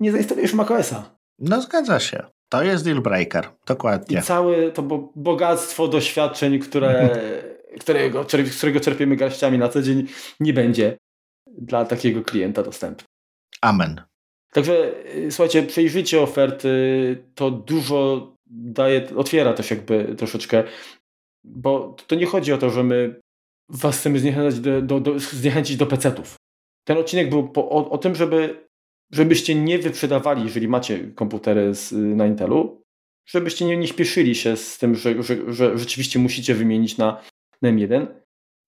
nie 0.00 0.12
zainstalujesz 0.12 0.54
macOSa. 0.54 1.16
No 1.38 1.62
zgadza 1.62 2.00
się. 2.00 2.22
To 2.48 2.62
jest 2.62 2.84
deal 2.84 3.00
breaker, 3.00 3.48
dokładnie. 3.66 4.18
I 4.18 4.22
całe 4.22 4.70
to 4.70 4.82
bogactwo 5.16 5.88
doświadczeń, 5.88 6.58
które, 6.58 7.18
którego, 7.80 8.24
z 8.24 8.56
którego 8.56 8.80
czerpiemy 8.80 9.16
garściami 9.16 9.58
na 9.58 9.68
co 9.68 9.82
dzień, 9.82 10.06
nie 10.40 10.52
będzie 10.52 10.96
dla 11.46 11.84
takiego 11.84 12.22
klienta 12.22 12.62
dostępne. 12.62 13.04
Amen. 13.60 14.02
Także 14.52 14.92
y, 15.16 15.30
słuchajcie, 15.30 15.62
przejrzycie 15.62 16.20
oferty 16.20 17.24
to 17.34 17.50
dużo 17.50 18.32
daje, 18.46 19.16
otwiera 19.16 19.52
też 19.52 19.70
jakby 19.70 20.14
troszeczkę, 20.18 20.64
bo 21.44 21.96
to 22.06 22.14
nie 22.14 22.26
chodzi 22.26 22.52
o 22.52 22.58
to, 22.58 22.70
że 22.70 22.82
my 22.82 23.20
was 23.68 23.98
chcemy 23.98 24.18
zniechęcić 24.18 24.60
do, 24.60 24.82
do, 24.82 25.00
do, 25.00 25.18
zniechęcić 25.18 25.76
do 25.76 25.86
pecetów. 25.86 26.39
Ten 26.84 26.98
odcinek 26.98 27.30
był 27.30 27.48
po, 27.48 27.70
o, 27.70 27.90
o 27.90 27.98
tym, 27.98 28.14
żeby 28.14 28.68
żebyście 29.12 29.54
nie 29.54 29.78
wyprzedawali, 29.78 30.42
jeżeli 30.42 30.68
macie 30.68 30.98
komputery 31.14 31.74
z, 31.74 31.92
na 31.92 32.26
Intelu, 32.26 32.82
żebyście 33.26 33.64
nie, 33.64 33.76
nie 33.76 33.86
śpieszyli 33.86 34.34
się 34.34 34.56
z 34.56 34.78
tym, 34.78 34.94
że, 34.94 35.22
że, 35.22 35.52
że 35.52 35.78
rzeczywiście 35.78 36.18
musicie 36.18 36.54
wymienić 36.54 36.98
na, 36.98 37.20
na 37.62 37.68
M1. 37.68 38.06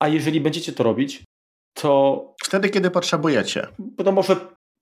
A 0.00 0.08
jeżeli 0.08 0.40
będziecie 0.40 0.72
to 0.72 0.82
robić, 0.84 1.24
to. 1.74 2.34
Wtedy, 2.44 2.70
kiedy 2.70 2.90
potrzebujecie. 2.90 3.66
To 4.04 4.12
może 4.12 4.36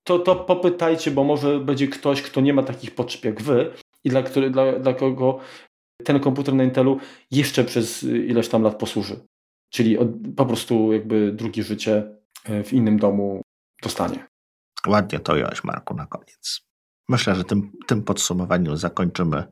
to, 0.04 0.18
to 0.18 0.36
popytajcie, 0.36 1.10
bo 1.10 1.24
może 1.24 1.60
będzie 1.60 1.88
ktoś, 1.88 2.22
kto 2.22 2.40
nie 2.40 2.54
ma 2.54 2.62
takich 2.62 2.94
potrzeb 2.94 3.24
jak 3.24 3.42
wy 3.42 3.70
i 4.04 4.10
dla, 4.10 4.22
który, 4.22 4.50
dla, 4.50 4.78
dla 4.78 4.94
kogo 4.94 5.40
ten 6.04 6.20
komputer 6.20 6.54
na 6.54 6.64
Intelu 6.64 6.98
jeszcze 7.30 7.64
przez 7.64 8.02
ileś 8.02 8.48
tam 8.48 8.62
lat 8.62 8.78
posłuży. 8.78 9.20
Czyli 9.70 9.98
od, 9.98 10.08
po 10.36 10.46
prostu 10.46 10.92
jakby 10.92 11.32
drugie 11.32 11.62
życie 11.62 12.19
w 12.44 12.72
innym 12.72 12.98
domu 12.98 13.42
dostanie. 13.82 14.26
Ładnie 14.86 15.20
to 15.20 15.32
ująłeś, 15.32 15.64
Marku, 15.64 15.94
na 15.94 16.06
koniec. 16.06 16.60
Myślę, 17.08 17.34
że 17.34 17.44
tym, 17.44 17.72
tym 17.86 18.02
podsumowaniu 18.02 18.76
zakończymy 18.76 19.44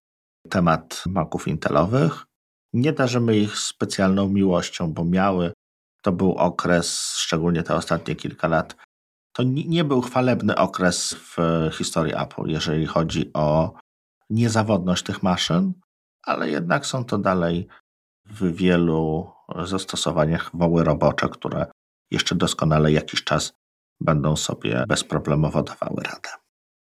temat 0.50 1.04
maków 1.06 1.48
intelowych. 1.48 2.24
Nie 2.72 2.92
darzymy 2.92 3.36
ich 3.36 3.58
specjalną 3.58 4.28
miłością, 4.28 4.92
bo 4.92 5.04
miały, 5.04 5.52
to 6.02 6.12
był 6.12 6.32
okres, 6.32 7.16
szczególnie 7.16 7.62
te 7.62 7.74
ostatnie 7.74 8.16
kilka 8.16 8.48
lat, 8.48 8.76
to 9.32 9.42
nie 9.42 9.84
był 9.84 10.00
chwalebny 10.00 10.56
okres 10.56 11.14
w 11.14 11.36
historii 11.72 12.14
Apple, 12.16 12.46
jeżeli 12.46 12.86
chodzi 12.86 13.30
o 13.34 13.72
niezawodność 14.30 15.02
tych 15.02 15.22
maszyn, 15.22 15.72
ale 16.22 16.50
jednak 16.50 16.86
są 16.86 17.04
to 17.04 17.18
dalej 17.18 17.68
w 18.26 18.56
wielu 18.56 19.32
zastosowaniach 19.64 20.50
woły 20.54 20.84
robocze, 20.84 21.28
które 21.28 21.66
jeszcze 22.10 22.34
doskonale 22.34 22.92
jakiś 22.92 23.24
czas 23.24 23.52
będą 24.00 24.36
sobie 24.36 24.84
bezproblemowo 24.88 25.62
dawały 25.62 26.02
radę. 26.02 26.30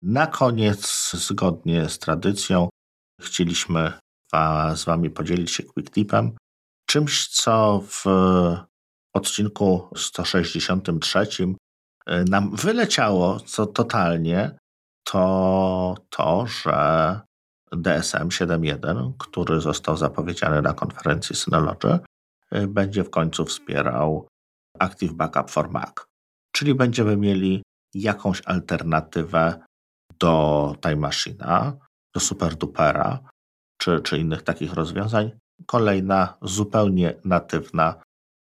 Na 0.01 0.27
koniec, 0.27 1.11
zgodnie 1.13 1.89
z 1.89 1.99
tradycją, 1.99 2.69
chcieliśmy 3.21 3.93
z 4.75 4.85
Wami 4.85 5.09
podzielić 5.09 5.51
się 5.51 5.63
quick 5.63 5.93
tipem, 5.93 6.35
czymś, 6.85 7.27
co 7.27 7.83
w 7.87 8.05
odcinku 9.13 9.89
163 9.95 11.27
e, 12.05 12.23
nam 12.23 12.55
wyleciało, 12.55 13.39
co 13.39 13.65
totalnie, 13.65 14.57
to 15.03 15.95
to, 16.09 16.47
że 16.47 17.19
DSM 17.71 18.29
7.1, 18.29 19.13
który 19.19 19.61
został 19.61 19.97
zapowiedziany 19.97 20.61
na 20.61 20.73
konferencji 20.73 21.35
Synology, 21.35 21.99
e, 22.51 22.67
będzie 22.67 23.03
w 23.03 23.09
końcu 23.09 23.45
wspierał 23.45 24.27
Active 24.79 25.13
Backup 25.13 25.49
for 25.49 25.71
Mac 25.71 26.13
czyli 26.53 26.75
będziemy 26.75 27.17
mieli 27.17 27.63
jakąś 27.93 28.41
alternatywę 28.45 29.59
do 30.19 30.75
Time 30.81 31.07
Machine'a, 31.07 31.71
do 32.13 32.19
SuperDupera 32.19 33.19
czy, 33.77 34.01
czy 34.01 34.19
innych 34.19 34.41
takich 34.41 34.73
rozwiązań. 34.73 35.31
Kolejna 35.65 36.37
zupełnie 36.41 37.13
natywna 37.25 37.95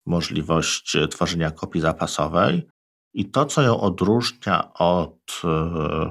możliwość 0.06 0.96
tworzenia 1.10 1.50
kopii 1.50 1.80
zapasowej. 1.80 2.68
I 3.14 3.30
to, 3.30 3.46
co 3.46 3.62
ją 3.62 3.80
odróżnia 3.80 4.72
od 4.72 5.42
e, 5.44 6.10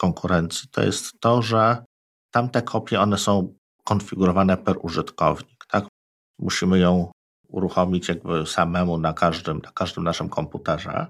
konkurencji, 0.00 0.68
to 0.68 0.82
jest 0.82 1.20
to, 1.20 1.42
że 1.42 1.84
tamte 2.30 2.62
kopie 2.62 3.00
one 3.00 3.18
są 3.18 3.54
konfigurowane 3.84 4.56
per 4.56 4.76
użytkownik. 4.82 5.66
Tak? 5.68 5.86
Musimy 6.38 6.78
ją 6.78 7.10
uruchomić 7.56 8.08
jakby 8.08 8.46
samemu 8.46 8.98
na 8.98 9.12
każdym, 9.12 9.58
na 9.58 9.70
każdym 9.70 10.04
naszym 10.04 10.28
komputerze. 10.28 11.06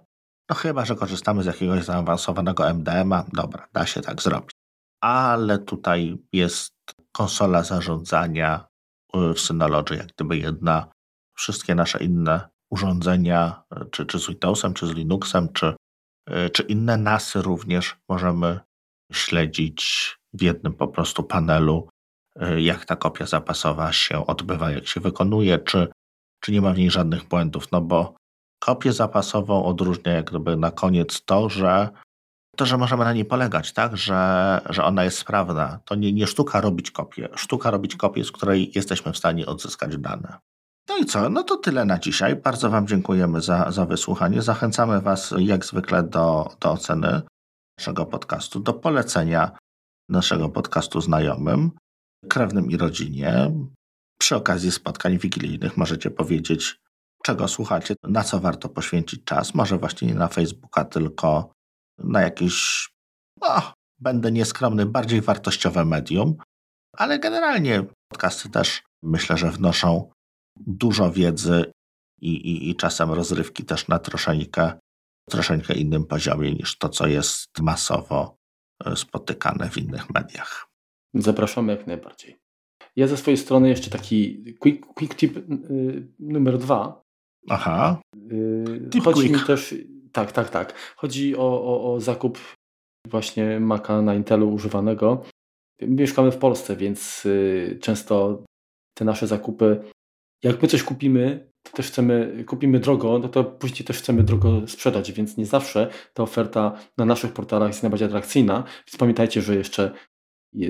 No 0.51 0.57
chyba, 0.57 0.85
że 0.85 0.95
korzystamy 0.95 1.43
z 1.43 1.47
jakiegoś 1.47 1.85
zaawansowanego 1.85 2.71
MDM-a, 2.71 3.25
dobra, 3.33 3.69
da 3.73 3.87
się 3.87 4.01
tak 4.01 4.23
zrobić. 4.23 4.51
Ale 5.01 5.59
tutaj 5.59 6.19
jest 6.33 6.75
konsola 7.13 7.63
zarządzania 7.63 8.69
y, 9.17 9.35
w 9.35 9.41
Synology, 9.41 9.97
jak 9.97 10.07
gdyby 10.07 10.37
jedna. 10.37 10.87
Wszystkie 11.37 11.75
nasze 11.75 12.05
inne 12.05 12.49
urządzenia, 12.71 13.63
y, 13.83 13.91
czy, 13.91 14.07
czy 14.07 14.19
z 14.19 14.27
Windowsem, 14.27 14.75
czy 14.75 14.87
z 14.87 14.91
Linuxem, 14.91 15.53
czy, 15.53 15.75
y, 16.31 16.51
czy 16.51 16.63
inne 16.63 16.97
NASy 16.97 17.43
również 17.43 17.97
możemy 18.09 18.61
śledzić 19.13 20.15
w 20.33 20.43
jednym 20.43 20.75
po 20.75 20.89
prostu 20.89 21.23
panelu, 21.23 21.89
jak 22.59 22.85
ta 22.85 22.97
kopia 22.97 23.27
zapasowa 23.27 23.93
się 23.93 24.27
odbywa, 24.27 24.71
jak 24.71 24.87
się 24.87 25.01
wykonuje, 25.01 25.59
czy, 25.59 25.89
czy 26.41 26.53
nie 26.53 26.61
ma 26.61 26.73
w 26.73 26.79
niej 26.79 26.91
żadnych 26.91 27.25
błędów, 27.25 27.73
no 27.73 27.81
bo 27.81 28.15
Kopię 28.59 28.93
zapasową 28.93 29.65
odróżnia 29.65 30.13
jak 30.13 30.31
gdyby 30.31 30.57
na 30.57 30.71
koniec 30.71 31.25
to, 31.25 31.49
że 31.49 31.89
to, 32.57 32.67
że 32.67 32.79
możemy 32.79 33.05
na 33.05 33.13
niej 33.13 33.25
polegać, 33.25 33.73
tak, 33.73 33.97
że, 33.97 34.61
że 34.71 34.85
ona 34.85 35.05
jest 35.05 35.19
sprawna. 35.19 35.79
To 35.85 35.95
nie, 35.95 36.13
nie 36.13 36.27
sztuka 36.27 36.61
robić 36.61 36.91
kopię. 36.91 37.29
Sztuka 37.35 37.71
robić 37.71 37.97
kopię, 37.97 38.25
z 38.25 38.33
której 38.33 38.73
jesteśmy 38.75 39.13
w 39.13 39.19
stanie 39.19 39.47
odzyskać 39.47 39.97
dane. 39.97 40.39
No 40.89 40.97
i 40.97 41.05
co? 41.05 41.29
No 41.29 41.43
to 41.43 41.57
tyle 41.57 41.85
na 41.85 41.99
dzisiaj. 41.99 42.37
Bardzo 42.37 42.71
Wam 42.71 42.87
dziękujemy 42.87 43.41
za, 43.41 43.71
za 43.71 43.87
wysłuchanie. 43.87 44.43
Zachęcamy 44.43 45.01
Was 45.01 45.35
jak 45.39 45.65
zwykle 45.65 46.03
do, 46.03 46.49
do 46.61 46.73
oceny 46.73 47.23
naszego 47.79 48.07
podcastu, 48.07 48.61
do 48.61 48.73
polecenia 48.73 49.51
naszego 50.09 50.49
podcastu 50.49 51.01
znajomym, 51.01 51.71
krewnym 52.29 52.71
i 52.71 52.77
rodzinie. 52.77 53.53
Przy 54.19 54.37
okazji 54.37 54.73
spotkań 54.73 55.19
wigilijnych 55.19 55.77
możecie 55.77 56.11
powiedzieć, 56.11 56.81
czego 57.23 57.49
słuchacie, 57.49 57.95
na 58.03 58.25
co 58.25 58.41
warto 58.41 58.69
poświęcić 58.69 59.25
czas. 59.25 59.55
Może 59.55 59.79
właśnie 59.79 60.09
nie 60.09 60.15
na 60.15 60.29
Facebooka, 60.29 60.85
tylko 60.85 61.53
na 61.99 62.21
jakieś, 62.21 62.89
no, 63.41 63.73
będę 63.99 64.33
nieskromny, 64.33 64.87
bardziej 64.87 65.21
wartościowe 65.21 65.85
medium. 65.85 66.37
Ale 66.97 67.19
generalnie 67.19 67.85
podcasty 68.09 68.51
też 68.51 68.83
myślę, 69.03 69.37
że 69.37 69.51
wnoszą 69.51 70.11
dużo 70.57 71.13
wiedzy 71.13 71.73
i, 72.21 72.31
i, 72.31 72.71
i 72.71 72.77
czasem 72.77 73.13
rozrywki 73.13 73.65
też 73.65 73.89
na 73.89 73.99
troszeczkę, 73.99 74.79
troszeczkę 75.31 75.75
innym 75.75 76.05
poziomie 76.05 76.53
niż 76.53 76.79
to, 76.79 76.89
co 76.89 77.07
jest 77.07 77.49
masowo 77.61 78.37
e, 78.85 78.97
spotykane 78.97 79.71
w 79.71 79.79
innych 79.79 80.11
mediach. 80.11 80.67
Zapraszamy 81.15 81.77
jak 81.77 81.87
najbardziej. 81.87 82.46
Ja 82.97 83.07
ze 83.07 83.17
swojej 83.17 83.39
strony 83.39 83.69
jeszcze 83.69 83.91
taki 83.91 84.45
quick, 84.59 84.87
quick 84.95 85.15
tip 85.15 85.37
y, 85.37 85.43
numer 86.19 86.59
dwa. 86.59 87.03
Aha. 87.49 88.01
Yy, 88.95 89.01
chodzi 89.05 89.21
quick. 89.21 89.35
mi 89.35 89.47
też, 89.47 89.75
tak, 90.13 90.33
tak, 90.33 90.51
tak. 90.51 90.95
Chodzi 90.97 91.37
o, 91.37 91.63
o, 91.63 91.93
o 91.93 92.01
zakup 92.01 92.39
właśnie 93.09 93.61
Maca 93.61 94.03
na 94.03 94.15
Intelu 94.15 94.53
używanego. 94.53 95.25
Mieszkamy 95.83 96.33
w 96.33 96.37
Polsce, 96.39 96.77
więc 96.77 97.27
y, 97.27 97.79
często 97.83 98.45
te 98.99 99.05
nasze 99.05 99.27
zakupy, 99.27 99.85
jak 100.45 100.63
my 100.63 100.69
coś 100.69 100.83
kupimy, 100.83 101.51
to 101.63 101.73
też 101.77 101.87
chcemy, 101.87 102.45
kupimy 102.47 102.81
drogo, 102.81 103.19
no 103.19 103.29
to 103.29 103.45
później 103.45 103.85
też 103.85 103.99
chcemy 103.99 104.23
drogo 104.23 104.69
sprzedać, 104.69 105.13
więc 105.13 105.37
nie 105.37 105.47
zawsze 105.47 105.91
ta 106.15 106.23
oferta 106.23 106.79
na 106.99 107.05
naszych 107.05 107.33
portalach 107.33 107.69
jest 107.69 107.83
najbardziej 107.83 108.09
atrakcyjna. 108.09 108.65
Więc 108.87 108.97
pamiętajcie, 108.99 109.43
że 109.43 109.57
jeszcze 109.57 109.93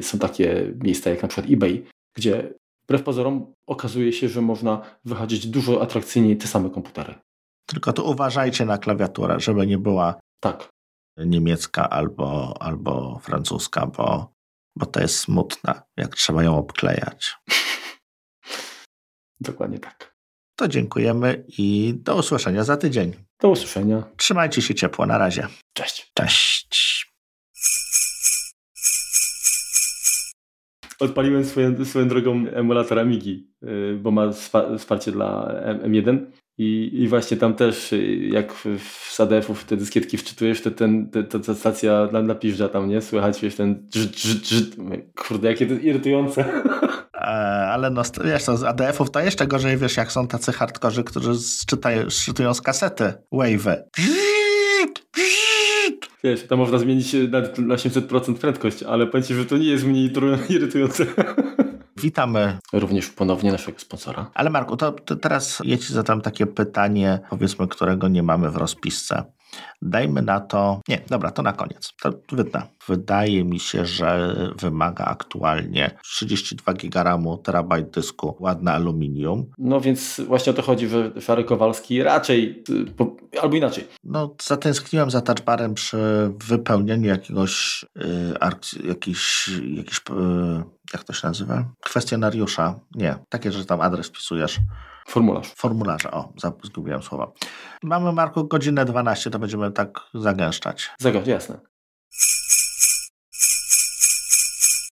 są 0.00 0.18
takie 0.18 0.74
miejsca 0.82 1.10
jak 1.10 1.22
na 1.22 1.28
przykład 1.28 1.52
eBay, 1.52 1.84
gdzie 2.16 2.54
wbrew 2.84 3.02
pozorom 3.02 3.54
okazuje 3.66 4.12
się, 4.12 4.28
że 4.28 4.42
można 4.42 4.82
wychodzić 5.04 5.46
dużo 5.46 5.82
atrakcyjniej 5.82 6.36
te 6.36 6.46
same 6.46 6.70
komputery. 6.70 7.14
Tylko 7.66 7.92
to 7.92 8.04
uważajcie 8.04 8.64
na 8.64 8.78
klawiaturę, 8.78 9.40
żeby 9.40 9.66
nie 9.66 9.78
była 9.78 10.20
tak. 10.40 10.68
niemiecka 11.16 11.90
albo, 11.90 12.56
albo 12.62 13.18
francuska, 13.22 13.86
bo, 13.86 14.32
bo 14.76 14.86
to 14.86 15.00
jest 15.00 15.18
smutne, 15.18 15.82
jak 15.96 16.16
trzeba 16.16 16.42
ją 16.42 16.58
obklejać. 16.58 17.36
Dokładnie 19.40 19.78
tak. 19.78 20.16
To 20.56 20.68
dziękujemy 20.68 21.44
i 21.58 21.94
do 21.96 22.16
usłyszenia 22.16 22.64
za 22.64 22.76
tydzień. 22.76 23.12
Do 23.40 23.48
usłyszenia. 23.48 24.02
Trzymajcie 24.16 24.62
się 24.62 24.74
ciepło. 24.74 25.06
Na 25.06 25.18
razie. 25.18 25.48
Cześć. 25.72 26.10
Cześć. 26.14 27.05
Odpaliłem 31.00 31.44
swoją, 31.44 31.84
swoją 31.84 32.08
drogą 32.08 32.44
emulator 32.52 32.98
Amigi, 32.98 33.50
y, 33.62 33.98
bo 34.02 34.10
ma 34.10 34.30
wsparcie 34.78 35.12
dla 35.12 35.54
M1 35.84 36.18
i, 36.58 36.90
I 36.94 37.08
właśnie 37.08 37.36
tam 37.36 37.54
też, 37.54 37.92
y, 37.92 38.28
jak 38.32 38.52
w 38.52 39.08
SADF-ów 39.10 39.64
te 39.64 39.76
dyskietki 39.76 40.16
wczytujesz, 40.16 40.62
to 40.62 40.70
ten, 40.70 41.10
te, 41.10 41.24
ta 41.24 41.54
stacja 41.54 42.06
dla, 42.06 42.22
dla 42.22 42.68
tam, 42.68 42.88
nie? 42.88 43.00
Słychać 43.00 43.40
wiesz, 43.40 43.54
ten. 43.54 43.88
Kurde, 45.16 45.48
jakie 45.48 45.66
to 45.66 45.74
irytujące. 45.74 46.44
E, 47.14 47.28
ale 47.68 47.90
no, 47.90 48.02
wiesz, 48.24 48.44
to 48.44 48.56
z 48.56 48.64
ADF-ów 48.64 49.10
to 49.10 49.20
jeszcze 49.20 49.46
gorzej, 49.46 49.76
wiesz, 49.76 49.96
jak 49.96 50.12
są 50.12 50.28
tacy 50.28 50.52
hardkorzy, 50.52 51.04
którzy 51.04 51.32
czytają, 51.66 52.06
czytują 52.06 52.54
z 52.54 52.60
kasety 52.60 53.12
wave'y. 53.32 53.76
Wiesz, 56.26 56.46
tam 56.46 56.58
można 56.58 56.78
zmienić 56.78 57.12
na, 57.12 57.40
na 57.40 57.74
800% 57.74 58.34
prędkość, 58.34 58.82
ale 58.82 59.06
powiem 59.06 59.24
że 59.24 59.46
to 59.46 59.56
nie 59.56 59.66
jest 59.66 59.84
mniej 59.84 60.12
irytujące. 60.48 61.06
Witamy 61.96 62.58
również 62.72 63.08
ponownie 63.08 63.52
naszego 63.52 63.78
sponsora. 63.78 64.30
Ale 64.34 64.50
Marku, 64.50 64.76
to, 64.76 64.92
to 64.92 65.16
teraz 65.16 65.62
ja 65.64 65.78
Ci 65.78 65.92
zadam 65.92 66.20
takie 66.20 66.46
pytanie, 66.46 67.20
powiedzmy, 67.30 67.68
którego 67.68 68.08
nie 68.08 68.22
mamy 68.22 68.50
w 68.50 68.56
rozpisce. 68.56 69.24
Dajmy 69.82 70.22
na 70.22 70.40
to. 70.40 70.80
Nie, 70.88 71.00
dobra, 71.10 71.30
to 71.30 71.42
na 71.42 71.52
koniec. 71.52 71.92
To 72.02 72.10
wytnę. 72.32 72.62
Wydaje 72.86 73.44
mi 73.44 73.60
się, 73.60 73.86
że 73.86 74.36
wymaga 74.58 75.04
aktualnie 75.04 75.90
32 76.04 76.72
GB 76.74 77.36
terabajt 77.42 77.90
dysku, 77.90 78.36
ładne 78.40 78.72
aluminium. 78.72 79.50
No 79.58 79.80
więc 79.80 80.20
właśnie 80.26 80.50
o 80.50 80.54
to 80.54 80.62
chodzi, 80.62 80.88
że 80.88 81.12
Szary 81.20 81.44
Kowalski 81.44 82.02
raczej, 82.02 82.64
y, 83.34 83.40
albo 83.40 83.56
inaczej. 83.56 83.84
No 84.04 84.34
zatęskniłem 84.42 85.10
za 85.10 85.20
touchbarem 85.20 85.74
przy 85.74 85.98
wypełnieniu 86.48 87.08
jakiegoś, 87.08 87.84
yy, 87.96 88.88
jakiś, 88.88 89.50
jakiś 89.74 90.00
yy, 90.10 90.62
jak 90.92 91.04
to 91.04 91.12
się 91.12 91.28
nazywa? 91.28 91.64
Kwestionariusza. 91.80 92.80
Nie, 92.94 93.18
takie, 93.28 93.52
że 93.52 93.64
tam 93.64 93.80
adres 93.80 94.06
wpisujesz. 94.06 94.58
Formularz. 95.06 95.54
Formularze, 95.56 96.10
o, 96.10 96.32
zgubiłem 96.64 97.02
słowa. 97.02 97.32
Mamy, 97.82 98.12
Marku, 98.12 98.48
godzinę 98.48 98.84
12, 98.84 99.30
to 99.30 99.38
będziemy 99.38 99.72
tak 99.72 100.00
zagęszczać. 100.14 100.90
Zagęszczać, 100.98 101.28
jasne. 101.28 101.75